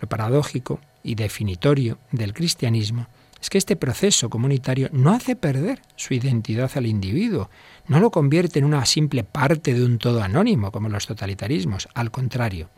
Lo 0.00 0.08
paradójico 0.08 0.80
y 1.02 1.14
definitorio 1.14 1.98
del 2.10 2.34
cristianismo 2.34 3.06
es 3.40 3.48
que 3.48 3.58
este 3.58 3.76
proceso 3.76 4.28
comunitario 4.28 4.88
no 4.92 5.12
hace 5.12 5.36
perder 5.36 5.80
su 5.96 6.14
identidad 6.14 6.70
al 6.74 6.86
individuo, 6.86 7.48
no 7.86 8.00
lo 8.00 8.10
convierte 8.10 8.58
en 8.58 8.66
una 8.66 8.84
simple 8.84 9.24
parte 9.24 9.72
de 9.72 9.84
un 9.84 9.98
todo 9.98 10.22
anónimo 10.22 10.72
como 10.72 10.88
los 10.88 11.06
totalitarismos, 11.06 11.88
al 11.94 12.10
contrario. 12.10 12.68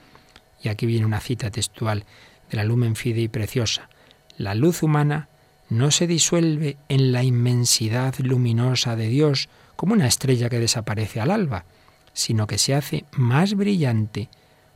Y 0.63 0.69
aquí 0.69 0.87
viene 0.87 1.07
una 1.07 1.21
cita 1.21 1.51
textual 1.51 2.05
de 2.51 2.57
la 2.57 2.65
Lumen 2.65 2.95
Fidei 2.95 3.29
preciosa. 3.29 3.89
La 4.37 4.55
luz 4.55 4.83
humana 4.83 5.29
no 5.69 5.91
se 5.91 6.07
disuelve 6.07 6.77
en 6.89 7.13
la 7.13 7.25
inmensidad 7.25 8.15
luminosa 8.19 8.95
de 8.95 9.09
Dios 9.09 9.49
como 9.75 9.95
una 9.95 10.07
estrella 10.07 10.49
que 10.49 10.61
desaparece 10.61 11.21
al 11.21 11.31
alba, 11.31 11.65
sino 12.13 12.47
que 12.47 12.59
se 12.59 12.75
hace 12.75 13.05
más 13.13 13.55
brillante 13.55 14.29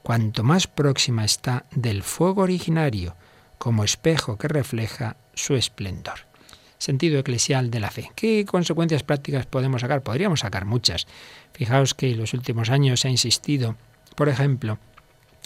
cuanto 0.03 0.45
más 0.45 0.67
próxima 0.67 1.25
está 1.25 1.67
del 1.73 2.03
fuego 2.03 2.43
originario, 2.43 3.17
como 3.59 3.85
espejo 3.85 4.39
que 4.39 4.49
refleja 4.49 5.17
su 5.35 5.55
esplendor. 5.55 6.21
Sentido 6.79 7.19
eclesial 7.19 7.71
de 7.71 7.81
la 7.81 7.91
fe. 7.91 8.13
¿Qué 8.15 8.45
consecuencias 8.45 9.03
prácticas 9.03 9.47
podemos 9.47 9.81
sacar? 9.81 10.03
Podríamos 10.03 10.41
sacar 10.41 10.65
muchas. 10.65 11.07
Fijaos 11.53 11.95
que 11.95 12.13
en 12.13 12.19
los 12.19 12.35
últimos 12.35 12.71
años 12.71 13.01
se 13.01 13.09
ha 13.09 13.11
insistido, 13.11 13.77
por 14.15 14.29
ejemplo, 14.29 14.79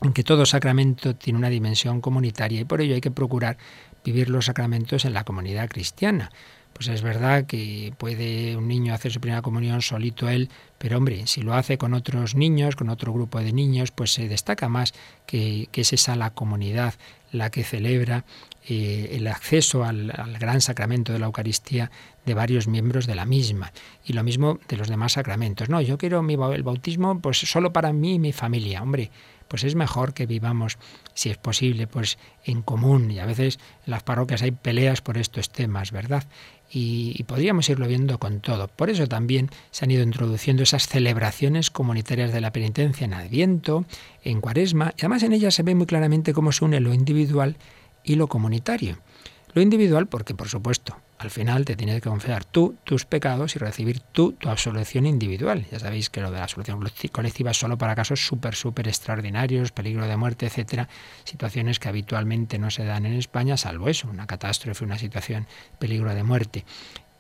en 0.03 0.13
que 0.13 0.25
todo 0.25 0.45
sacramento 0.45 1.15
tiene 1.15 1.39
una 1.39 1.49
dimensión 1.49 2.01
comunitaria 2.01 2.61
y 2.61 2.65
por 2.65 2.81
ello 2.81 2.95
hay 2.95 3.01
que 3.01 3.11
procurar 3.11 3.59
vivir 4.05 4.29
los 4.29 4.47
sacramentos 4.47 5.05
en 5.05 5.15
la 5.15 5.25
comunidad 5.25 5.69
cristiana. 5.69 6.31
Pues 6.81 6.89
es 6.89 7.03
verdad 7.03 7.45
que 7.45 7.93
puede 7.99 8.57
un 8.57 8.67
niño 8.67 8.95
hacer 8.95 9.13
su 9.13 9.21
primera 9.21 9.43
comunión 9.43 9.83
solito 9.83 10.31
él, 10.31 10.49
pero 10.79 10.97
hombre, 10.97 11.27
si 11.27 11.43
lo 11.43 11.53
hace 11.53 11.77
con 11.77 11.93
otros 11.93 12.35
niños, 12.35 12.75
con 12.75 12.89
otro 12.89 13.13
grupo 13.13 13.39
de 13.39 13.53
niños, 13.53 13.91
pues 13.91 14.15
se 14.15 14.29
destaca 14.29 14.67
más 14.71 14.95
que, 15.27 15.69
que 15.73 15.83
es 15.83 15.93
esa 15.93 16.17
la 16.17 16.31
comunidad 16.31 16.95
la 17.33 17.51
que 17.51 17.65
celebra 17.65 18.25
eh, 18.67 19.11
el 19.13 19.27
acceso 19.27 19.85
al, 19.85 20.11
gran 20.39 20.63
sacramento 20.63 21.13
de 21.13 21.19
la 21.19 21.27
Eucaristía 21.27 21.91
de 22.25 22.33
varios 22.33 22.67
miembros 22.67 23.07
de 23.07 23.15
la 23.15 23.27
misma. 23.27 23.75
Y 24.07 24.15
lo 24.15 24.25
mismo 24.25 24.59
de 24.67 24.79
los 24.79 24.89
demás 24.89 25.13
sacramentos. 25.13 25.69
No, 25.69 25.83
yo 25.83 25.99
quiero 25.99 26.23
mi, 26.23 26.33
el 26.35 26.63
bautismo 26.63 27.21
pues 27.21 27.41
solo 27.41 27.75
para 27.75 27.93
mí 27.93 28.15
y 28.15 28.19
mi 28.19 28.33
familia. 28.33 28.83
Hombre, 28.83 29.11
pues 29.51 29.65
es 29.65 29.75
mejor 29.75 30.15
que 30.15 30.27
vivamos, 30.27 30.79
si 31.13 31.29
es 31.29 31.37
posible, 31.37 31.89
pues 31.89 32.19
en 32.45 32.63
común. 32.63 33.11
Y 33.11 33.19
a 33.19 33.27
veces 33.27 33.59
en 33.85 33.91
las 33.91 34.05
parroquias 34.05 34.43
hay 34.43 34.53
peleas 34.53 35.01
por 35.01 35.19
estos 35.19 35.51
temas, 35.51 35.91
¿verdad? 35.91 36.23
Y, 36.73 37.21
podríamos 37.25 37.69
irlo 37.69 37.89
viendo 37.89 38.21
con 38.21 38.39
todo. 38.39 38.69
Por 38.69 38.91
eso 38.91 39.09
también 39.09 39.51
se 39.73 39.85
han 39.85 39.91
ido 39.91 40.05
introduciendo 40.05 40.63
esas 40.63 40.87
celebraciones 40.87 41.69
comunitarias 41.69 42.33
de 42.33 42.41
la 42.41 42.53
penitencia 42.53 43.05
en 43.05 43.13
Adviento, 43.13 43.87
en 44.23 44.41
Cuaresma, 44.41 44.95
y 44.97 45.01
además 45.01 45.25
en 45.25 45.33
ellas 45.33 45.53
se 45.53 45.65
ve 45.65 45.75
muy 45.75 45.87
claramente 45.87 46.33
cómo 46.33 46.53
se 46.53 46.65
une 46.65 46.79
lo 46.79 46.95
individual 46.95 47.57
y 48.05 48.15
lo 48.15 48.29
comunitario. 48.29 48.99
Lo 49.53 49.63
individual 49.63 50.07
porque, 50.07 50.35
por 50.35 50.49
supuesto, 50.49 50.97
al 51.19 51.31
final 51.31 51.65
te 51.65 51.77
tienes 51.77 51.97
que 51.97 52.09
confesar 52.09 52.45
tú 52.45 52.77
tus 52.85 53.05
pecados 53.05 53.57
y 53.57 53.59
recibir 53.59 54.01
tú 54.01 54.33
tu 54.33 54.49
absolución 54.49 55.07
individual. 55.07 55.67
Ya 55.71 55.79
sabéis 55.79 56.09
que 56.09 56.21
lo 56.21 56.31
de 56.31 56.39
la 56.39 56.45
absolución 56.45 56.81
colectiva 57.13 57.51
es 57.51 57.57
solo 57.59 57.77
para 57.77 57.97
casos 57.97 58.25
súper, 58.25 58.55
súper 58.55 58.89
extraordinarios, 58.89 59.73
peligro 59.73 60.07
de 60.07 60.17
muerte, 60.17 60.47
etcétera, 60.47 60.89
situaciones 61.25 61.79
que 61.79 61.89
habitualmente 61.89 62.59
no 62.59 62.71
se 62.71 62.85
dan 62.85 63.07
en 63.07 63.15
España, 63.15 63.57
salvo 63.57 63.89
eso, 63.89 64.09
una 64.09 64.27
catástrofe, 64.27 64.85
una 64.85 64.99
situación, 64.99 65.47
peligro 65.79 66.15
de 66.15 66.23
muerte. 66.23 66.65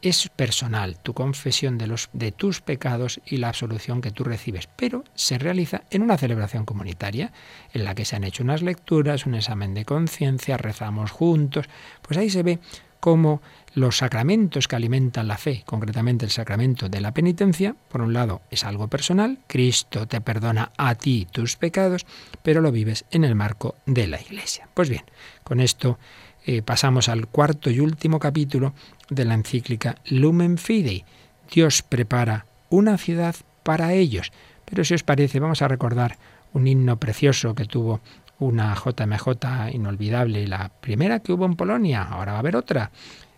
Es 0.02 0.28
personal 0.30 0.98
tu 0.98 1.12
confesión 1.12 1.76
de, 1.76 2.32
tus 2.32 2.60
pecados 2.62 3.20
y 3.26 3.36
la 3.36 3.48
absolución 3.48 4.00
que 4.00 4.10
tú 4.10 4.24
recibes, 4.24 4.68
pero 4.76 5.04
se 5.14 5.38
realiza 5.38 5.82
en 5.90 6.02
una 6.02 6.16
celebración 6.16 6.64
comunitaria 6.64 7.32
en 7.74 7.84
la 7.84 7.94
que 7.94 8.04
se 8.06 8.16
han 8.16 8.24
hecho 8.24 8.42
unas 8.42 8.62
lecturas, 8.62 9.26
un 9.26 9.34
examen 9.34 9.74
de 9.74 9.84
conciencia, 9.84 10.56
rezamos 10.56 11.10
juntos, 11.10 11.66
pues 12.02 12.16
ahí 12.16 12.30
se 12.30 12.42
ve 12.42 12.58
cómo 13.00 13.42
los 13.74 13.98
sacramentos 13.98 14.68
que 14.68 14.76
alimentan 14.76 15.28
la 15.28 15.38
fe, 15.38 15.62
concretamente 15.64 16.24
el 16.24 16.30
sacramento 16.30 16.88
de 16.88 17.00
la 17.00 17.12
penitencia, 17.12 17.74
por 17.88 18.02
un 18.02 18.12
lado 18.12 18.42
es 18.50 18.64
algo 18.64 18.88
personal, 18.88 19.38
Cristo 19.46 20.06
te 20.06 20.20
perdona 20.20 20.72
a 20.76 20.94
ti 20.94 21.26
tus 21.30 21.56
pecados, 21.56 22.06
pero 22.42 22.60
lo 22.60 22.72
vives 22.72 23.04
en 23.10 23.24
el 23.24 23.34
marco 23.34 23.76
de 23.86 24.06
la 24.06 24.20
Iglesia. 24.20 24.68
Pues 24.74 24.88
bien, 24.88 25.04
con 25.44 25.60
esto 25.60 25.98
eh, 26.46 26.62
pasamos 26.62 27.08
al 27.08 27.26
cuarto 27.26 27.70
y 27.70 27.80
último 27.80 28.18
capítulo 28.18 28.74
de 29.08 29.24
la 29.24 29.34
encíclica 29.34 29.96
Lumen 30.06 30.58
Fidei. 30.58 31.04
Dios 31.52 31.82
prepara 31.82 32.46
una 32.70 32.96
ciudad 32.96 33.34
para 33.62 33.92
ellos. 33.92 34.32
Pero 34.64 34.84
si 34.84 34.94
os 34.94 35.02
parece, 35.02 35.40
vamos 35.40 35.62
a 35.62 35.68
recordar 35.68 36.16
un 36.52 36.66
himno 36.66 36.96
precioso 36.98 37.54
que 37.54 37.64
tuvo 37.64 38.00
una 38.38 38.74
JMJ 38.74 39.74
inolvidable, 39.74 40.46
la 40.46 40.70
primera 40.80 41.20
que 41.20 41.32
hubo 41.32 41.44
en 41.44 41.56
Polonia, 41.56 42.02
ahora 42.02 42.32
va 42.32 42.38
a 42.38 42.40
haber 42.40 42.56
otra. 42.56 42.90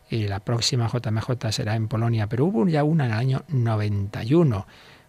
Y 0.08 0.28
la 0.28 0.40
próxima 0.40 0.88
JMJ 0.88 1.50
será 1.50 1.74
en 1.74 1.88
Polonia, 1.88 2.28
pero 2.28 2.44
hubo 2.44 2.66
ya 2.68 2.84
una 2.84 3.06
en 3.06 3.12
el 3.12 3.18
año 3.18 3.44
91, 3.48 4.66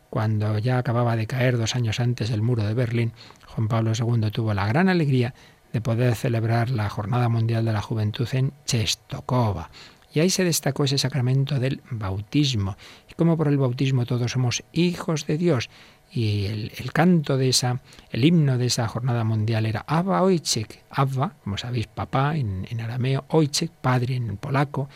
cuando 0.10 0.58
ya 0.58 0.78
acababa 0.78 1.16
de 1.16 1.28
caer 1.28 1.58
dos 1.58 1.76
años 1.76 2.00
antes 2.00 2.32
el 2.32 2.42
muro 2.42 2.64
de 2.64 2.74
Berlín. 2.74 3.12
Juan 3.48 3.68
Pablo 3.68 3.92
II 3.98 4.32
tuvo 4.32 4.54
la 4.54 4.66
gran 4.66 4.90
alegría 4.90 5.34
de 5.74 5.82
poder 5.82 6.16
celebrar 6.16 6.70
la 6.70 6.90
Jornada 6.90 7.28
Mundial 7.28 7.66
de 7.66 7.74
la 7.74 7.82
Juventud 7.82 8.28
en 8.32 8.54
Chestokova. 8.66 9.72
Y 10.14 10.20
ahí 10.20 10.30
se 10.30 10.44
destacó 10.44 10.84
ese 10.84 11.00
sacramento 11.00 11.60
del 11.60 11.82
bautismo. 11.90 12.78
Y 13.10 13.16
como 13.16 13.36
por 13.36 13.48
el 13.48 13.58
bautismo 13.58 14.06
todos 14.06 14.32
somos 14.32 14.64
hijos 14.72 15.26
de 15.26 15.40
Dios. 15.40 15.72
Y 16.12 16.46
el, 16.46 16.92
canto 16.94 17.38
de 17.38 17.50
esa, 17.50 17.82
el 18.12 18.24
himno 18.24 18.60
de 18.60 18.68
esa 18.68 18.88
jornada 18.88 19.24
mundial 19.24 19.66
era 19.66 19.84
Abba 19.88 20.22
Ojciech. 20.22 20.84
Abba, 20.92 21.34
como 21.44 21.58
sabéis, 21.58 21.88
papá 21.88 22.38
en, 22.38 22.68
arameo, 22.80 23.26
Ojciech, 23.30 23.72
padre 23.72 24.16
en 24.16 24.38
polaco. 24.38 24.88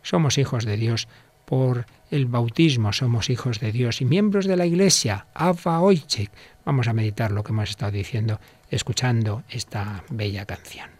Somos 0.00 0.38
hijos 0.38 0.64
de 0.64 0.78
Dios 0.78 1.08
por 1.44 1.84
el 2.10 2.24
bautismo, 2.24 2.94
somos 2.94 3.28
hijos 3.28 3.60
de 3.60 3.72
Dios 3.72 4.00
y 4.00 4.06
miembros 4.06 4.46
de 4.46 4.56
la 4.56 4.64
Iglesia. 4.64 5.26
Abba 5.34 5.80
Ojciech. 5.80 6.30
Vamos 6.64 6.88
a 6.88 6.94
meditar 6.94 7.32
lo 7.32 7.44
que 7.44 7.52
hemos 7.52 7.68
estado 7.68 7.92
diciendo, 7.92 8.40
escuchando 8.72 9.44
esta 9.50 10.02
bella 10.08 10.46
canción. 10.46 10.90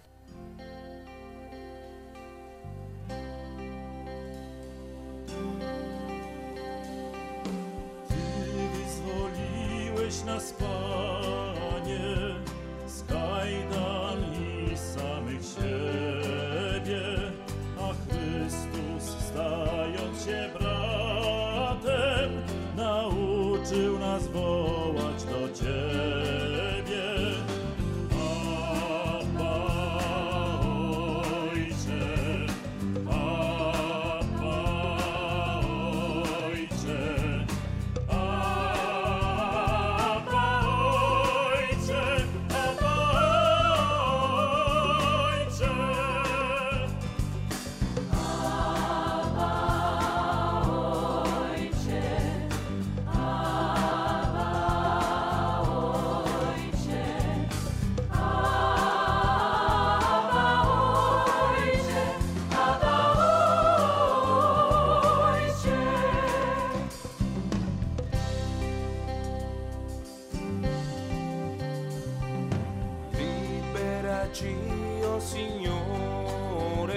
liberaci, 74.33 74.57
oh 75.05 75.21
Signore, 75.21 76.88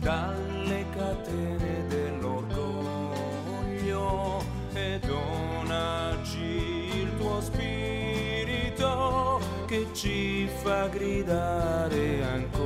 dalle 0.00 0.84
catene 0.94 1.86
dell'orgoglio 1.88 4.44
e 4.74 5.00
donaci 5.04 7.00
il 7.00 7.16
tuo 7.18 7.40
spirito 7.40 9.40
che 9.66 9.88
ci 9.92 10.48
fa 10.62 10.86
gridare 10.88 12.24
ancora 12.24 12.59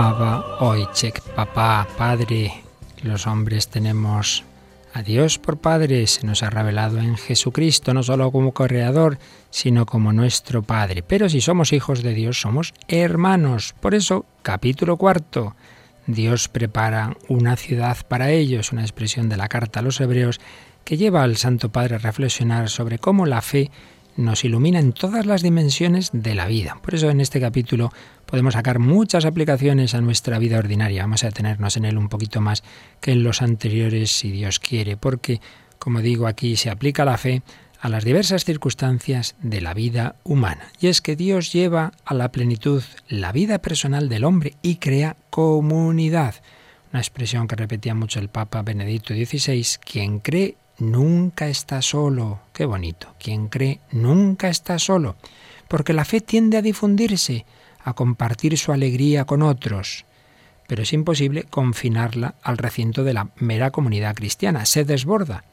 Abba, 0.00 0.58
Oichek, 0.60 1.20
papá, 1.34 1.84
padre. 1.98 2.52
Los 3.02 3.26
hombres 3.26 3.66
tenemos 3.66 4.44
a 4.94 5.02
Dios 5.02 5.40
por 5.40 5.58
Padre, 5.58 6.06
se 6.06 6.24
nos 6.24 6.44
ha 6.44 6.50
revelado 6.50 7.00
en 7.00 7.16
Jesucristo, 7.16 7.92
no 7.92 8.04
solo 8.04 8.30
como 8.30 8.54
creador, 8.54 9.18
sino 9.50 9.86
como 9.86 10.12
nuestro 10.12 10.62
Padre. 10.62 11.02
Pero 11.02 11.28
si 11.28 11.40
somos 11.40 11.72
hijos 11.72 12.04
de 12.04 12.14
Dios, 12.14 12.40
somos 12.40 12.74
hermanos. 12.86 13.74
Por 13.80 13.96
eso, 13.96 14.24
capítulo 14.42 14.98
cuarto, 14.98 15.56
Dios 16.06 16.46
prepara 16.46 17.16
una 17.26 17.56
ciudad 17.56 17.96
para 18.06 18.30
ellos, 18.30 18.70
una 18.70 18.82
expresión 18.82 19.28
de 19.28 19.36
la 19.36 19.48
carta 19.48 19.80
a 19.80 19.82
los 19.82 20.00
hebreos 20.00 20.38
que 20.84 20.96
lleva 20.96 21.24
al 21.24 21.36
Santo 21.38 21.70
Padre 21.70 21.96
a 21.96 21.98
reflexionar 21.98 22.68
sobre 22.70 23.00
cómo 23.00 23.26
la 23.26 23.42
fe 23.42 23.72
nos 24.18 24.44
ilumina 24.44 24.80
en 24.80 24.92
todas 24.92 25.26
las 25.26 25.42
dimensiones 25.42 26.10
de 26.12 26.34
la 26.34 26.46
vida. 26.46 26.76
Por 26.82 26.96
eso 26.96 27.08
en 27.08 27.20
este 27.20 27.40
capítulo 27.40 27.92
podemos 28.26 28.54
sacar 28.54 28.80
muchas 28.80 29.24
aplicaciones 29.24 29.94
a 29.94 30.00
nuestra 30.00 30.40
vida 30.40 30.58
ordinaria. 30.58 31.02
Vamos 31.02 31.22
a 31.22 31.28
detenernos 31.28 31.76
en 31.76 31.84
él 31.84 31.96
un 31.96 32.08
poquito 32.08 32.40
más 32.40 32.64
que 33.00 33.12
en 33.12 33.22
los 33.22 33.42
anteriores, 33.42 34.10
si 34.10 34.32
Dios 34.32 34.58
quiere, 34.58 34.96
porque, 34.96 35.40
como 35.78 36.00
digo 36.00 36.26
aquí, 36.26 36.56
se 36.56 36.68
aplica 36.68 37.04
la 37.04 37.16
fe 37.16 37.42
a 37.80 37.88
las 37.88 38.04
diversas 38.04 38.44
circunstancias 38.44 39.36
de 39.40 39.60
la 39.60 39.72
vida 39.72 40.16
humana. 40.24 40.72
Y 40.80 40.88
es 40.88 41.00
que 41.00 41.14
Dios 41.14 41.52
lleva 41.52 41.92
a 42.04 42.12
la 42.12 42.32
plenitud 42.32 42.82
la 43.08 43.30
vida 43.30 43.60
personal 43.60 44.08
del 44.08 44.24
hombre 44.24 44.54
y 44.62 44.76
crea 44.76 45.16
comunidad. 45.30 46.34
Una 46.92 47.00
expresión 47.00 47.46
que 47.46 47.54
repetía 47.54 47.94
mucho 47.94 48.18
el 48.18 48.30
Papa 48.30 48.62
Benedicto 48.62 49.14
XVI, 49.14 49.64
quien 49.84 50.18
cree 50.18 50.56
nunca 50.78 51.48
está 51.48 51.82
solo. 51.82 52.40
Qué 52.52 52.64
bonito. 52.64 53.14
Quien 53.18 53.48
cree 53.48 53.80
nunca 53.90 54.48
está 54.48 54.78
solo. 54.78 55.16
Porque 55.68 55.92
la 55.92 56.04
fe 56.04 56.20
tiende 56.20 56.56
a 56.56 56.62
difundirse, 56.62 57.44
a 57.84 57.92
compartir 57.92 58.56
su 58.56 58.72
alegría 58.72 59.24
con 59.24 59.42
otros. 59.42 60.04
Pero 60.66 60.82
es 60.82 60.92
imposible 60.92 61.44
confinarla 61.44 62.34
al 62.42 62.58
recinto 62.58 63.04
de 63.04 63.14
la 63.14 63.28
mera 63.36 63.70
comunidad 63.70 64.14
cristiana. 64.14 64.66
Se 64.66 64.84
desborda. 64.84 65.44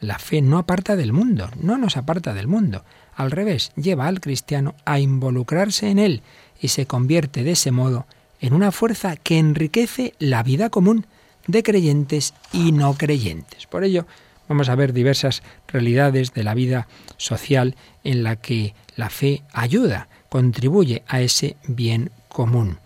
La 0.00 0.18
fe 0.18 0.40
no 0.40 0.58
aparta 0.58 0.96
del 0.96 1.12
mundo, 1.12 1.50
no 1.60 1.76
nos 1.76 1.96
aparta 1.96 2.32
del 2.32 2.46
mundo. 2.46 2.84
Al 3.14 3.30
revés, 3.30 3.72
lleva 3.76 4.06
al 4.06 4.20
cristiano 4.20 4.74
a 4.86 4.98
involucrarse 4.98 5.90
en 5.90 5.98
él 5.98 6.22
y 6.60 6.68
se 6.68 6.86
convierte 6.86 7.44
de 7.44 7.52
ese 7.52 7.70
modo 7.70 8.06
en 8.40 8.54
una 8.54 8.72
fuerza 8.72 9.16
que 9.16 9.38
enriquece 9.38 10.14
la 10.18 10.42
vida 10.42 10.70
común 10.70 11.06
de 11.46 11.62
creyentes 11.62 12.32
y 12.52 12.72
no 12.72 12.94
creyentes. 12.94 13.66
Por 13.66 13.84
ello, 13.84 14.06
vamos 14.50 14.68
a 14.68 14.74
ver 14.74 14.92
diversas 14.92 15.44
realidades 15.68 16.34
de 16.34 16.42
la 16.42 16.54
vida 16.54 16.88
social 17.18 17.76
en 18.02 18.24
la 18.24 18.34
que 18.34 18.74
la 18.96 19.08
fe 19.08 19.44
ayuda, 19.52 20.08
contribuye 20.28 21.04
a 21.06 21.20
ese 21.20 21.56
bien 21.68 22.10
común. 22.28 22.78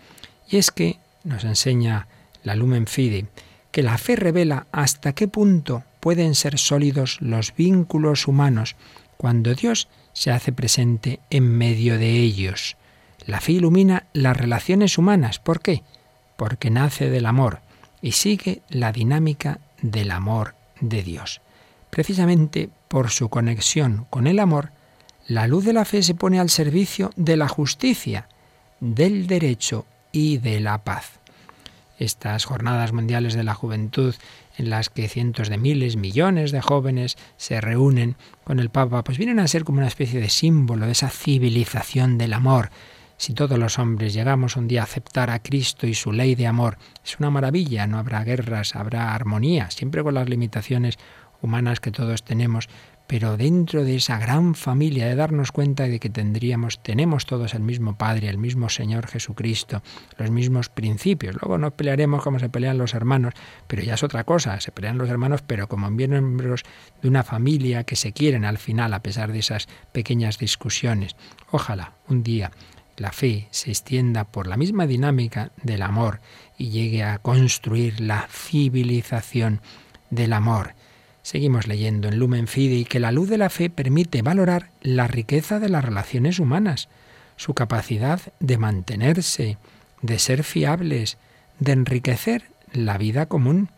Y 0.47 0.57
es 0.57 0.69
que 0.69 0.99
nos 1.23 1.43
enseña 1.43 2.07
la 2.43 2.55
Lumen 2.55 2.85
Fide 2.85 3.25
que 3.71 3.81
la 3.81 3.97
fe 3.97 4.15
revela 4.15 4.67
hasta 4.71 5.13
qué 5.13 5.27
punto 5.27 5.83
pueden 5.99 6.35
ser 6.35 6.59
sólidos 6.59 7.17
los 7.19 7.55
vínculos 7.55 8.27
humanos 8.27 8.75
cuando 9.17 9.55
Dios 9.55 9.87
se 10.13 10.29
hace 10.29 10.53
presente 10.53 11.19
en 11.31 11.57
medio 11.57 11.97
de 11.97 12.11
ellos. 12.11 12.77
La 13.25 13.41
fe 13.41 13.53
ilumina 13.53 14.05
las 14.13 14.37
relaciones 14.37 14.99
humanas. 14.99 15.39
¿Por 15.39 15.61
qué? 15.61 15.81
Porque 16.37 16.69
nace 16.69 17.09
del 17.09 17.25
amor 17.25 17.61
y 18.03 18.11
sigue 18.11 18.61
la 18.69 18.91
dinámica 18.91 19.59
del 19.81 20.11
amor 20.11 20.53
de 20.79 21.01
Dios. 21.01 21.41
Precisamente 21.95 22.69
por 22.89 23.09
su 23.09 23.29
conexión 23.29 24.05
con 24.09 24.27
el 24.27 24.39
amor, 24.39 24.73
la 25.29 25.47
luz 25.47 25.63
de 25.63 25.71
la 25.71 25.85
fe 25.85 26.03
se 26.03 26.13
pone 26.13 26.41
al 26.41 26.49
servicio 26.49 27.09
de 27.15 27.37
la 27.37 27.47
justicia, 27.47 28.27
del 28.81 29.27
derecho 29.27 29.85
y 30.11 30.39
de 30.39 30.59
la 30.59 30.83
paz. 30.83 31.21
Estas 31.97 32.43
jornadas 32.43 32.91
mundiales 32.91 33.33
de 33.33 33.45
la 33.45 33.53
juventud 33.53 34.13
en 34.57 34.69
las 34.69 34.89
que 34.89 35.07
cientos 35.07 35.47
de 35.47 35.57
miles, 35.57 35.95
millones 35.95 36.51
de 36.51 36.59
jóvenes 36.59 37.15
se 37.37 37.61
reúnen 37.61 38.17
con 38.43 38.59
el 38.59 38.69
Papa, 38.69 39.01
pues 39.05 39.17
vienen 39.17 39.39
a 39.39 39.47
ser 39.47 39.63
como 39.63 39.77
una 39.77 39.87
especie 39.87 40.19
de 40.19 40.27
símbolo 40.27 40.87
de 40.87 40.91
esa 40.91 41.09
civilización 41.09 42.17
del 42.17 42.33
amor. 42.33 42.71
Si 43.15 43.33
todos 43.33 43.57
los 43.57 43.79
hombres 43.79 44.13
llegamos 44.13 44.57
un 44.57 44.67
día 44.67 44.81
a 44.81 44.83
aceptar 44.83 45.29
a 45.29 45.39
Cristo 45.39 45.87
y 45.87 45.93
su 45.93 46.11
ley 46.11 46.35
de 46.35 46.47
amor, 46.47 46.77
es 47.05 47.17
una 47.19 47.29
maravilla, 47.29 47.87
no 47.87 47.97
habrá 47.97 48.25
guerras, 48.25 48.75
habrá 48.75 49.15
armonía, 49.15 49.71
siempre 49.71 50.03
con 50.03 50.15
las 50.15 50.27
limitaciones 50.27 50.99
humanas 51.45 51.79
que 51.79 51.91
todos 51.91 52.23
tenemos, 52.23 52.67
pero 53.07 53.37
dentro 53.37 53.83
de 53.83 53.95
esa 53.95 54.17
gran 54.17 54.55
familia 54.55 55.07
de 55.07 55.15
darnos 55.15 55.51
cuenta 55.51 55.83
de 55.83 55.99
que 55.99 56.09
tendríamos, 56.09 56.81
tenemos 56.81 57.25
todos 57.25 57.53
el 57.53 57.61
mismo 57.61 57.97
Padre, 57.97 58.29
el 58.29 58.37
mismo 58.37 58.69
Señor 58.69 59.07
Jesucristo, 59.07 59.83
los 60.17 60.31
mismos 60.31 60.69
principios. 60.69 61.35
Luego 61.41 61.57
no 61.57 61.71
pelearemos 61.71 62.23
como 62.23 62.39
se 62.39 62.49
pelean 62.49 62.77
los 62.77 62.93
hermanos, 62.93 63.33
pero 63.67 63.83
ya 63.83 63.93
es 63.93 64.03
otra 64.03 64.23
cosa, 64.23 64.59
se 64.59 64.71
pelean 64.71 64.97
los 64.97 65.09
hermanos, 65.09 65.43
pero 65.45 65.67
como 65.67 65.89
miembros 65.91 66.63
de 67.01 67.07
una 67.07 67.23
familia 67.23 67.83
que 67.83 67.95
se 67.95 68.11
quieren 68.11 68.43
al 68.43 68.57
final, 68.57 68.93
a 68.93 69.03
pesar 69.03 69.31
de 69.31 69.39
esas 69.39 69.67
pequeñas 69.91 70.39
discusiones. 70.39 71.15
Ojalá 71.51 71.93
un 72.07 72.23
día 72.23 72.51
la 72.97 73.11
fe 73.11 73.47
se 73.51 73.71
extienda 73.71 74.23
por 74.23 74.47
la 74.47 74.57
misma 74.57 74.87
dinámica 74.87 75.51
del 75.61 75.81
amor 75.81 76.21
y 76.57 76.69
llegue 76.69 77.03
a 77.03 77.19
construir 77.19 77.99
la 77.99 78.27
civilización 78.31 79.61
del 80.09 80.33
amor 80.33 80.73
Seguimos 81.25 81.65
leyendo 81.65 82.07
en 82.07 82.19
Lumen 82.19 82.45
Fidei 82.45 82.85
que 82.85 82.99
la 82.99 83.11
luz 83.11 83.27
de 83.27 83.39
la 83.39 83.49
fe 83.49 83.71
permite 83.71 84.21
valorar 84.21 84.69
la 84.83 85.07
riqueza 85.07 85.59
de 85.59 85.69
las 85.69 85.83
relaciones 85.83 86.37
humanas, 86.37 86.87
su 87.35 87.55
capacidad 87.55 88.21
de 88.39 88.59
mantenerse, 88.59 89.57
de 90.03 90.19
ser 90.19 90.43
fiables, 90.43 91.17
de 91.57 91.71
enriquecer 91.71 92.51
la 92.73 92.99
vida 92.99 93.25
común. 93.25 93.69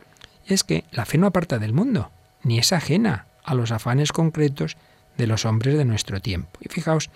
Y 0.46 0.56
es 0.56 0.66
que 0.66 0.84
la 0.92 1.06
fe 1.06 1.18
no 1.18 1.28
aparta 1.28 1.58
del 1.58 1.72
mundo, 1.72 2.12
ni 2.44 2.60
es 2.60 2.74
ajena 2.74 3.28
a 3.46 3.56
los 3.56 3.72
afanes 3.72 4.12
concretos 4.12 4.76
de 5.18 5.28
los 5.28 5.46
hombres 5.46 5.78
de 5.78 5.86
nuestro 5.86 6.20
tiempo. 6.20 6.60
Y 6.60 6.68
fijaos 6.68 7.10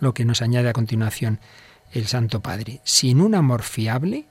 lo 0.00 0.12
que 0.12 0.26
nos 0.26 0.42
añade 0.42 0.68
a 0.68 0.74
continuación 0.74 1.40
el 1.92 2.08
Santo 2.08 2.42
Padre. 2.42 2.82
Sin 2.84 3.22
un 3.22 3.34
amor 3.34 3.62
fiable, 3.62 4.26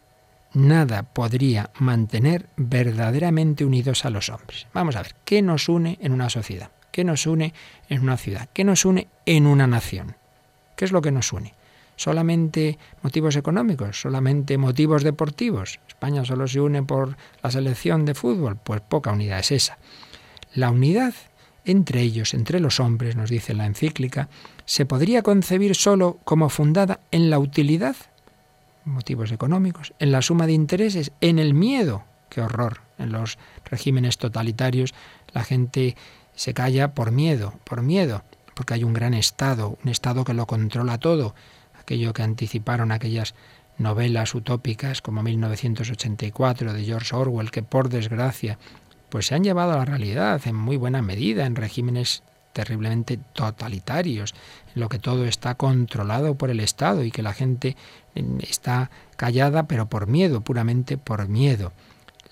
nada 0.56 1.04
podría 1.04 1.72
mantener 1.80 2.50
verdaderamente 2.56 3.65
unidos 3.65 4.06
a 4.06 4.10
los 4.10 4.30
hombres. 4.30 4.68
Vamos 4.74 4.96
a 4.96 5.04
ver, 5.04 5.15
¿qué 5.26 5.41
nos 5.41 5.70
une 5.70 5.98
en 6.02 6.12
una 6.12 6.30
sociedad? 6.30 6.72
¿Qué 6.91 7.04
nos 7.04 7.28
une 7.28 7.54
en 7.89 8.01
una 8.01 8.18
ciudad? 8.18 8.49
¿Qué 8.53 8.64
nos 8.64 8.86
une 8.86 9.08
en 9.26 9.47
una 9.47 9.68
nación? 9.68 10.16
¿Qué 10.76 10.86
es 10.86 10.91
lo 10.91 11.01
que 11.01 11.12
nos 11.12 11.32
une? 11.34 11.53
¿Solamente 11.97 12.78
motivos 13.01 13.36
económicos? 13.36 14.01
¿Solamente 14.01 14.58
motivos 14.58 15.03
deportivos? 15.03 15.80
¿España 15.88 16.26
solo 16.26 16.47
se 16.47 16.60
une 16.60 16.84
por 16.84 17.18
la 17.43 17.51
selección 17.51 18.06
de 18.06 18.16
fútbol? 18.16 18.58
Pues 18.62 18.82
poca 18.82 19.12
unidad 19.12 19.39
es 19.39 19.51
esa. 19.51 19.78
La 20.53 20.72
unidad 20.72 21.14
entre 21.66 22.01
ellos, 22.01 22.34
entre 22.34 22.60
los 22.60 22.80
hombres, 22.80 23.16
nos 23.16 23.30
dice 23.30 23.53
la 23.53 23.66
encíclica, 23.66 24.30
se 24.66 24.86
podría 24.86 25.24
concebir 25.24 25.76
solo 25.76 26.20
como 26.24 26.49
fundada 26.49 26.99
en 27.12 27.30
la 27.30 27.39
utilidad 27.39 27.95
motivos 28.86 29.31
económicos, 29.31 29.93
en 29.99 30.11
la 30.11 30.21
suma 30.21 30.47
de 30.47 30.53
intereses, 30.53 31.11
en 31.21 31.39
el 31.39 31.53
miedo. 31.53 32.03
¡Qué 32.29 32.41
horror! 32.41 32.81
En 32.97 33.11
los 33.11 33.38
regímenes 33.65 34.17
totalitarios 34.17 34.93
la 35.33 35.43
gente 35.43 35.95
se 36.36 36.53
calla 36.53 36.93
por 36.93 37.11
miedo, 37.11 37.53
por 37.63 37.81
miedo, 37.81 38.23
porque 38.53 38.75
hay 38.75 38.83
un 38.83 38.93
gran 38.93 39.13
Estado, 39.13 39.77
un 39.83 39.89
Estado 39.89 40.23
que 40.23 40.33
lo 40.33 40.45
controla 40.45 40.97
todo, 40.97 41.36
aquello 41.79 42.13
que 42.13 42.23
anticiparon 42.23 42.91
aquellas 42.91 43.36
novelas 43.77 44.33
utópicas 44.33 45.01
como 45.01 45.23
1984 45.23 46.73
de 46.73 46.83
George 46.83 47.15
Orwell, 47.15 47.51
que 47.51 47.63
por 47.63 47.89
desgracia 47.89 48.57
pues 49.09 49.27
se 49.27 49.36
han 49.36 49.43
llevado 49.43 49.73
a 49.73 49.77
la 49.77 49.86
realidad 49.86 50.41
en 50.45 50.55
muy 50.55 50.77
buena 50.77 51.01
medida 51.01 51.45
en 51.45 51.55
regímenes 51.55 52.23
terriblemente 52.53 53.19
totalitarios, 53.33 54.33
en 54.73 54.81
lo 54.81 54.89
que 54.89 54.97
todo 54.97 55.25
está 55.25 55.55
controlado 55.55 56.36
por 56.36 56.49
el 56.49 56.61
Estado 56.61 57.03
y 57.03 57.11
que 57.11 57.21
la 57.21 57.33
gente 57.33 57.75
está 58.39 58.89
callada, 59.18 59.68
pero 59.68 59.88
por 59.88 60.07
miedo, 60.07 60.41
puramente 60.41 60.97
por 60.97 61.28
miedo. 61.28 61.74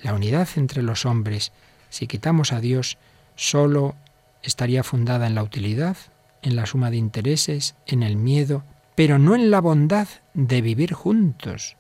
La 0.02 0.14
unidad 0.14 0.48
entre 0.56 0.82
los 0.82 1.06
hombres, 1.06 1.52
si 1.90 2.08
quitamos 2.08 2.52
a 2.52 2.60
Dios, 2.60 2.98
solo 3.36 3.96
estaría 4.42 4.84
fundada 4.84 5.28
en 5.28 5.36
la 5.36 5.44
utilidad, 5.44 5.98
en 6.42 6.56
la 6.56 6.66
suma 6.66 6.92
de 6.92 6.98
intereses, 6.98 7.76
en 7.86 8.04
el 8.04 8.16
miedo, 8.16 8.64
pero 8.96 9.18
no 9.18 9.36
en 9.36 9.50
la 9.50 9.62
bondad 9.62 10.08
de 10.34 10.62
vivir 10.62 10.94
juntos, 10.94 11.78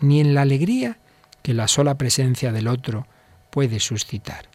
ni 0.00 0.20
en 0.20 0.34
la 0.34 0.42
alegría 0.42 0.98
que 1.42 1.54
la 1.54 1.68
sola 1.68 1.96
presencia 1.96 2.52
del 2.52 2.68
otro 2.68 3.06
puede 3.50 3.80
suscitar. 3.80 4.48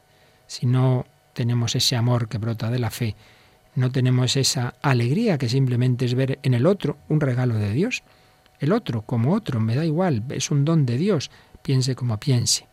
Si 0.47 0.65
no 0.65 1.05
tenemos 1.33 1.75
ese 1.75 1.95
amor 1.95 2.27
que 2.27 2.37
brota 2.37 2.69
de 2.69 2.79
la 2.79 2.89
fe, 2.89 3.15
no 3.75 3.91
tenemos 3.91 4.37
esa 4.37 4.75
alegría 4.81 5.37
que 5.37 5.49
simplemente 5.49 6.05
es 6.05 6.13
ver 6.13 6.39
en 6.43 6.53
el 6.53 6.65
otro 6.65 6.97
un 7.09 7.19
regalo 7.19 7.55
de 7.55 7.73
Dios. 7.73 8.03
El 8.63 8.71
otro, 8.71 9.01
como 9.01 9.33
otro, 9.33 9.59
me 9.59 9.75
da 9.75 9.83
igual, 9.83 10.23
es 10.29 10.49
un 10.49 10.63
don 10.63 10.85
de 10.85 10.97
Dios, 10.97 11.31
piense 11.63 11.95
como 11.95 12.17
piense. 12.17 12.65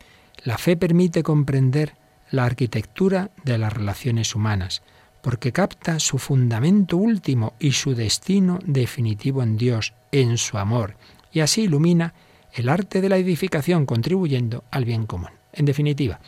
La 0.45 0.57
fe 0.57 0.77
permite 0.77 1.21
comprender 1.21 1.95
la 2.29 2.45
arquitectura 2.45 3.31
de 3.43 3.57
las 3.57 3.73
relaciones 3.73 4.33
humanas, 4.33 4.83
porque 5.21 5.51
capta 5.51 5.99
su 5.99 6.17
fundamento 6.17 6.95
último 6.95 7.55
y 7.59 7.73
su 7.73 7.93
destino 7.93 8.59
definitivo 8.65 9.43
en 9.43 9.57
Dios, 9.57 9.93
en 10.13 10.37
su 10.37 10.57
amor, 10.57 10.95
y 11.33 11.41
así 11.41 11.63
ilumina 11.63 12.13
el 12.53 12.69
arte 12.69 13.01
de 13.01 13.09
la 13.09 13.17
edificación 13.17 13.85
contribuyendo 13.85 14.63
al 14.71 14.85
bien 14.85 15.05
común. 15.05 15.31
En 15.51 15.65
definitiva, 15.65 16.21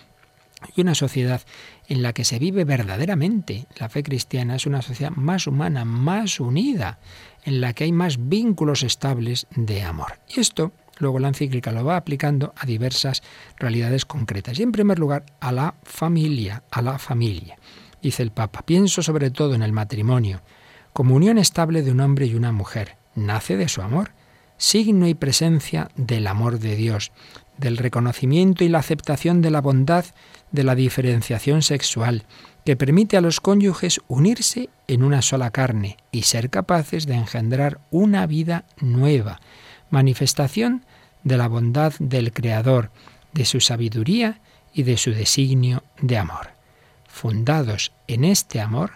y 0.76 0.82
una 0.82 0.96
sociedad 0.96 1.42
en 1.88 2.02
la 2.02 2.14
que 2.14 2.26
se 2.26 2.40
vive 2.40 2.64
verdaderamente 2.66 3.66
la 3.78 3.90
fe 3.90 4.04
cristiana 4.04 4.56
es 4.56 4.66
una 4.66 4.82
sociedad 4.82 5.12
más 5.12 5.48
humana, 5.48 5.86
más 5.86 6.40
unida, 6.40 7.00
en 7.46 7.62
la 7.62 7.74
que 7.74 7.86
hay 7.86 7.92
más 7.92 8.30
vínculos 8.30 8.84
estables 8.84 9.48
de 9.56 9.84
amor. 9.84 10.20
Y 10.28 10.40
esto 10.40 10.72
luego 11.00 11.20
la 11.20 11.28
encíclica 11.28 11.72
lo 11.72 11.84
va 11.84 11.98
aplicando 11.98 12.54
a 12.58 12.66
diversas 12.66 13.24
realidades 13.58 14.06
concretas. 14.06 14.60
Y 14.60 14.64
en 14.64 14.72
primer 14.72 15.00
lugar, 15.00 15.26
a 15.40 15.52
la 15.52 15.76
familia, 15.84 16.64
a 16.72 16.82
la 16.82 17.00
familia. 17.00 17.58
Dice 18.02 18.24
el 18.24 18.32
Papa, 18.32 18.64
pienso 18.64 19.02
sobre 19.02 19.32
todo 19.32 19.56
en 19.56 19.64
el 19.64 19.72
matrimonio, 19.72 20.42
como 20.92 21.16
unión 21.16 21.38
estable 21.38 21.82
de 21.82 21.92
un 21.92 22.02
hombre 22.02 22.26
y 22.26 22.36
una 22.36 22.52
mujer. 22.52 22.98
Nace 23.16 23.58
de 23.58 23.70
su 23.70 23.82
amor, 23.82 24.12
signo 24.58 25.08
y 25.08 25.14
presencia 25.14 25.90
del 25.96 26.28
amor 26.28 26.60
de 26.60 26.76
Dios, 26.76 27.12
del 27.58 27.78
reconocimiento 27.78 28.64
y 28.64 28.70
la 28.70 28.80
aceptación 28.80 29.42
de 29.42 29.52
la 29.52 29.62
bondad 29.62 30.06
de 30.52 30.64
la 30.64 30.76
diferenciación 30.76 31.62
sexual, 31.62 32.26
que 32.66 32.76
permite 32.76 33.18
a 33.18 33.22
los 33.22 33.40
cónyuges 33.40 34.02
unirse 34.08 34.70
en 34.88 35.04
una 35.04 35.22
sola 35.22 35.52
carne 35.52 35.98
y 36.12 36.24
ser 36.24 36.50
capaces 36.50 37.06
de 37.06 37.16
engendrar 37.16 37.80
una 37.92 38.26
vida 38.26 38.66
nueva, 38.80 39.42
manifestación 39.90 40.86
de 41.24 41.38
la 41.38 41.48
bondad 41.48 41.94
del 42.00 42.32
Creador, 42.32 42.92
de 43.34 43.46
su 43.46 43.60
sabiduría 43.60 44.40
y 44.74 44.84
de 44.84 44.98
su 44.98 45.12
designio 45.12 45.84
de 46.02 46.18
amor. 46.18 46.52
Fundados 47.08 47.92
en 48.08 48.24
este 48.24 48.60
amor, 48.60 48.94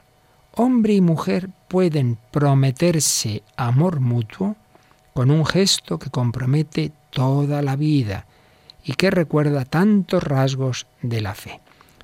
hombre 0.53 0.93
y 0.93 1.01
mujer 1.01 1.49
pueden 1.67 2.17
prometerse 2.31 3.43
amor 3.55 3.99
mutuo 3.99 4.55
con 5.13 5.29
un 5.31 5.45
gesto 5.45 5.99
que 5.99 6.09
compromete 6.09 6.91
toda 7.11 7.61
la 7.61 7.75
vida 7.75 8.25
y 8.83 8.93
que 8.93 9.11
recuerda 9.11 9.65
tantos 9.65 10.23
rasgos 10.23 10.87
de 11.01 11.21
la 11.21 11.35
fe. 11.35 11.59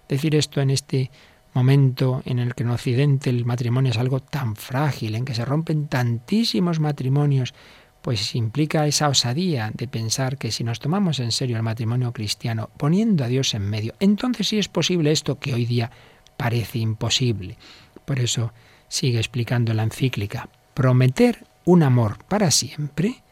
Decir 0.10 0.36
esto 0.36 0.62
en 0.62 0.70
este 0.70 1.10
momento 1.54 2.22
en 2.26 2.40
el 2.40 2.56
que 2.56 2.64
en 2.64 2.70
Occidente 2.70 3.30
el 3.30 3.46
matrimonio 3.46 3.92
es 3.92 3.98
algo 3.98 4.20
tan 4.20 4.56
frágil, 4.56 5.16
en 5.16 5.26
que 5.26 5.36
se 5.36 5.46
rompen 5.46 5.88
tantísimos 5.88 6.80
matrimonios, 6.80 7.54
pues 8.02 8.36
implica 8.36 8.86
esa 8.86 9.08
osadía 9.08 9.72
de 9.74 9.88
pensar 9.88 10.38
que 10.38 10.52
si 10.52 10.64
nos 10.64 10.80
tomamos 10.80 11.20
en 11.20 11.32
serio 11.32 11.56
el 11.56 11.64
matrimonio 11.64 12.12
cristiano, 12.12 12.70
poniendo 12.78 13.24
a 13.24 13.28
Dios 13.28 13.54
en 13.54 13.70
medio, 13.70 13.94
entonces 14.00 14.48
sí 14.48 14.60
es 14.60 14.68
posible 14.68 15.12
esto 15.12 15.40
que 15.40 15.54
hoy 15.54 15.66
día 15.66 15.90
parece 16.36 16.80
imposible. 16.80 17.58
Por 18.06 18.20
eso 18.20 18.52
sigue 18.90 19.20
explicando 19.20 19.74
la 19.74 19.84
encíclica, 19.84 20.50
prometer 20.74 21.46
un 21.66 21.84
amor 21.84 22.18
para 22.26 22.52
siempre 22.52 23.24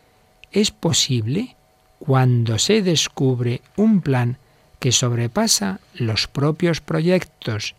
es 0.51 0.71
posible 0.71 1.55
cuando 1.99 2.57
se 2.57 2.81
descubre 2.81 3.61
un 3.75 4.01
plan 4.01 4.37
que 4.79 4.91
sobrepasa 4.91 5.79
los 5.93 6.27
propios 6.27 6.81
proyectos, 6.81 7.75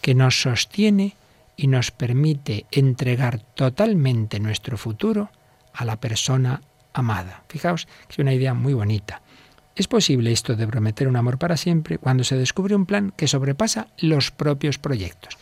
que 0.00 0.14
nos 0.14 0.40
sostiene 0.40 1.16
y 1.56 1.66
nos 1.68 1.90
permite 1.90 2.66
entregar 2.70 3.40
totalmente 3.40 4.38
nuestro 4.40 4.76
futuro 4.76 5.30
a 5.72 5.84
la 5.84 5.96
persona 6.00 6.60
amada. 6.92 7.44
Fijaos 7.48 7.86
que 7.86 8.12
es 8.12 8.18
una 8.18 8.34
idea 8.34 8.54
muy 8.54 8.74
bonita. 8.74 9.22
Es 9.74 9.88
posible 9.88 10.32
esto 10.32 10.56
de 10.56 10.66
prometer 10.66 11.06
un 11.06 11.16
amor 11.16 11.38
para 11.38 11.56
siempre 11.56 11.98
cuando 11.98 12.24
se 12.24 12.36
descubre 12.36 12.74
un 12.74 12.86
plan 12.86 13.12
que 13.16 13.28
sobrepasa 13.28 13.88
los 13.98 14.30
propios 14.30 14.78
proyectos. 14.78 15.36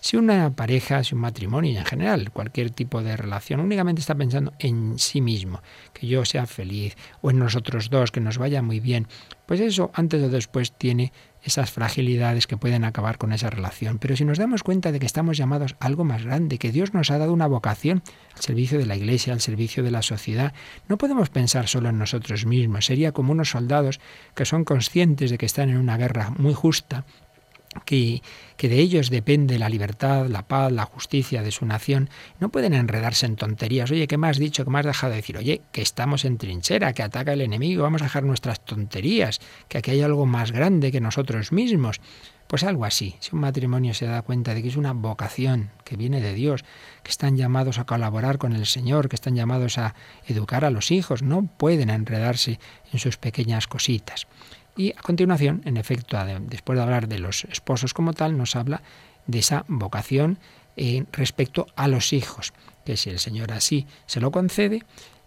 Si 0.00 0.16
una 0.16 0.50
pareja, 0.56 1.04
si 1.04 1.14
un 1.14 1.20
matrimonio 1.20 1.78
en 1.78 1.84
general 1.84 2.30
cualquier 2.32 2.70
tipo 2.70 3.02
de 3.02 3.16
relación 3.16 3.60
únicamente 3.60 4.00
está 4.00 4.14
pensando 4.14 4.54
en 4.58 4.98
sí 4.98 5.20
mismo, 5.20 5.62
que 5.92 6.06
yo 6.06 6.24
sea 6.24 6.46
feliz 6.46 6.96
o 7.20 7.30
en 7.30 7.38
nosotros 7.38 7.90
dos, 7.90 8.10
que 8.10 8.20
nos 8.20 8.38
vaya 8.38 8.62
muy 8.62 8.80
bien, 8.80 9.08
pues 9.44 9.60
eso 9.60 9.90
antes 9.92 10.22
o 10.22 10.30
después 10.30 10.72
tiene 10.72 11.12
esas 11.42 11.70
fragilidades 11.70 12.46
que 12.46 12.56
pueden 12.56 12.84
acabar 12.84 13.18
con 13.18 13.32
esa 13.32 13.50
relación. 13.50 13.98
Pero 13.98 14.16
si 14.16 14.24
nos 14.24 14.38
damos 14.38 14.62
cuenta 14.62 14.92
de 14.92 15.00
que 15.00 15.06
estamos 15.06 15.36
llamados 15.36 15.74
a 15.80 15.86
algo 15.86 16.04
más 16.04 16.24
grande, 16.24 16.58
que 16.58 16.72
Dios 16.72 16.94
nos 16.94 17.10
ha 17.10 17.18
dado 17.18 17.32
una 17.32 17.46
vocación 17.46 18.02
al 18.34 18.42
servicio 18.42 18.78
de 18.78 18.86
la 18.86 18.96
Iglesia, 18.96 19.32
al 19.32 19.40
servicio 19.40 19.82
de 19.82 19.90
la 19.90 20.02
sociedad, 20.02 20.52
no 20.88 20.98
podemos 20.98 21.30
pensar 21.30 21.68
solo 21.68 21.88
en 21.88 21.98
nosotros 21.98 22.46
mismos. 22.46 22.86
Sería 22.86 23.12
como 23.12 23.32
unos 23.32 23.50
soldados 23.50 24.00
que 24.34 24.44
son 24.44 24.64
conscientes 24.64 25.30
de 25.30 25.38
que 25.38 25.46
están 25.46 25.70
en 25.70 25.78
una 25.78 25.96
guerra 25.96 26.30
muy 26.36 26.54
justa 26.54 27.04
que, 27.84 28.22
de 28.58 28.78
ellos 28.78 29.10
depende 29.10 29.58
la 29.58 29.68
libertad, 29.68 30.26
la 30.26 30.46
paz, 30.46 30.72
la 30.72 30.84
justicia 30.84 31.42
de 31.42 31.50
su 31.50 31.66
nación, 31.66 32.10
no 32.40 32.48
pueden 32.48 32.74
enredarse 32.74 33.26
en 33.26 33.36
tonterías. 33.36 33.90
Oye, 33.90 34.08
¿qué 34.08 34.18
me 34.18 34.28
has 34.28 34.38
dicho? 34.38 34.64
¿Qué 34.64 34.70
me 34.70 34.80
has 34.80 34.86
dejado 34.86 35.10
de 35.10 35.16
decir? 35.16 35.36
Oye, 35.36 35.62
que 35.72 35.82
estamos 35.82 36.24
en 36.24 36.38
trinchera, 36.38 36.92
que 36.92 37.02
ataca 37.02 37.32
el 37.32 37.40
enemigo, 37.40 37.84
vamos 37.84 38.02
a 38.02 38.06
dejar 38.06 38.24
nuestras 38.24 38.64
tonterías, 38.64 39.40
que 39.68 39.78
aquí 39.78 39.92
hay 39.92 40.02
algo 40.02 40.26
más 40.26 40.52
grande 40.52 40.90
que 40.90 41.00
nosotros 41.00 41.52
mismos. 41.52 42.00
Pues 42.48 42.64
algo 42.64 42.84
así. 42.84 43.14
Si 43.20 43.32
un 43.32 43.42
matrimonio 43.42 43.94
se 43.94 44.06
da 44.06 44.22
cuenta 44.22 44.54
de 44.54 44.62
que 44.62 44.68
es 44.68 44.76
una 44.76 44.92
vocación 44.92 45.70
que 45.84 45.96
viene 45.96 46.20
de 46.20 46.34
Dios, 46.34 46.64
que 47.04 47.10
están 47.10 47.36
llamados 47.36 47.78
a 47.78 47.84
colaborar 47.84 48.38
con 48.38 48.54
el 48.54 48.66
Señor, 48.66 49.08
que 49.08 49.14
están 49.14 49.36
llamados 49.36 49.78
a 49.78 49.94
educar 50.26 50.64
a 50.64 50.70
los 50.70 50.90
hijos, 50.90 51.22
no 51.22 51.46
pueden 51.46 51.90
enredarse 51.90 52.58
en 52.92 52.98
sus 52.98 53.18
pequeñas 53.18 53.68
cositas. 53.68 54.26
Y 54.76 54.92
a 54.92 55.02
continuación, 55.02 55.62
en 55.64 55.76
efecto, 55.76 56.16
después 56.42 56.76
de 56.76 56.82
hablar 56.82 57.08
de 57.08 57.18
los 57.18 57.44
esposos 57.44 57.94
como 57.94 58.12
tal, 58.12 58.36
nos 58.36 58.56
habla 58.56 58.82
de 59.26 59.38
esa 59.40 59.64
vocación 59.68 60.38
eh, 60.76 61.04
respecto 61.12 61.66
a 61.76 61.88
los 61.88 62.12
hijos, 62.12 62.52
que 62.84 62.96
si 62.96 63.10
el 63.10 63.18
Señor 63.18 63.52
así 63.52 63.86
se 64.06 64.20
lo 64.20 64.30
concede, 64.30 64.84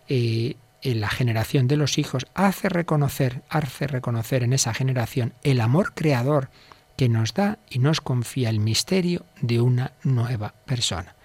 eh, 0.08 0.56
en 0.82 1.00
la 1.00 1.10
generación 1.10 1.68
de 1.68 1.78
los 1.78 1.98
hijos 1.98 2.26
hace 2.34 2.70
reconocer, 2.70 3.42
hace 3.50 3.88
reconocer 3.88 4.44
en 4.44 4.54
esa 4.54 4.74
generación 4.74 5.34
el 5.44 5.62
amor 5.62 5.94
creador 5.94 6.50
que 6.98 7.10
nos 7.10 7.34
da 7.34 7.60
y 7.70 7.80
nos 7.80 8.02
confía 8.02 8.50
el 8.50 8.60
misterio 8.60 9.26
de 9.42 9.62
una 9.62 9.94
nueva 10.04 10.54
persona. 10.66 11.16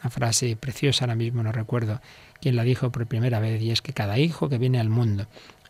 Una 0.00 0.10
frase 0.10 0.56
preciosa, 0.56 1.04
ahora 1.04 1.14
mismo 1.14 1.42
no 1.42 1.52
recuerdo 1.52 2.00
quién 2.40 2.56
la 2.56 2.64
dijo 2.64 2.90
por 2.90 3.06
primera 3.06 3.40
vez, 3.40 3.62
y 3.62 3.70
es 3.70 3.80
que 3.82 3.92
cada 3.92 4.18
hijo 4.18 4.48
que 4.48 4.58
viene 4.58 4.80
al 4.80 4.90
mundo 4.90 5.26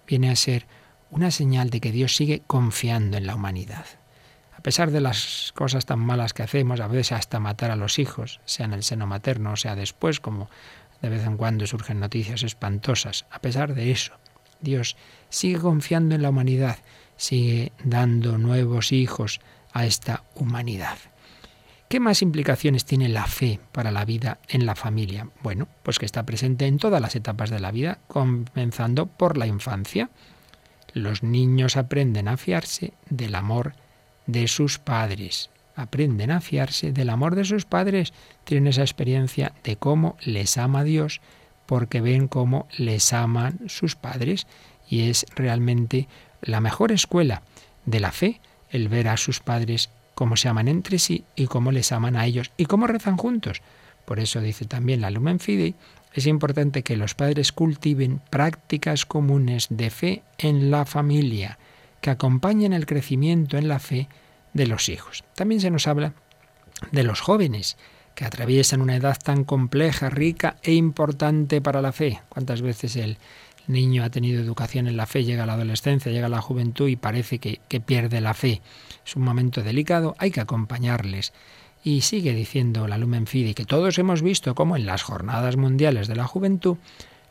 viene 0.07 0.31
a 0.31 0.37
ser 0.37 0.67
una 1.15 1.31
señal 1.31 1.71
de 1.71 1.81
que 1.81 1.93
Dios 1.93 2.17
sigue 2.17 2.43
confiando 2.45 3.17
en 3.17 3.27
la 3.27 3.37
humanidad. 3.37 3.87
A 4.57 4.61
pesar 4.63 4.91
de 4.91 5.01
las 5.01 5.53
cosas 5.55 5.87
tan 5.87 6.01
malas 6.01 6.33
que 6.33 6.43
hacemos, 6.43 6.81
a 6.81 6.89
veces 6.89 7.13
hasta 7.13 7.39
matar 7.39 7.71
a 7.71 7.77
los 7.77 8.01
hijos, 8.01 8.41
sea 8.47 8.67
en 8.67 8.73
el 8.73 8.83
seno 8.83 9.07
materno 9.07 9.53
o 9.53 9.57
sea 9.57 9.77
después, 9.77 10.19
como 10.19 10.51
de 11.03 11.11
vez 11.11 11.25
en 11.25 11.37
cuando 11.37 11.69
surgen 11.69 12.01
noticias 12.01 12.43
espantosas, 12.43 13.27
a 13.31 13.39
pesar 13.39 13.75
de 13.75 13.93
eso, 13.93 14.15
Dios 14.61 14.97
sigue 15.29 15.61
confiando 15.61 16.17
en 16.17 16.23
la 16.23 16.31
humanidad, 16.31 16.79
sigue 17.17 17.71
dando 17.85 18.37
nuevos 18.37 18.91
hijos 18.91 19.41
a 19.73 19.87
esta 19.87 20.25
humanidad. 20.35 20.99
¿Qué 21.89 22.01
más 22.01 22.23
implicaciones 22.23 22.87
tiene 22.87 23.09
la 23.09 23.27
fe 23.27 23.61
para 23.71 23.93
la 23.93 24.05
vida 24.05 24.39
en 24.49 24.67
la 24.67 24.75
familia? 24.75 25.29
Bueno, 25.45 25.69
pues 25.85 26.01
que 26.01 26.07
está 26.07 26.25
presente 26.25 26.67
en 26.67 26.79
todas 26.79 27.01
las 27.01 27.15
etapas 27.15 27.51
de 27.51 27.61
la 27.61 27.71
vida, 27.71 27.99
comenzando 28.09 29.07
por 29.07 29.37
la 29.37 29.47
infancia. 29.47 30.11
Los 30.95 31.23
niños 31.23 31.77
aprenden 31.77 32.29
a 32.29 32.37
fiarse 32.37 32.95
del 33.11 33.35
amor 33.35 33.75
de 34.27 34.49
sus 34.49 34.79
padres. 34.79 35.51
Aprenden 35.77 36.31
a 36.31 36.41
fiarse 36.41 36.93
del 36.93 37.11
amor 37.11 37.35
de 37.35 37.45
sus 37.45 37.65
padres. 37.65 38.13
Tienen 38.45 38.69
esa 38.69 38.83
experiencia 38.83 39.53
de 39.65 39.77
cómo 39.77 40.17
les 40.23 40.57
ama 40.57 40.85
Dios 40.85 41.21
porque 41.67 42.01
ven 42.01 42.29
cómo 42.29 42.69
les 42.79 43.13
aman 43.13 43.59
sus 43.67 43.97
padres 43.97 44.47
y 44.89 45.09
es 45.11 45.27
realmente 45.35 46.09
la 46.43 46.61
mejor 46.61 46.93
escuela 46.93 47.43
de 47.87 48.01
la 48.01 48.13
fe 48.13 48.41
el 48.71 48.89
ver 48.89 49.09
a 49.09 49.17
sus 49.17 49.41
padres 49.41 49.91
cómo 50.15 50.37
se 50.37 50.49
aman 50.49 50.69
entre 50.69 50.99
sí 50.99 51.25
y 51.35 51.47
cómo 51.47 51.73
les 51.73 51.91
aman 51.91 52.17
a 52.17 52.27
ellos 52.27 52.53
y 52.57 52.67
cómo 52.67 52.87
rezan 52.87 53.17
juntos. 53.17 53.63
Por 54.05 54.21
eso 54.21 54.41
dice 54.41 54.67
también 54.67 55.01
la 55.01 55.11
Lumen 55.11 55.41
Fidei 55.41 55.75
es 56.15 56.27
importante 56.27 56.83
que 56.83 56.97
los 56.97 57.15
padres 57.15 57.53
cultiven 57.53 58.21
prácticas 58.31 59.05
comunes 59.05 59.67
de 59.69 59.91
fe 59.91 60.23
en 60.39 60.71
la 60.71 60.87
familia, 60.87 61.59
que 62.01 62.11
acompañen 62.11 62.73
el 62.73 62.87
crecimiento 62.87 63.59
en 63.59 63.67
la 63.67 63.81
fe 63.81 64.09
de 64.53 64.69
los 64.69 64.89
hijos. 64.89 65.25
También 65.35 65.61
se 65.61 65.71
nos 65.71 65.89
habla 65.89 66.15
de 66.93 67.03
los 67.03 67.21
jóvenes, 67.21 67.77
que 68.15 68.25
atraviesan 68.25 68.81
una 68.81 68.95
edad 68.95 69.19
tan 69.19 69.43
compleja, 69.43 70.09
rica 70.09 70.57
e 70.63 70.73
importante 70.73 71.61
para 71.61 71.83
la 71.83 71.91
fe. 71.91 72.21
¿Cuántas 72.29 72.63
veces 72.63 72.95
el 72.95 73.19
niño 73.67 74.05
ha 74.05 74.11
tenido 74.11 74.41
educación 74.41 74.87
en 74.87 74.97
la 74.97 75.07
fe, 75.07 75.25
llega 75.25 75.43
a 75.43 75.47
la 75.47 75.55
adolescencia, 75.55 76.13
llega 76.13 76.27
a 76.27 76.31
la 76.31 76.41
juventud 76.41 76.89
y 76.89 76.95
parece 76.95 77.41
que, 77.41 77.61
que 77.67 77.81
pierde 77.81 78.21
la 78.21 78.35
fe? 78.35 78.63
Es 79.05 79.17
un 79.17 79.23
momento 79.23 79.65
delicado, 79.65 80.15
hay 80.19 80.31
que 80.31 80.41
acompañarles 80.41 81.33
y 81.85 82.01
sigue 82.01 82.33
diciendo 82.33 82.89
la 82.89 82.97
Lumen 82.97 83.27
Fidei 83.27 83.55
que 83.55 83.67
todos 83.67 83.99
hemos 83.99 84.23
visto 84.23 84.55
cómo 84.55 84.75
en 84.75 84.87
las 84.87 85.03
jornadas 85.03 85.57
mundiales 85.57 86.09
de 86.09 86.17
la 86.17 86.27
juventud 86.27 86.79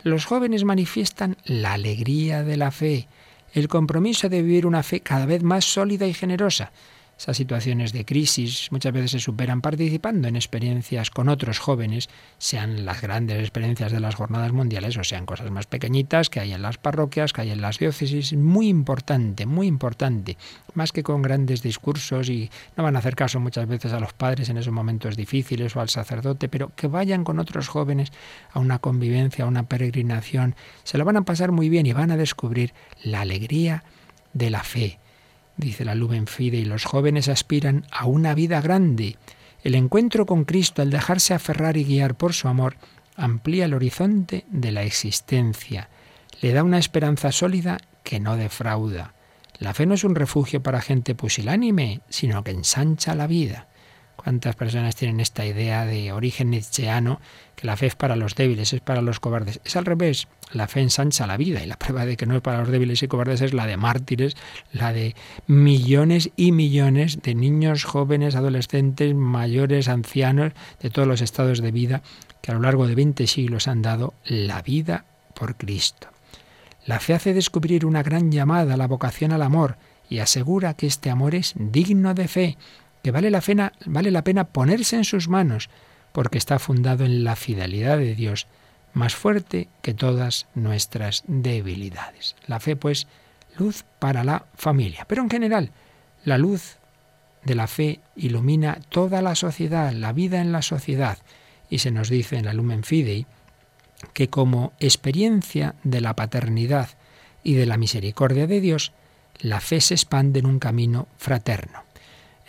los 0.04 0.26
jóvenes 0.26 0.64
manifiestan 0.64 1.38
la 1.44 1.74
alegría 1.74 2.44
de 2.44 2.58
la 2.58 2.70
fe, 2.70 3.08
el 3.54 3.68
compromiso 3.68 4.30
de 4.30 4.44
vivir 4.44 4.68
una 4.68 4.84
fe 4.84 5.00
cada 5.00 5.26
vez 5.26 5.42
más 5.42 5.66
sólida 5.66 6.06
y 6.06 6.14
generosa. 6.14 6.72
Esas 7.18 7.38
situaciones 7.38 7.94
de 7.94 8.06
crisis 8.06 8.70
muchas 8.72 8.92
veces 8.92 9.12
se 9.12 9.20
superan 9.20 9.62
participando 9.62 10.28
en 10.28 10.36
experiencias 10.36 11.10
con 11.12 11.30
otros 11.30 11.60
jóvenes, 11.60 12.10
sean 12.38 12.86
las 12.86 13.02
grandes 13.02 13.40
experiencias 13.40 13.92
de 13.92 14.00
las 14.00 14.16
jornadas 14.16 14.52
mundiales 14.52 14.98
o 14.98 15.04
sean 15.04 15.26
cosas 15.26 15.52
más 15.52 15.68
pequeñitas 15.68 16.30
que 16.30 16.40
hay 16.40 16.54
en 16.54 16.62
las 16.62 16.78
parroquias, 16.78 17.32
que 17.32 17.42
hay 17.42 17.52
en 17.52 17.62
las 17.62 17.80
diócesis. 17.80 18.34
Muy 18.34 18.68
importante, 18.68 19.46
muy 19.46 19.68
importante. 19.68 20.38
Más 20.74 20.92
que 20.92 21.04
con 21.04 21.22
grandes 21.22 21.62
discursos 21.62 22.30
y 22.30 22.50
no 22.76 22.84
van 22.84 22.96
a 22.96 23.00
hacer 23.00 23.16
caso 23.16 23.40
muchas 23.40 23.68
veces 23.68 23.94
a 23.94 24.00
los 24.00 24.14
padres 24.14 24.50
en 24.50 24.58
esos 24.58 24.74
momentos 24.74 25.16
difíciles 25.16 25.76
o 25.76 25.82
al 25.82 25.90
sacerdote, 25.90 26.50
pero 26.50 26.72
que 26.76 26.88
vayan 26.88 27.24
con 27.24 27.40
otros 27.40 27.68
jóvenes 27.68 28.12
a 28.52 28.60
una 28.60 28.80
convivencia, 28.80 29.46
a 29.46 29.48
una 29.48 29.64
peregrinación. 29.64 30.56
Se 30.84 30.98
lo 30.98 31.06
van 31.06 31.18
a 31.18 31.26
pasar 31.26 31.52
muy 31.52 31.70
bien 31.70 31.86
y 31.86 31.94
van 31.94 32.12
a 32.12 32.18
descubrir 32.18 32.74
la 33.04 33.22
alegría 33.22 33.84
de 34.34 34.50
la 34.50 34.64
fe 34.64 35.00
dice 35.58 35.86
la 35.86 35.96
Lumen 35.96 36.26
y 36.38 36.66
los 36.66 36.86
jóvenes 36.86 37.28
aspiran 37.28 37.86
a 37.92 38.06
una 38.06 38.34
vida 38.34 38.62
grande. 38.62 39.18
El 39.64 39.76
encuentro 39.76 40.26
con 40.26 40.44
Cristo, 40.44 40.82
al 40.82 40.90
dejarse 40.90 41.34
aferrar 41.34 41.78
y 41.78 41.86
guiar 41.86 42.16
por 42.16 42.34
su 42.34 42.48
amor, 42.48 42.76
amplía 43.16 43.66
el 43.66 43.74
horizonte 43.74 44.46
de 44.50 44.72
la 44.72 44.84
existencia, 44.84 45.90
le 46.42 46.52
da 46.52 46.64
una 46.64 46.80
esperanza 46.80 47.32
sólida 47.32 47.78
que 48.04 48.20
no 48.20 48.36
defrauda. 48.36 49.14
La 49.60 49.74
fe 49.74 49.86
no 49.86 49.94
es 49.94 50.04
un 50.04 50.16
refugio 50.16 50.62
para 50.62 50.82
gente 50.82 51.16
pusilánime, 51.16 52.02
sino 52.10 52.44
que 52.44 52.52
ensancha 52.52 53.16
la 53.16 53.28
vida. 53.28 53.68
¿Cuántas 54.16 54.56
personas 54.56 54.96
tienen 54.96 55.20
esta 55.20 55.46
idea 55.46 55.86
de 55.86 56.12
origen 56.14 56.52
nietzscheano 56.52 57.20
que 57.56 57.68
la 57.68 57.76
fe 57.76 57.88
es 57.88 57.96
para 57.96 58.16
los 58.16 58.36
débiles, 58.36 58.72
es 58.72 58.80
para 58.80 59.02
los 59.02 59.20
cobardes? 59.20 59.60
Es 59.66 59.76
al 59.76 59.86
revés, 59.86 60.28
la 60.52 60.68
fe 60.68 60.82
ensancha 60.82 61.28
la 61.28 61.36
vida 61.36 61.64
y 61.64 61.66
la 61.66 61.78
prueba 61.78 62.06
de 62.06 62.16
que 62.16 62.26
no 62.26 62.36
es 62.36 62.42
para 62.42 62.60
los 62.60 62.70
débiles 62.70 63.04
y 63.04 63.08
cobardes 63.08 63.42
es 63.42 63.54
la 63.54 63.66
de 63.66 63.76
mártires, 63.76 64.36
la 64.72 64.94
de 64.94 65.16
millones 65.48 66.30
y 66.38 66.52
millones 66.52 67.22
de 67.22 67.36
niños, 67.36 67.84
jóvenes, 67.84 68.36
adolescentes, 68.36 69.14
mayores, 69.14 69.90
ancianos, 69.90 70.54
de 70.80 70.90
todos 70.90 71.08
los 71.08 71.22
estados 71.22 71.62
de 71.62 71.72
vida 71.72 72.02
que 72.42 72.52
a 72.52 72.54
lo 72.54 72.62
largo 72.62 72.88
de 72.88 72.96
20 72.96 73.26
siglos 73.28 73.68
han 73.68 73.82
dado 73.82 74.14
la 74.26 74.62
vida 74.62 75.06
por 75.34 75.56
Cristo. 75.56 76.08
La 76.86 77.00
fe 77.00 77.14
hace 77.14 77.34
descubrir 77.34 77.86
una 77.86 78.04
gran 78.04 78.32
llamada, 78.32 78.78
la 78.78 78.88
vocación 78.88 79.32
al 79.32 79.42
amor, 79.42 79.78
y 80.10 80.20
asegura 80.20 80.74
que 80.74 80.86
este 80.86 81.10
amor 81.10 81.34
es 81.34 81.54
digno 81.56 82.14
de 82.14 82.28
fe 82.28 82.58
que 83.04 83.12
vale 83.12 83.30
la, 83.30 83.42
pena, 83.42 83.74
vale 83.86 84.12
la 84.12 84.24
pena 84.24 84.46
ponerse 84.46 84.96
en 84.96 85.04
sus 85.04 85.28
manos, 85.28 85.70
porque 86.14 86.38
está 86.38 86.58
fundado 86.58 87.06
en 87.06 87.24
la 87.24 87.36
fidelidad 87.36 87.98
de 87.98 88.16
Dios, 88.16 88.48
más 88.94 89.14
fuerte 89.14 89.68
que 89.82 89.94
todas 89.94 90.48
nuestras 90.56 91.24
debilidades. 91.28 92.36
La 92.48 92.60
fe, 92.60 92.76
pues, 92.76 93.08
luz 93.58 93.84
para 94.00 94.24
la 94.24 94.46
familia. 94.56 95.06
Pero 95.08 95.22
en 95.22 95.30
general, 95.30 95.72
la 96.24 96.38
luz 96.38 96.78
de 97.44 97.56
la 97.56 97.68
fe 97.68 98.00
ilumina 98.16 98.80
toda 98.90 99.22
la 99.22 99.36
sociedad, 99.36 99.92
la 99.92 100.14
vida 100.14 100.40
en 100.40 100.52
la 100.52 100.62
sociedad. 100.62 101.18
Y 101.70 101.80
se 101.80 101.92
nos 101.92 102.10
dice 102.10 102.38
en 102.38 102.46
la 102.46 102.54
Lumen 102.54 102.84
Fidei 102.84 103.26
que 104.14 104.30
como 104.30 104.74
experiencia 104.80 105.76
de 105.84 106.02
la 106.02 106.16
paternidad 106.16 106.90
y 107.44 107.56
de 107.56 107.66
la 107.66 107.78
misericordia 107.78 108.48
de 108.48 108.62
Dios, 108.62 108.94
la 109.40 109.60
fe 109.60 109.82
se 109.82 109.96
expande 109.96 110.40
en 110.40 110.46
un 110.46 110.60
camino 110.60 111.08
fraterno. 111.18 111.84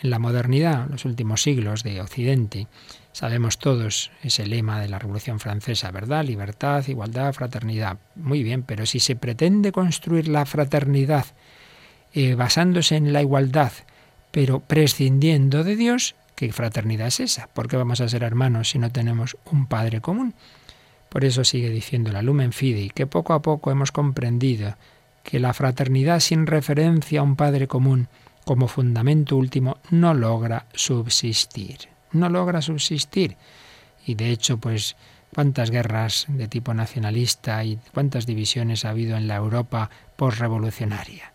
En 0.05 0.11
la 0.11 0.19
modernidad, 0.19 0.87
los 0.87 1.03
últimos 1.05 1.41
siglos 1.41 1.81
de 1.81 1.99
Occidente, 1.99 2.67
sabemos 3.11 3.57
todos 3.57 4.11
ese 4.21 4.45
lema 4.45 4.79
de 4.79 4.87
la 4.87 4.99
Revolución 4.99 5.39
Francesa, 5.39 5.89
¿verdad? 5.89 6.23
Libertad, 6.23 6.87
igualdad, 6.87 7.33
fraternidad. 7.33 7.97
Muy 8.13 8.43
bien, 8.43 8.61
pero 8.61 8.85
si 8.85 8.99
se 8.99 9.15
pretende 9.15 9.71
construir 9.71 10.27
la 10.27 10.45
fraternidad 10.45 11.25
eh, 12.13 12.35
basándose 12.35 12.97
en 12.97 13.13
la 13.13 13.23
igualdad, 13.23 13.71
pero 14.29 14.59
prescindiendo 14.59 15.63
de 15.63 15.75
Dios, 15.75 16.13
¿qué 16.35 16.53
fraternidad 16.53 17.07
es 17.07 17.19
esa? 17.19 17.47
¿Por 17.47 17.67
qué 17.67 17.75
vamos 17.75 17.99
a 17.99 18.07
ser 18.07 18.21
hermanos 18.21 18.69
si 18.69 18.77
no 18.77 18.91
tenemos 18.91 19.37
un 19.45 19.65
Padre 19.65 20.01
común? 20.01 20.35
Por 21.09 21.25
eso 21.25 21.43
sigue 21.43 21.71
diciendo 21.71 22.11
la 22.11 22.21
Lumen 22.21 22.53
Fidei, 22.53 22.91
que 22.91 23.07
poco 23.07 23.33
a 23.33 23.41
poco 23.41 23.71
hemos 23.71 23.91
comprendido 23.91 24.77
que 25.23 25.39
la 25.39 25.55
fraternidad 25.55 26.19
sin 26.19 26.45
referencia 26.45 27.21
a 27.21 27.23
un 27.23 27.35
Padre 27.35 27.67
común 27.67 28.07
como 28.45 28.67
fundamento 28.67 29.35
último 29.35 29.77
no 29.89 30.13
logra 30.13 30.67
subsistir. 30.73 31.89
No 32.11 32.29
logra 32.29 32.61
subsistir. 32.61 33.35
Y 34.05 34.15
de 34.15 34.29
hecho, 34.29 34.57
pues, 34.57 34.95
cuántas 35.33 35.71
guerras 35.71 36.27
de 36.29 36.47
tipo 36.47 36.73
nacionalista 36.73 37.63
y 37.65 37.77
cuántas 37.93 38.25
divisiones 38.25 38.85
ha 38.85 38.91
habido 38.91 39.17
en 39.17 39.27
la 39.27 39.35
Europa 39.35 39.89
postrevolucionaria. 40.15 41.33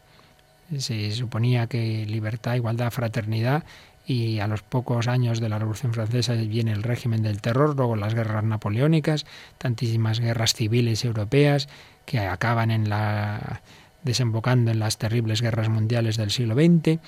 Se 0.78 1.10
suponía 1.10 1.66
que 1.66 2.06
libertad, 2.06 2.54
igualdad, 2.54 2.92
fraternidad 2.92 3.64
y 4.06 4.38
a 4.38 4.46
los 4.46 4.62
pocos 4.62 5.08
años 5.08 5.40
de 5.40 5.48
la 5.48 5.58
Revolución 5.58 5.92
Francesa 5.92 6.34
viene 6.34 6.72
el 6.72 6.82
régimen 6.82 7.22
del 7.22 7.40
terror, 7.40 7.76
luego 7.76 7.96
las 7.96 8.14
guerras 8.14 8.44
napoleónicas, 8.44 9.26
tantísimas 9.58 10.20
guerras 10.20 10.54
civiles 10.54 11.04
europeas 11.04 11.68
que 12.06 12.20
acaban 12.20 12.70
en 12.70 12.88
la 12.88 13.60
desembocando 14.02 14.70
en 14.70 14.78
las 14.78 14.98
terribles 14.98 15.42
guerras 15.42 15.68
mundiales 15.68 16.16
del 16.16 16.30
siglo 16.30 16.54
XX, 16.54 17.00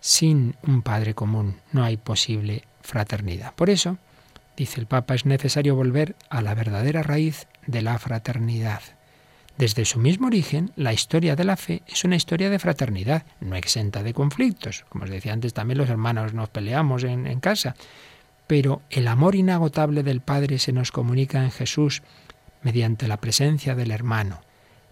sin 0.00 0.56
un 0.62 0.82
Padre 0.82 1.14
común 1.14 1.56
no 1.72 1.84
hay 1.84 1.96
posible 1.96 2.64
fraternidad. 2.80 3.54
Por 3.54 3.70
eso, 3.70 3.98
dice 4.56 4.80
el 4.80 4.86
Papa, 4.86 5.14
es 5.14 5.26
necesario 5.26 5.74
volver 5.74 6.16
a 6.30 6.40
la 6.42 6.54
verdadera 6.54 7.02
raíz 7.02 7.46
de 7.66 7.82
la 7.82 7.98
fraternidad. 7.98 8.80
Desde 9.56 9.84
su 9.84 9.98
mismo 9.98 10.28
origen, 10.28 10.70
la 10.76 10.92
historia 10.92 11.34
de 11.34 11.42
la 11.42 11.56
fe 11.56 11.82
es 11.88 12.04
una 12.04 12.14
historia 12.14 12.48
de 12.48 12.60
fraternidad, 12.60 13.24
no 13.40 13.56
exenta 13.56 14.04
de 14.04 14.14
conflictos. 14.14 14.84
Como 14.88 15.04
os 15.04 15.10
decía 15.10 15.32
antes, 15.32 15.52
también 15.52 15.78
los 15.78 15.90
hermanos 15.90 16.32
nos 16.32 16.48
peleamos 16.48 17.02
en, 17.02 17.26
en 17.26 17.40
casa. 17.40 17.74
Pero 18.46 18.82
el 18.88 19.08
amor 19.08 19.34
inagotable 19.34 20.04
del 20.04 20.20
Padre 20.20 20.60
se 20.60 20.72
nos 20.72 20.92
comunica 20.92 21.42
en 21.42 21.50
Jesús 21.50 22.02
mediante 22.62 23.08
la 23.08 23.16
presencia 23.16 23.74
del 23.74 23.90
hermano. 23.90 24.40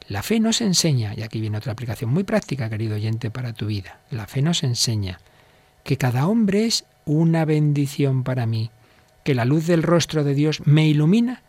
La 0.09 0.23
fe 0.23 0.39
nos 0.39 0.61
enseña, 0.61 1.15
y 1.17 1.23
aquí 1.23 1.41
viene 1.41 1.59
otra 1.59 1.73
aplicación 1.73 2.11
muy 2.11 2.23
práctica, 2.23 2.71
querido 2.71 2.95
oyente, 2.95 3.31
para 3.31 3.53
tu 3.53 3.67
vida. 3.67 3.99
La 4.11 4.27
fe 4.27 4.41
nos 4.41 4.63
enseña 4.63 5.19
que 5.83 5.97
cada 5.97 6.29
hombre 6.29 6.67
es 6.67 6.85
una 7.05 7.45
bendición 7.45 8.23
para 8.23 8.47
mí, 8.47 8.71
que 9.25 9.35
la 9.35 9.45
luz 9.45 9.67
del 9.67 9.83
rostro 9.83 10.23
de 10.23 10.35
Dios 10.35 10.65
me 10.65 10.87
ilumina 10.87 11.43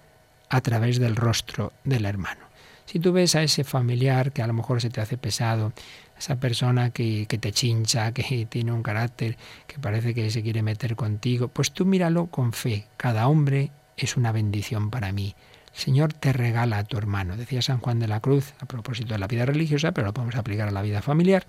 a 0.50 0.62
través 0.62 1.00
del 1.00 1.16
rostro 1.16 1.74
del 1.84 2.06
hermano. 2.06 2.48
Si 2.86 3.00
tú 3.00 3.12
ves 3.12 3.36
a 3.36 3.44
ese 3.44 3.64
familiar 3.64 4.32
que 4.32 4.42
a 4.42 4.48
lo 4.48 4.54
mejor 4.54 4.82
se 4.82 4.90
te 4.90 5.02
hace 5.02 5.18
pesado, 5.18 5.74
esa 6.18 6.40
persona 6.40 6.90
que, 6.90 7.26
que 7.28 7.38
te 7.38 7.52
chincha, 7.52 8.12
que 8.12 8.46
tiene 8.50 8.72
un 8.72 8.82
carácter 8.82 9.38
que 9.68 9.78
parece 9.78 10.16
que 10.16 10.32
se 10.32 10.42
quiere 10.42 10.64
meter 10.64 10.96
contigo, 10.96 11.48
pues 11.48 11.72
tú 11.72 11.86
míralo 11.86 12.28
con 12.28 12.54
fe. 12.54 12.88
Cada 12.98 13.28
hombre 13.28 13.72
es 13.98 14.18
una 14.18 14.32
bendición 14.32 14.90
para 14.90 15.12
mí. 15.12 15.36
Señor 15.78 16.12
te 16.12 16.34
regala 16.34 16.80
a 16.80 16.84
tu 16.84 16.98
hermano. 16.98 17.38
Decía 17.38 17.62
San 17.62 17.78
Juan 17.78 18.00
de 18.00 18.08
la 18.08 18.20
Cruz 18.20 18.54
a 18.60 18.66
propósito 18.66 19.14
de 19.14 19.20
la 19.20 19.28
vida 19.28 19.46
religiosa, 19.46 19.92
pero 19.92 20.08
lo 20.08 20.14
podemos 20.14 20.36
aplicar 20.36 20.68
a 20.68 20.72
la 20.72 20.82
vida 20.82 21.04
familiar 21.04 21.46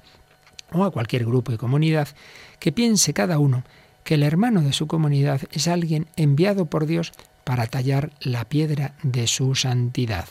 o 0.71 0.85
a 0.85 0.91
cualquier 0.91 1.25
grupo 1.25 1.51
y 1.51 1.57
comunidad, 1.57 2.09
que 2.59 2.71
piense 2.71 3.15
cada 3.15 3.39
uno 3.39 3.65
que 4.05 4.15
el 4.15 4.23
hermano 4.23 4.61
de 4.61 4.75
su 4.75 4.87
comunidad 4.87 5.41
es 5.51 5.67
alguien 5.67 6.09
enviado 6.17 6.67
por 6.67 6.85
Dios 6.85 7.13
para 7.45 7.67
tallar 7.69 8.11
la 8.21 8.45
piedra 8.45 8.93
de 9.03 9.27
su 9.27 9.55
santidad. 9.55 10.27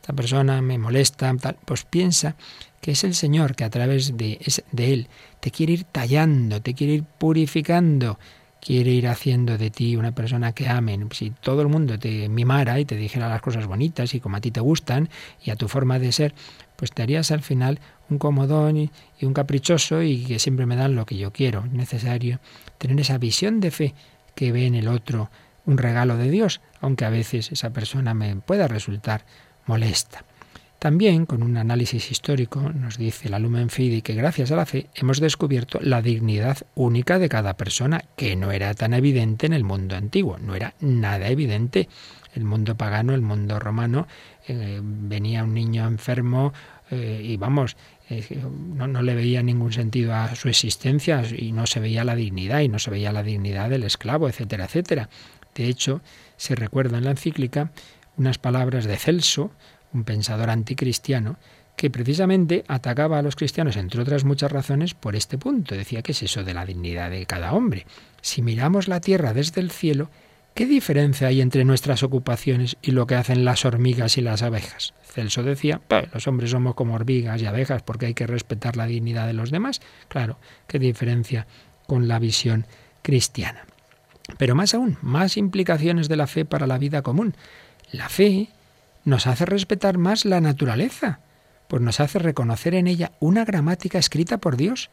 Esta 0.00 0.12
persona 0.12 0.62
me 0.62 0.78
molesta, 0.78 1.34
pues 1.64 1.82
piensa 1.82 2.36
que 2.80 2.92
es 2.92 3.02
el 3.02 3.16
Señor 3.16 3.56
que 3.56 3.64
a 3.64 3.70
través 3.70 4.16
de, 4.16 4.38
de 4.70 4.92
él 4.92 5.08
te 5.40 5.50
quiere 5.50 5.72
ir 5.72 5.84
tallando, 5.84 6.62
te 6.62 6.74
quiere 6.74 6.94
ir 6.94 7.02
purificando, 7.02 8.20
quiere 8.62 8.92
ir 8.92 9.08
haciendo 9.08 9.58
de 9.58 9.70
ti 9.70 9.96
una 9.96 10.12
persona 10.12 10.52
que 10.52 10.68
amen. 10.68 11.08
Si 11.10 11.30
todo 11.30 11.62
el 11.62 11.68
mundo 11.68 11.98
te 11.98 12.28
mimara 12.28 12.78
y 12.78 12.84
te 12.84 12.96
dijera 12.96 13.28
las 13.28 13.42
cosas 13.42 13.66
bonitas 13.66 14.14
y 14.14 14.20
como 14.20 14.36
a 14.36 14.40
ti 14.40 14.52
te 14.52 14.60
gustan 14.60 15.08
y 15.42 15.50
a 15.50 15.56
tu 15.56 15.66
forma 15.66 15.98
de 15.98 16.12
ser, 16.12 16.32
pues 16.76 16.92
te 16.92 17.02
harías 17.02 17.32
al 17.32 17.42
final 17.42 17.80
un 18.08 18.18
comodón 18.18 18.76
y 18.76 18.90
un 19.22 19.34
caprichoso 19.34 20.02
y 20.02 20.24
que 20.24 20.38
siempre 20.38 20.66
me 20.66 20.76
dan 20.76 20.94
lo 20.94 21.06
que 21.06 21.16
yo 21.16 21.32
quiero. 21.32 21.64
Es 21.64 21.72
necesario 21.72 22.38
tener 22.78 23.00
esa 23.00 23.18
visión 23.18 23.58
de 23.58 23.72
fe 23.72 23.94
que 24.36 24.52
ve 24.52 24.66
en 24.66 24.76
el 24.76 24.86
otro 24.86 25.28
un 25.66 25.76
regalo 25.76 26.16
de 26.16 26.30
Dios, 26.30 26.60
aunque 26.80 27.04
a 27.04 27.10
veces 27.10 27.50
esa 27.50 27.70
persona 27.70 28.14
me 28.14 28.36
pueda 28.36 28.68
resultar 28.68 29.24
molesta. 29.66 30.24
También, 30.82 31.26
con 31.26 31.44
un 31.44 31.58
análisis 31.58 32.10
histórico, 32.10 32.60
nos 32.60 32.98
dice 32.98 33.28
la 33.28 33.38
Lumen 33.38 33.70
Fidei 33.70 34.02
que 34.02 34.14
gracias 34.14 34.50
a 34.50 34.56
la 34.56 34.66
fe 34.66 34.88
hemos 34.96 35.20
descubierto 35.20 35.78
la 35.80 36.02
dignidad 36.02 36.58
única 36.74 37.20
de 37.20 37.28
cada 37.28 37.56
persona, 37.56 38.02
que 38.16 38.34
no 38.34 38.50
era 38.50 38.74
tan 38.74 38.92
evidente 38.92 39.46
en 39.46 39.52
el 39.52 39.62
mundo 39.62 39.94
antiguo, 39.94 40.38
no 40.38 40.56
era 40.56 40.74
nada 40.80 41.28
evidente. 41.28 41.88
El 42.34 42.42
mundo 42.42 42.76
pagano, 42.76 43.14
el 43.14 43.22
mundo 43.22 43.60
romano, 43.60 44.08
eh, 44.48 44.80
venía 44.82 45.44
un 45.44 45.54
niño 45.54 45.86
enfermo 45.86 46.52
eh, 46.90 47.22
y 47.22 47.36
vamos, 47.36 47.76
eh, 48.10 48.42
no, 48.74 48.88
no, 48.88 49.02
le 49.02 49.14
veía 49.14 49.40
ningún 49.40 49.72
sentido 49.72 50.12
a 50.12 50.34
su 50.34 50.48
existencia 50.48 51.22
y 51.30 51.52
no 51.52 51.68
se 51.68 51.78
veía 51.78 52.02
la 52.02 52.16
dignidad 52.16 52.58
y 52.58 52.66
no 52.66 52.80
se 52.80 52.90
veía 52.90 53.12
la 53.12 53.22
dignidad 53.22 53.70
del 53.70 53.84
esclavo, 53.84 54.28
etcétera, 54.28 54.64
etcétera. 54.64 55.08
De 55.54 55.68
hecho, 55.68 56.00
se 56.36 56.56
recuerda 56.56 56.98
en 56.98 57.04
la 57.04 57.12
encíclica 57.12 57.70
unas 58.16 58.38
palabras 58.38 58.84
de 58.84 58.96
Celso, 58.96 59.52
un 59.92 60.04
pensador 60.04 60.50
anticristiano, 60.50 61.36
que 61.76 61.90
precisamente 61.90 62.64
atacaba 62.68 63.18
a 63.18 63.22
los 63.22 63.36
cristianos, 63.36 63.76
entre 63.76 64.00
otras 64.02 64.24
muchas 64.24 64.52
razones, 64.52 64.94
por 64.94 65.16
este 65.16 65.38
punto. 65.38 65.74
Decía 65.74 66.02
que 66.02 66.12
es 66.12 66.22
eso 66.22 66.44
de 66.44 66.54
la 66.54 66.66
dignidad 66.66 67.10
de 67.10 67.26
cada 67.26 67.52
hombre. 67.52 67.86
Si 68.20 68.42
miramos 68.42 68.88
la 68.88 69.00
tierra 69.00 69.32
desde 69.32 69.60
el 69.60 69.70
cielo, 69.70 70.10
¿qué 70.54 70.66
diferencia 70.66 71.28
hay 71.28 71.40
entre 71.40 71.64
nuestras 71.64 72.02
ocupaciones 72.02 72.76
y 72.82 72.90
lo 72.90 73.06
que 73.06 73.14
hacen 73.14 73.44
las 73.44 73.64
hormigas 73.64 74.18
y 74.18 74.20
las 74.20 74.42
abejas? 74.42 74.94
Celso 75.04 75.42
decía, 75.42 75.80
los 76.12 76.26
hombres 76.26 76.50
somos 76.50 76.74
como 76.74 76.94
hormigas 76.94 77.40
y 77.42 77.46
abejas 77.46 77.82
porque 77.82 78.06
hay 78.06 78.14
que 78.14 78.26
respetar 78.26 78.76
la 78.76 78.86
dignidad 78.86 79.26
de 79.26 79.34
los 79.34 79.50
demás. 79.50 79.80
Claro, 80.08 80.38
¿qué 80.66 80.78
diferencia 80.78 81.46
con 81.86 82.06
la 82.06 82.18
visión 82.18 82.66
cristiana? 83.02 83.66
Pero 84.38 84.54
más 84.54 84.74
aún, 84.74 84.98
más 85.02 85.36
implicaciones 85.36 86.08
de 86.08 86.16
la 86.16 86.26
fe 86.26 86.44
para 86.44 86.66
la 86.66 86.78
vida 86.78 87.02
común. 87.02 87.34
La 87.90 88.08
fe 88.08 88.48
nos 89.04 89.26
hace 89.26 89.44
respetar 89.46 89.98
más 89.98 90.24
la 90.24 90.40
naturaleza 90.40 91.20
pues 91.72 91.80
nos 91.80 92.00
hace 92.00 92.18
reconocer 92.18 92.74
en 92.74 92.86
ella 92.86 93.12
una 93.18 93.46
gramática 93.46 93.98
escrita 93.98 94.36
por 94.36 94.58
Dios 94.58 94.90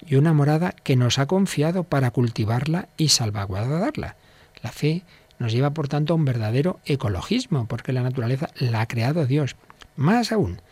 y 0.00 0.14
una 0.14 0.32
morada 0.32 0.74
que 0.82 0.96
nos 0.96 1.18
ha 1.18 1.26
confiado 1.26 1.84
para 1.84 2.10
cultivarla 2.10 2.88
y 2.96 3.08
salvaguardarla. 3.08 4.16
La 4.62 4.72
fe 4.72 5.02
nos 5.38 5.52
lleva, 5.52 5.74
por 5.74 5.88
tanto, 5.88 6.14
a 6.14 6.16
un 6.16 6.24
verdadero 6.24 6.80
ecologismo, 6.86 7.66
porque 7.66 7.92
la 7.92 8.02
naturaleza 8.02 8.48
la 8.58 8.80
ha 8.80 8.88
creado 8.88 9.26
Dios. 9.26 9.56
Más 9.94 10.32
aún, 10.32 10.62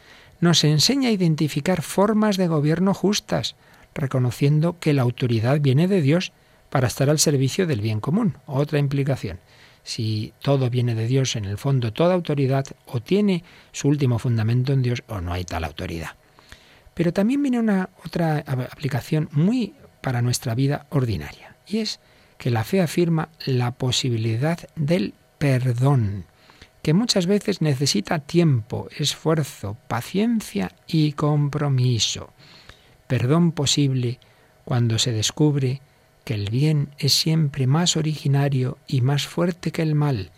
nos 0.41 0.65
enseña 0.65 1.11
a 1.11 1.13
identificar 1.13 1.83
formas 1.83 2.39
de 2.39 2.49
gobierno 2.49 2.95
justas, 2.95 3.55
reconociendo 3.95 4.79
que 4.81 4.95
la 4.95 5.03
autoridad 5.03 5.61
viene 5.61 5.89
de 5.89 6.01
Dios 6.01 6.33
para 6.71 6.87
estar 6.87 7.11
al 7.11 7.19
servicio 7.19 7.67
del 7.67 7.83
bien 7.83 8.01
común. 8.01 8.39
Otra 8.47 8.79
implicación 8.79 9.41
si 9.83 10.33
todo 10.43 10.71
viene 10.71 10.95
de 10.95 11.07
Dios, 11.07 11.37
en 11.37 11.45
el 11.45 11.59
fondo 11.59 11.93
toda 11.93 12.15
autoridad 12.15 12.67
o 12.87 13.01
tiene 13.01 13.45
su 13.73 13.89
último 13.89 14.19
fundamento 14.19 14.73
en 14.73 14.83
Dios 14.83 15.03
o 15.09 15.21
no 15.21 15.33
hay 15.33 15.45
tal 15.45 15.65
autoridad. 15.65 16.11
Pero 16.95 17.13
también 17.13 17.43
viene 17.43 17.59
una 17.59 17.91
otra 18.05 18.39
aplicación 18.39 19.29
muy 19.33 19.75
para 20.01 20.23
nuestra 20.23 20.55
vida 20.55 20.87
ordinaria, 20.91 21.57
y 21.67 21.79
es 21.79 22.01
que 22.39 22.51
la 22.51 22.65
fe 22.65 22.81
afirma 22.81 23.29
la 23.45 23.71
posibilidad 23.73 24.59
del 24.75 25.15
perdón, 25.39 26.25
que 26.83 26.95
muchas 26.95 27.27
veces 27.27 27.61
necesita 27.61 28.19
tiempo, 28.19 28.89
esfuerzo, 28.97 29.77
paciencia 29.89 30.73
y 30.87 31.13
compromiso. 31.13 32.33
Perdón 33.07 33.53
posible 33.53 34.19
cuando 34.65 34.99
se 34.99 35.13
descubre 35.13 35.83
que 36.25 36.35
el 36.35 36.51
bien 36.51 36.91
es 36.99 37.13
siempre 37.13 37.67
más 37.67 37.97
originario 37.97 38.79
y 38.87 39.01
más 39.01 39.27
fuerte 39.27 39.73
que 39.73 39.83
el 39.83 39.95
mal, 39.95 40.31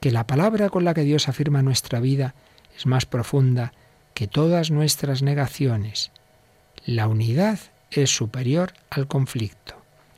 que 0.00 0.10
la 0.10 0.26
palabra 0.26 0.68
con 0.68 0.84
la 0.84 0.94
que 0.94 1.04
Dios 1.04 1.28
afirma 1.28 1.62
nuestra 1.62 2.00
vida 2.00 2.34
es 2.76 2.86
más 2.86 3.06
profunda 3.06 3.72
que 4.14 4.26
todas 4.26 4.70
nuestras 4.70 5.22
negaciones. 5.22 6.10
La 6.84 7.08
unidad 7.08 7.58
es 7.90 8.10
superior 8.10 8.72
al 8.90 9.06
conflicto. 9.06 9.76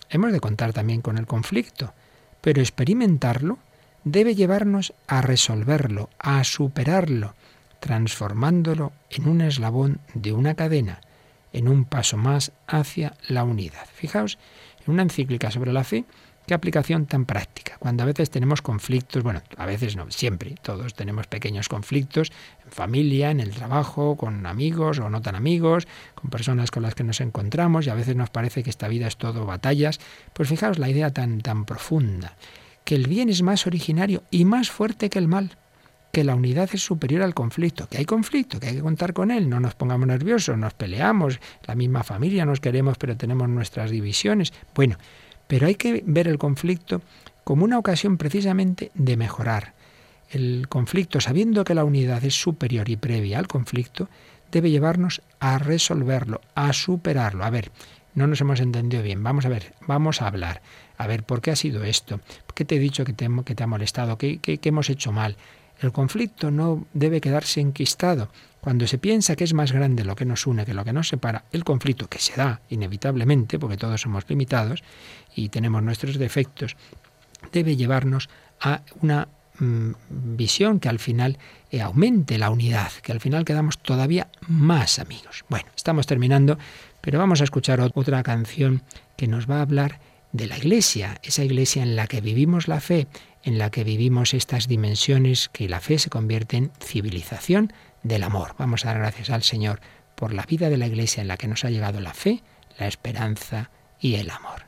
Hemos 0.08 0.32
de 0.32 0.40
contar 0.40 0.72
también 0.72 1.00
con 1.00 1.18
el 1.18 1.26
conflicto, 1.26 1.92
pero 2.40 2.60
experimentarlo 2.60 3.58
debe 4.04 4.34
llevarnos 4.34 4.94
a 5.06 5.22
resolverlo, 5.22 6.10
a 6.18 6.44
superarlo, 6.44 7.34
transformándolo 7.80 8.92
en 9.10 9.28
un 9.28 9.40
eslabón 9.40 10.00
de 10.14 10.32
una 10.32 10.54
cadena, 10.54 11.00
en 11.52 11.68
un 11.68 11.84
paso 11.84 12.16
más 12.16 12.52
hacia 12.66 13.14
la 13.28 13.44
unidad. 13.44 13.86
Fijaos 13.94 14.38
en 14.87 14.93
una 14.93 15.03
encíclica 15.03 15.51
sobre 15.51 15.72
la 15.72 15.85
fe, 15.85 16.05
qué 16.47 16.55
aplicación 16.55 17.07
tan 17.07 17.24
práctica. 17.24 17.76
Cuando 17.78 18.03
a 18.03 18.07
veces 18.07 18.30
tenemos 18.30 18.62
conflictos, 18.62 19.22
bueno, 19.22 19.43
a 19.57 19.66
veces 19.66 19.97
no, 19.97 20.11
siempre, 20.11 20.55
todos 20.62 20.95
tenemos 20.95 21.26
pequeños 21.26 21.68
conflictos 21.68 22.32
en 22.64 22.70
familia, 22.70 23.30
en 23.30 23.41
el 23.41 23.51
trabajo, 23.51 24.16
con 24.16 24.47
amigos 24.47 24.99
o 24.99 25.09
no 25.09 25.22
tan 25.22 25.35
amigos, 25.35 25.87
con 26.14 26.30
personas 26.30 26.70
con 26.70 26.82
las 26.82 26.95
que 26.95 27.05
nos 27.05 27.20
encontramos 27.20 27.87
y 27.87 27.91
a 27.91 27.95
veces 27.95 28.16
nos 28.16 28.30
parece 28.30 28.62
que 28.62 28.70
esta 28.70 28.89
vida 28.89 29.07
es 29.07 29.16
todo 29.16 29.47
batallas. 29.47 30.01
Pues 30.32 30.49
fijaos 30.49 30.78
la 30.78 30.89
idea 30.89 31.11
tan, 31.11 31.41
tan 31.41 31.64
profunda, 31.64 32.37
que 32.85 32.95
el 32.95 33.07
bien 33.07 33.28
es 33.28 33.43
más 33.43 33.66
originario 33.66 34.22
y 34.30 34.45
más 34.45 34.70
fuerte 34.70 35.09
que 35.09 35.18
el 35.18 35.28
mal 35.28 35.57
que 36.14 36.22
la 36.24 36.36
unidad 36.36 36.70
es 36.72 36.84
superior 36.84 37.22
al 37.22 37.34
conflicto, 37.34 37.88
que 37.88 37.98
hay 37.98 38.04
conflicto, 38.04 38.60
que 38.60 38.68
hay 38.68 38.76
que 38.76 38.82
contar 38.82 39.12
con 39.12 39.32
él, 39.32 39.50
no 39.50 39.58
nos 39.58 39.74
pongamos 39.74 40.06
nerviosos, 40.06 40.56
nos 40.56 40.72
peleamos, 40.72 41.40
la 41.66 41.74
misma 41.74 42.04
familia 42.04 42.46
nos 42.46 42.60
queremos, 42.60 42.98
pero 42.98 43.16
tenemos 43.16 43.48
nuestras 43.48 43.90
divisiones. 43.90 44.52
Bueno, 44.76 44.96
pero 45.48 45.66
hay 45.66 45.74
que 45.74 46.04
ver 46.06 46.28
el 46.28 46.38
conflicto 46.38 47.02
como 47.42 47.64
una 47.64 47.78
ocasión 47.78 48.16
precisamente 48.16 48.92
de 48.94 49.16
mejorar. 49.16 49.74
El 50.30 50.68
conflicto, 50.68 51.20
sabiendo 51.20 51.64
que 51.64 51.74
la 51.74 51.84
unidad 51.84 52.24
es 52.24 52.40
superior 52.40 52.88
y 52.88 52.96
previa 52.96 53.40
al 53.40 53.48
conflicto, 53.48 54.08
debe 54.52 54.70
llevarnos 54.70 55.20
a 55.40 55.58
resolverlo, 55.58 56.40
a 56.54 56.72
superarlo. 56.72 57.44
A 57.44 57.50
ver, 57.50 57.72
no 58.14 58.28
nos 58.28 58.40
hemos 58.40 58.60
entendido 58.60 59.02
bien. 59.02 59.24
Vamos 59.24 59.46
a 59.46 59.48
ver, 59.48 59.74
vamos 59.88 60.22
a 60.22 60.28
hablar. 60.28 60.62
A 60.96 61.08
ver, 61.08 61.24
¿por 61.24 61.40
qué 61.40 61.50
ha 61.50 61.56
sido 61.56 61.82
esto? 61.82 62.20
¿Por 62.46 62.54
qué 62.54 62.64
te 62.64 62.76
he 62.76 62.78
dicho 62.78 63.04
que 63.04 63.12
te, 63.12 63.28
que 63.44 63.56
te 63.56 63.64
ha 63.64 63.66
molestado? 63.66 64.16
¿Qué, 64.16 64.38
qué, 64.38 64.58
qué 64.58 64.68
hemos 64.68 64.88
hecho 64.90 65.10
mal? 65.10 65.36
El 65.80 65.92
conflicto 65.92 66.50
no 66.50 66.86
debe 66.92 67.20
quedarse 67.20 67.60
enquistado. 67.60 68.28
Cuando 68.60 68.86
se 68.86 68.98
piensa 68.98 69.36
que 69.36 69.44
es 69.44 69.52
más 69.52 69.72
grande 69.72 70.04
lo 70.04 70.16
que 70.16 70.24
nos 70.24 70.46
une 70.46 70.64
que 70.64 70.72
lo 70.72 70.84
que 70.84 70.92
nos 70.92 71.08
separa, 71.08 71.44
el 71.52 71.64
conflicto 71.64 72.08
que 72.08 72.18
se 72.18 72.34
da 72.34 72.62
inevitablemente, 72.70 73.58
porque 73.58 73.76
todos 73.76 74.00
somos 74.00 74.24
limitados 74.28 74.82
y 75.34 75.50
tenemos 75.50 75.82
nuestros 75.82 76.16
defectos, 76.16 76.76
debe 77.52 77.76
llevarnos 77.76 78.30
a 78.60 78.80
una 79.02 79.28
mm, 79.58 79.90
visión 80.36 80.80
que 80.80 80.88
al 80.88 80.98
final 80.98 81.38
eh, 81.70 81.82
aumente 81.82 82.38
la 82.38 82.48
unidad, 82.50 82.90
que 83.02 83.12
al 83.12 83.20
final 83.20 83.44
quedamos 83.44 83.78
todavía 83.78 84.28
más 84.48 84.98
amigos. 84.98 85.44
Bueno, 85.50 85.66
estamos 85.76 86.06
terminando, 86.06 86.58
pero 87.02 87.18
vamos 87.18 87.42
a 87.42 87.44
escuchar 87.44 87.80
otra 87.80 88.22
canción 88.22 88.82
que 89.16 89.28
nos 89.28 89.48
va 89.50 89.58
a 89.58 89.62
hablar 89.62 90.00
de 90.32 90.46
la 90.46 90.58
iglesia, 90.58 91.20
esa 91.22 91.44
iglesia 91.44 91.82
en 91.82 91.94
la 91.94 92.06
que 92.06 92.20
vivimos 92.20 92.66
la 92.66 92.80
fe, 92.80 93.06
en 93.45 93.59
la 93.59 93.70
que 93.70 93.84
vivimos 93.84 94.34
estas 94.34 94.66
dimensiones 94.68 95.49
que 95.51 95.68
la 95.68 95.80
fe 95.80 95.99
se 95.99 96.11
convierte 96.11 96.57
en 96.57 96.72
civilización 96.80 97.72
del 98.03 98.22
amor. 98.22 98.55
Vamos 98.59 98.84
a 98.84 98.88
dar 98.88 98.99
gracias 98.99 99.30
al 99.30 99.42
Señor 99.42 99.80
por 100.14 100.32
la 100.32 100.45
vida 100.45 100.70
de 100.70 100.78
la 100.78 100.86
Iglesia 100.86 101.20
en 101.20 101.28
la 101.28 101.36
que 101.36 101.49
nos 101.49 101.64
ha 101.64 101.70
llegado 101.70 102.01
la 102.01 102.14
fe, 102.14 102.42
la 102.78 102.86
esperanza 102.86 103.70
y 104.01 104.14
el 104.14 104.30
amor. 104.30 104.64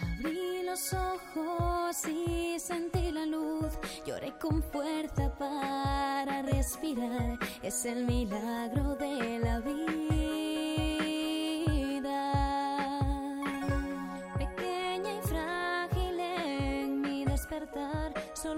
Abrí 0.00 0.62
los 0.64 0.92
ojos 0.92 1.96
y 2.08 2.58
sentí 2.60 3.10
la 3.10 3.26
luz, 3.26 3.72
lloré 4.06 4.32
con 4.38 4.62
fuerza 4.62 5.34
para 5.36 6.42
respirar, 6.42 7.38
es 7.62 7.84
el 7.84 8.04
milagro 8.04 8.94
de 8.96 9.38
la 9.38 9.60
vida. 9.60 9.95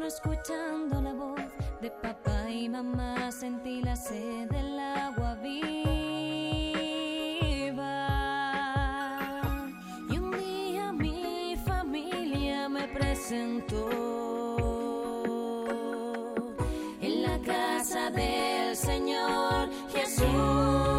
Escuchando 0.08 1.02
la 1.02 1.12
voz 1.12 1.38
de 1.82 1.90
papá 1.90 2.50
y 2.50 2.66
mamá 2.66 3.30
sentí 3.30 3.82
la 3.82 3.94
sed 3.94 4.48
del 4.48 4.78
agua 4.80 5.34
viva. 5.34 5.68
Y 10.08 10.18
un 10.18 10.30
día 10.30 10.92
mi 10.92 11.56
familia 11.66 12.70
me 12.70 12.88
presentó 12.88 13.90
en 17.02 17.22
la 17.22 17.38
casa 17.40 18.10
del 18.10 18.74
Señor 18.74 19.68
Jesús. 19.92 20.97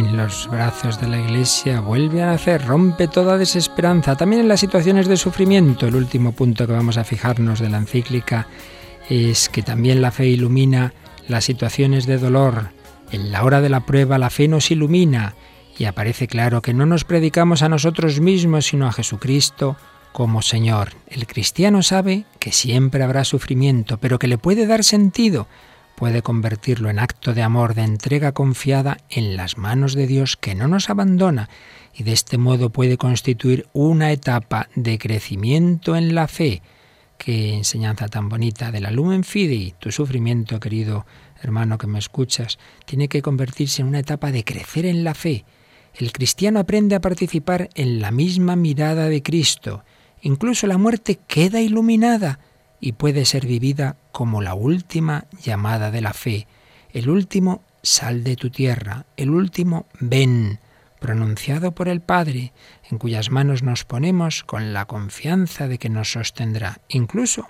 En 0.00 0.16
los 0.16 0.48
brazos 0.48 0.98
de 0.98 1.08
la 1.08 1.20
Iglesia 1.20 1.82
vuelve 1.82 2.22
a 2.22 2.28
nacer, 2.28 2.66
rompe 2.66 3.06
toda 3.06 3.36
desesperanza. 3.36 4.16
También 4.16 4.40
en 4.40 4.48
las 4.48 4.60
situaciones 4.60 5.06
de 5.06 5.18
sufrimiento, 5.18 5.86
el 5.86 5.94
último 5.94 6.32
punto 6.32 6.66
que 6.66 6.72
vamos 6.72 6.96
a 6.96 7.04
fijarnos 7.04 7.60
de 7.60 7.68
la 7.68 7.76
encíclica 7.76 8.46
es 9.10 9.50
que 9.50 9.62
también 9.62 10.00
la 10.00 10.10
fe 10.10 10.26
ilumina 10.26 10.94
las 11.28 11.44
situaciones 11.44 12.06
de 12.06 12.16
dolor. 12.16 12.70
En 13.12 13.30
la 13.30 13.44
hora 13.44 13.60
de 13.60 13.68
la 13.68 13.84
prueba 13.84 14.16
la 14.16 14.30
fe 14.30 14.48
nos 14.48 14.70
ilumina 14.70 15.34
y 15.76 15.84
aparece 15.84 16.28
claro 16.28 16.62
que 16.62 16.72
no 16.72 16.86
nos 16.86 17.04
predicamos 17.04 17.60
a 17.60 17.68
nosotros 17.68 18.20
mismos, 18.20 18.64
sino 18.64 18.86
a 18.86 18.92
Jesucristo 18.92 19.76
como 20.12 20.40
Señor. 20.40 20.92
El 21.08 21.26
cristiano 21.26 21.82
sabe 21.82 22.24
que 22.38 22.52
siempre 22.52 23.04
habrá 23.04 23.24
sufrimiento, 23.24 23.98
pero 23.98 24.18
que 24.18 24.28
le 24.28 24.38
puede 24.38 24.66
dar 24.66 24.82
sentido, 24.82 25.46
puede 26.00 26.22
convertirlo 26.22 26.88
en 26.88 26.98
acto 26.98 27.34
de 27.34 27.42
amor, 27.42 27.74
de 27.74 27.82
entrega 27.82 28.32
confiada 28.32 28.96
en 29.10 29.36
las 29.36 29.58
manos 29.58 29.94
de 29.94 30.06
Dios 30.06 30.38
que 30.38 30.54
no 30.54 30.66
nos 30.66 30.88
abandona 30.88 31.50
y 31.94 32.04
de 32.04 32.12
este 32.12 32.38
modo 32.38 32.70
puede 32.70 32.96
constituir 32.96 33.66
una 33.74 34.10
etapa 34.10 34.70
de 34.74 34.98
crecimiento 34.98 35.96
en 35.96 36.14
la 36.14 36.26
fe. 36.26 36.62
Qué 37.18 37.52
enseñanza 37.52 38.08
tan 38.08 38.30
bonita 38.30 38.72
de 38.72 38.80
la 38.80 38.90
Lumen 38.90 39.24
Fidei. 39.24 39.74
Tu 39.78 39.92
sufrimiento, 39.92 40.58
querido 40.58 41.04
hermano 41.42 41.76
que 41.76 41.86
me 41.86 41.98
escuchas, 41.98 42.58
tiene 42.86 43.08
que 43.08 43.20
convertirse 43.20 43.82
en 43.82 43.88
una 43.88 43.98
etapa 43.98 44.32
de 44.32 44.42
crecer 44.42 44.86
en 44.86 45.04
la 45.04 45.12
fe. 45.12 45.44
El 45.92 46.12
cristiano 46.12 46.60
aprende 46.60 46.94
a 46.94 47.02
participar 47.02 47.68
en 47.74 48.00
la 48.00 48.10
misma 48.10 48.56
mirada 48.56 49.10
de 49.10 49.22
Cristo. 49.22 49.84
Incluso 50.22 50.66
la 50.66 50.78
muerte 50.78 51.18
queda 51.28 51.60
iluminada 51.60 52.40
y 52.80 52.92
puede 52.92 53.24
ser 53.24 53.46
vivida 53.46 53.96
como 54.12 54.40
la 54.40 54.54
última 54.54 55.26
llamada 55.42 55.90
de 55.90 56.00
la 56.00 56.12
fe, 56.12 56.46
el 56.92 57.08
último 57.08 57.62
sal 57.82 58.24
de 58.24 58.36
tu 58.36 58.50
tierra, 58.50 59.06
el 59.16 59.30
último 59.30 59.86
ven, 60.00 60.58
pronunciado 60.98 61.72
por 61.72 61.88
el 61.88 62.00
Padre, 62.00 62.52
en 62.90 62.98
cuyas 62.98 63.30
manos 63.30 63.62
nos 63.62 63.84
ponemos 63.84 64.44
con 64.44 64.72
la 64.72 64.86
confianza 64.86 65.68
de 65.68 65.78
que 65.78 65.88
nos 65.88 66.12
sostendrá, 66.12 66.80
incluso 66.88 67.48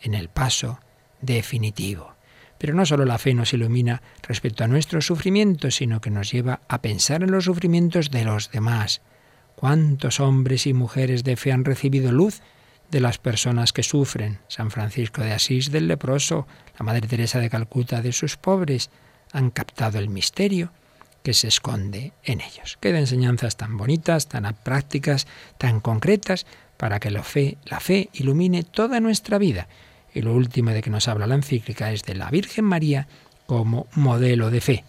en 0.00 0.14
el 0.14 0.28
paso 0.28 0.80
definitivo. 1.20 2.14
Pero 2.58 2.74
no 2.74 2.86
solo 2.86 3.04
la 3.04 3.18
fe 3.18 3.34
nos 3.34 3.52
ilumina 3.52 4.02
respecto 4.22 4.62
a 4.62 4.68
nuestros 4.68 5.06
sufrimientos, 5.06 5.76
sino 5.76 6.00
que 6.00 6.10
nos 6.10 6.30
lleva 6.30 6.60
a 6.68 6.80
pensar 6.80 7.22
en 7.22 7.32
los 7.32 7.44
sufrimientos 7.44 8.10
de 8.10 8.24
los 8.24 8.50
demás. 8.50 9.02
¿Cuántos 9.56 10.20
hombres 10.20 10.66
y 10.66 10.72
mujeres 10.72 11.24
de 11.24 11.36
fe 11.36 11.52
han 11.52 11.64
recibido 11.64 12.12
luz 12.12 12.40
de 12.92 13.00
las 13.00 13.18
personas 13.18 13.72
que 13.72 13.82
sufren? 13.82 14.38
San 14.48 14.70
Francisco 14.70 15.22
de 15.22 15.32
Asís 15.32 15.72
del 15.72 15.88
leproso, 15.88 16.46
la 16.78 16.84
Madre 16.84 17.08
Teresa 17.08 17.40
de 17.40 17.50
Calcuta 17.50 18.02
de 18.02 18.12
sus 18.12 18.36
pobres, 18.36 18.90
han 19.32 19.50
captado 19.50 19.98
el 19.98 20.10
misterio 20.10 20.70
que 21.22 21.32
se 21.32 21.48
esconde 21.48 22.12
en 22.22 22.42
ellos. 22.42 22.78
Qué 22.80 22.90
enseñanzas 22.90 23.56
tan 23.56 23.78
bonitas, 23.78 24.28
tan 24.28 24.44
prácticas, 24.62 25.26
tan 25.56 25.80
concretas, 25.80 26.46
para 26.76 27.00
que 27.00 27.10
la 27.10 27.22
fe 27.22 28.08
ilumine 28.12 28.62
toda 28.62 29.00
nuestra 29.00 29.38
vida. 29.38 29.68
Y 30.12 30.20
lo 30.20 30.34
último 30.34 30.70
de 30.72 30.82
que 30.82 30.90
nos 30.90 31.08
habla 31.08 31.26
la 31.26 31.36
encíclica 31.36 31.92
es 31.92 32.02
de 32.02 32.14
la 32.14 32.28
Virgen 32.28 32.66
María 32.66 33.08
como 33.46 33.86
modelo 33.94 34.50
de 34.50 34.60
fe. 34.60 34.84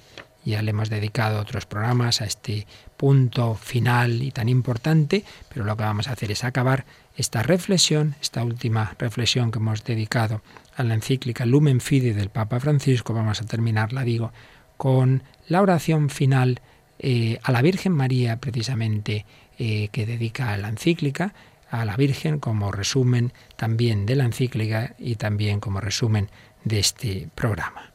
Ya 0.46 0.62
le 0.62 0.72
hemos 0.72 0.90
dedicado 0.90 1.40
otros 1.40 1.66
programas 1.66 2.22
a 2.22 2.26
este 2.26 2.68
punto 2.98 3.56
final 3.56 4.22
y 4.22 4.32
tan 4.32 4.50
importante, 4.50 5.24
pero 5.50 5.66
lo 5.66 5.78
que 5.78 5.84
vamos 5.84 6.08
a 6.08 6.14
hacer 6.14 6.32
es 6.32 6.44
acabar 6.44 6.86
esta 7.16 7.44
reflexión, 7.44 8.16
esta 8.22 8.44
última 8.44 8.96
reflexión 8.98 9.52
que 9.52 9.60
hemos 9.60 9.84
dedicado 9.84 10.42
a 10.76 10.84
la 10.84 10.96
encíclica 10.96 11.46
Lumen 11.46 11.80
Fide 11.80 12.14
del 12.14 12.30
Papa 12.30 12.60
Francisco, 12.60 13.14
vamos 13.14 13.42
a 13.42 13.46
terminarla, 13.46 14.04
digo, 14.04 14.34
con 14.78 15.24
la 15.48 15.62
oración 15.62 16.10
final 16.10 16.60
eh, 17.00 17.40
a 17.44 17.52
la 17.52 17.62
Virgen 17.62 17.94
María, 17.94 18.38
precisamente, 18.38 19.26
eh, 19.60 19.90
que 19.92 20.06
dedica 20.06 20.54
a 20.54 20.58
la 20.58 20.70
encíclica, 20.70 21.34
a 21.70 21.86
la 21.86 21.96
Virgen 21.96 22.40
como 22.40 22.72
resumen 22.72 23.34
también 23.56 24.06
de 24.06 24.16
la 24.16 24.26
encíclica 24.26 24.96
y 24.98 25.16
también 25.16 25.60
como 25.60 25.80
resumen 25.80 26.30
de 26.64 26.80
este 26.80 27.30
programa. 27.36 27.92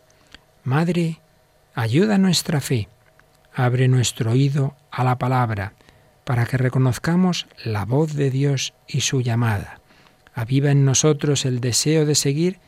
Madre, 0.64 1.20
ayuda 1.78 2.18
nuestra 2.18 2.60
fe, 2.60 2.88
abre 3.54 3.86
nuestro 3.86 4.32
oído 4.32 4.74
a 4.90 5.04
la 5.04 5.16
palabra, 5.16 5.74
para 6.24 6.44
que 6.44 6.56
reconozcamos 6.56 7.46
la 7.64 7.84
voz 7.84 8.14
de 8.14 8.32
Dios 8.32 8.74
y 8.88 9.02
su 9.02 9.20
llamada. 9.20 9.78
Aviva 10.34 10.72
en 10.72 10.84
nosotros 10.84 11.44
el 11.44 11.60
deseo 11.60 12.04
de 12.04 12.16
seguir 12.16 12.58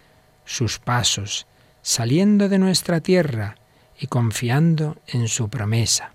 sus 0.45 0.79
pasos, 0.79 1.49
saliendo 1.83 2.49
de 2.49 2.61
nuestra 2.61 3.01
tierra 3.01 3.57
y 3.99 4.07
confiando 4.07 4.97
en 5.09 5.27
su 5.27 5.49
promesa. 5.49 6.13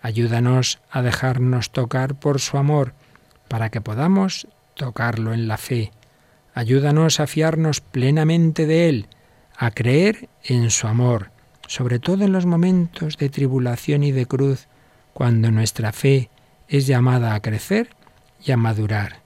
Ayúdanos 0.00 0.80
a 0.90 1.02
dejarnos 1.02 1.70
tocar 1.70 2.14
por 2.14 2.40
su 2.40 2.56
amor, 2.56 2.94
para 3.48 3.68
que 3.68 3.82
podamos 3.82 4.48
tocarlo 4.74 5.34
en 5.34 5.48
la 5.48 5.58
fe. 5.58 5.92
Ayúdanos 6.54 7.20
a 7.20 7.26
fiarnos 7.26 7.82
plenamente 7.82 8.64
de 8.64 8.88
Él, 8.88 9.06
a 9.54 9.70
creer 9.70 10.30
en 10.44 10.70
su 10.70 10.88
amor, 10.88 11.31
sobre 11.66 11.98
todo 11.98 12.24
en 12.24 12.32
los 12.32 12.46
momentos 12.46 13.16
de 13.16 13.28
tribulación 13.28 14.02
y 14.02 14.12
de 14.12 14.26
cruz, 14.26 14.68
cuando 15.12 15.50
nuestra 15.50 15.92
fe 15.92 16.30
es 16.68 16.86
llamada 16.86 17.34
a 17.34 17.40
crecer 17.40 17.90
y 18.44 18.52
a 18.52 18.56
madurar. 18.56 19.20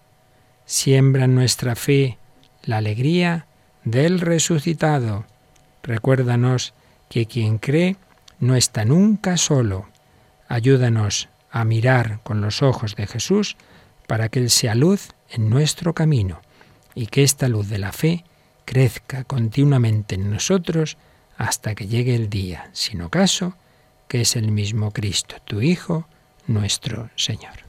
Siembra 0.65 1.25
en 1.25 1.35
nuestra 1.35 1.77
fe 1.77 2.19
la 2.65 2.79
alegría 2.79 3.47
del 3.85 4.21
resucitado. 4.21 5.25
Recuérdanos 5.83 6.75
que 7.09 7.27
quien 7.27 7.59
cree 7.59 7.97
no 8.41 8.57
está 8.57 8.85
nunca 8.85 9.37
solo. 9.37 9.87
Ayúdanos 10.49 11.29
a 11.51 11.65
mirar 11.65 12.21
con 12.23 12.41
los 12.41 12.63
ojos 12.63 12.97
de 12.97 13.07
Jesús 13.07 13.57
para 14.07 14.29
que 14.29 14.41
Él 14.41 14.51
sea 14.51 14.75
luz 14.75 15.11
en 15.31 15.49
nuestro 15.49 15.95
camino 15.95 16.41
y 16.95 17.07
que 17.07 17.23
esta 17.23 17.49
luz 17.49 17.69
de 17.69 17.79
la 17.79 17.93
fe 17.93 18.25
crezca 18.65 19.25
continuamente 19.25 20.17
en 20.17 20.31
nosotros 20.31 20.97
hasta 21.37 21.75
que 21.75 21.87
llegue 21.87 22.15
el 22.15 22.29
día, 22.31 22.71
sin 22.73 23.03
ocaso, 23.03 23.55
que 24.09 24.21
es 24.21 24.37
el 24.37 24.51
mismo 24.53 24.93
Cristo, 24.93 25.37
tu 25.45 25.61
Hijo, 25.61 26.09
nuestro 26.47 27.11
Señor. 27.17 27.66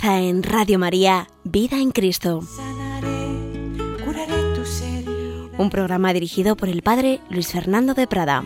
En 0.00 0.42
Radio 0.42 0.78
María 0.78 1.28
Vida 1.44 1.76
en 1.78 1.90
Cristo, 1.90 2.40
Sanaré, 2.42 4.00
curaré 4.02 4.54
tu 4.54 4.64
sed. 4.64 5.06
un 5.58 5.68
programa 5.68 6.14
dirigido 6.14 6.56
por 6.56 6.70
el 6.70 6.82
Padre 6.82 7.20
Luis 7.28 7.48
Fernando 7.52 7.92
de 7.92 8.06
Prada. 8.06 8.44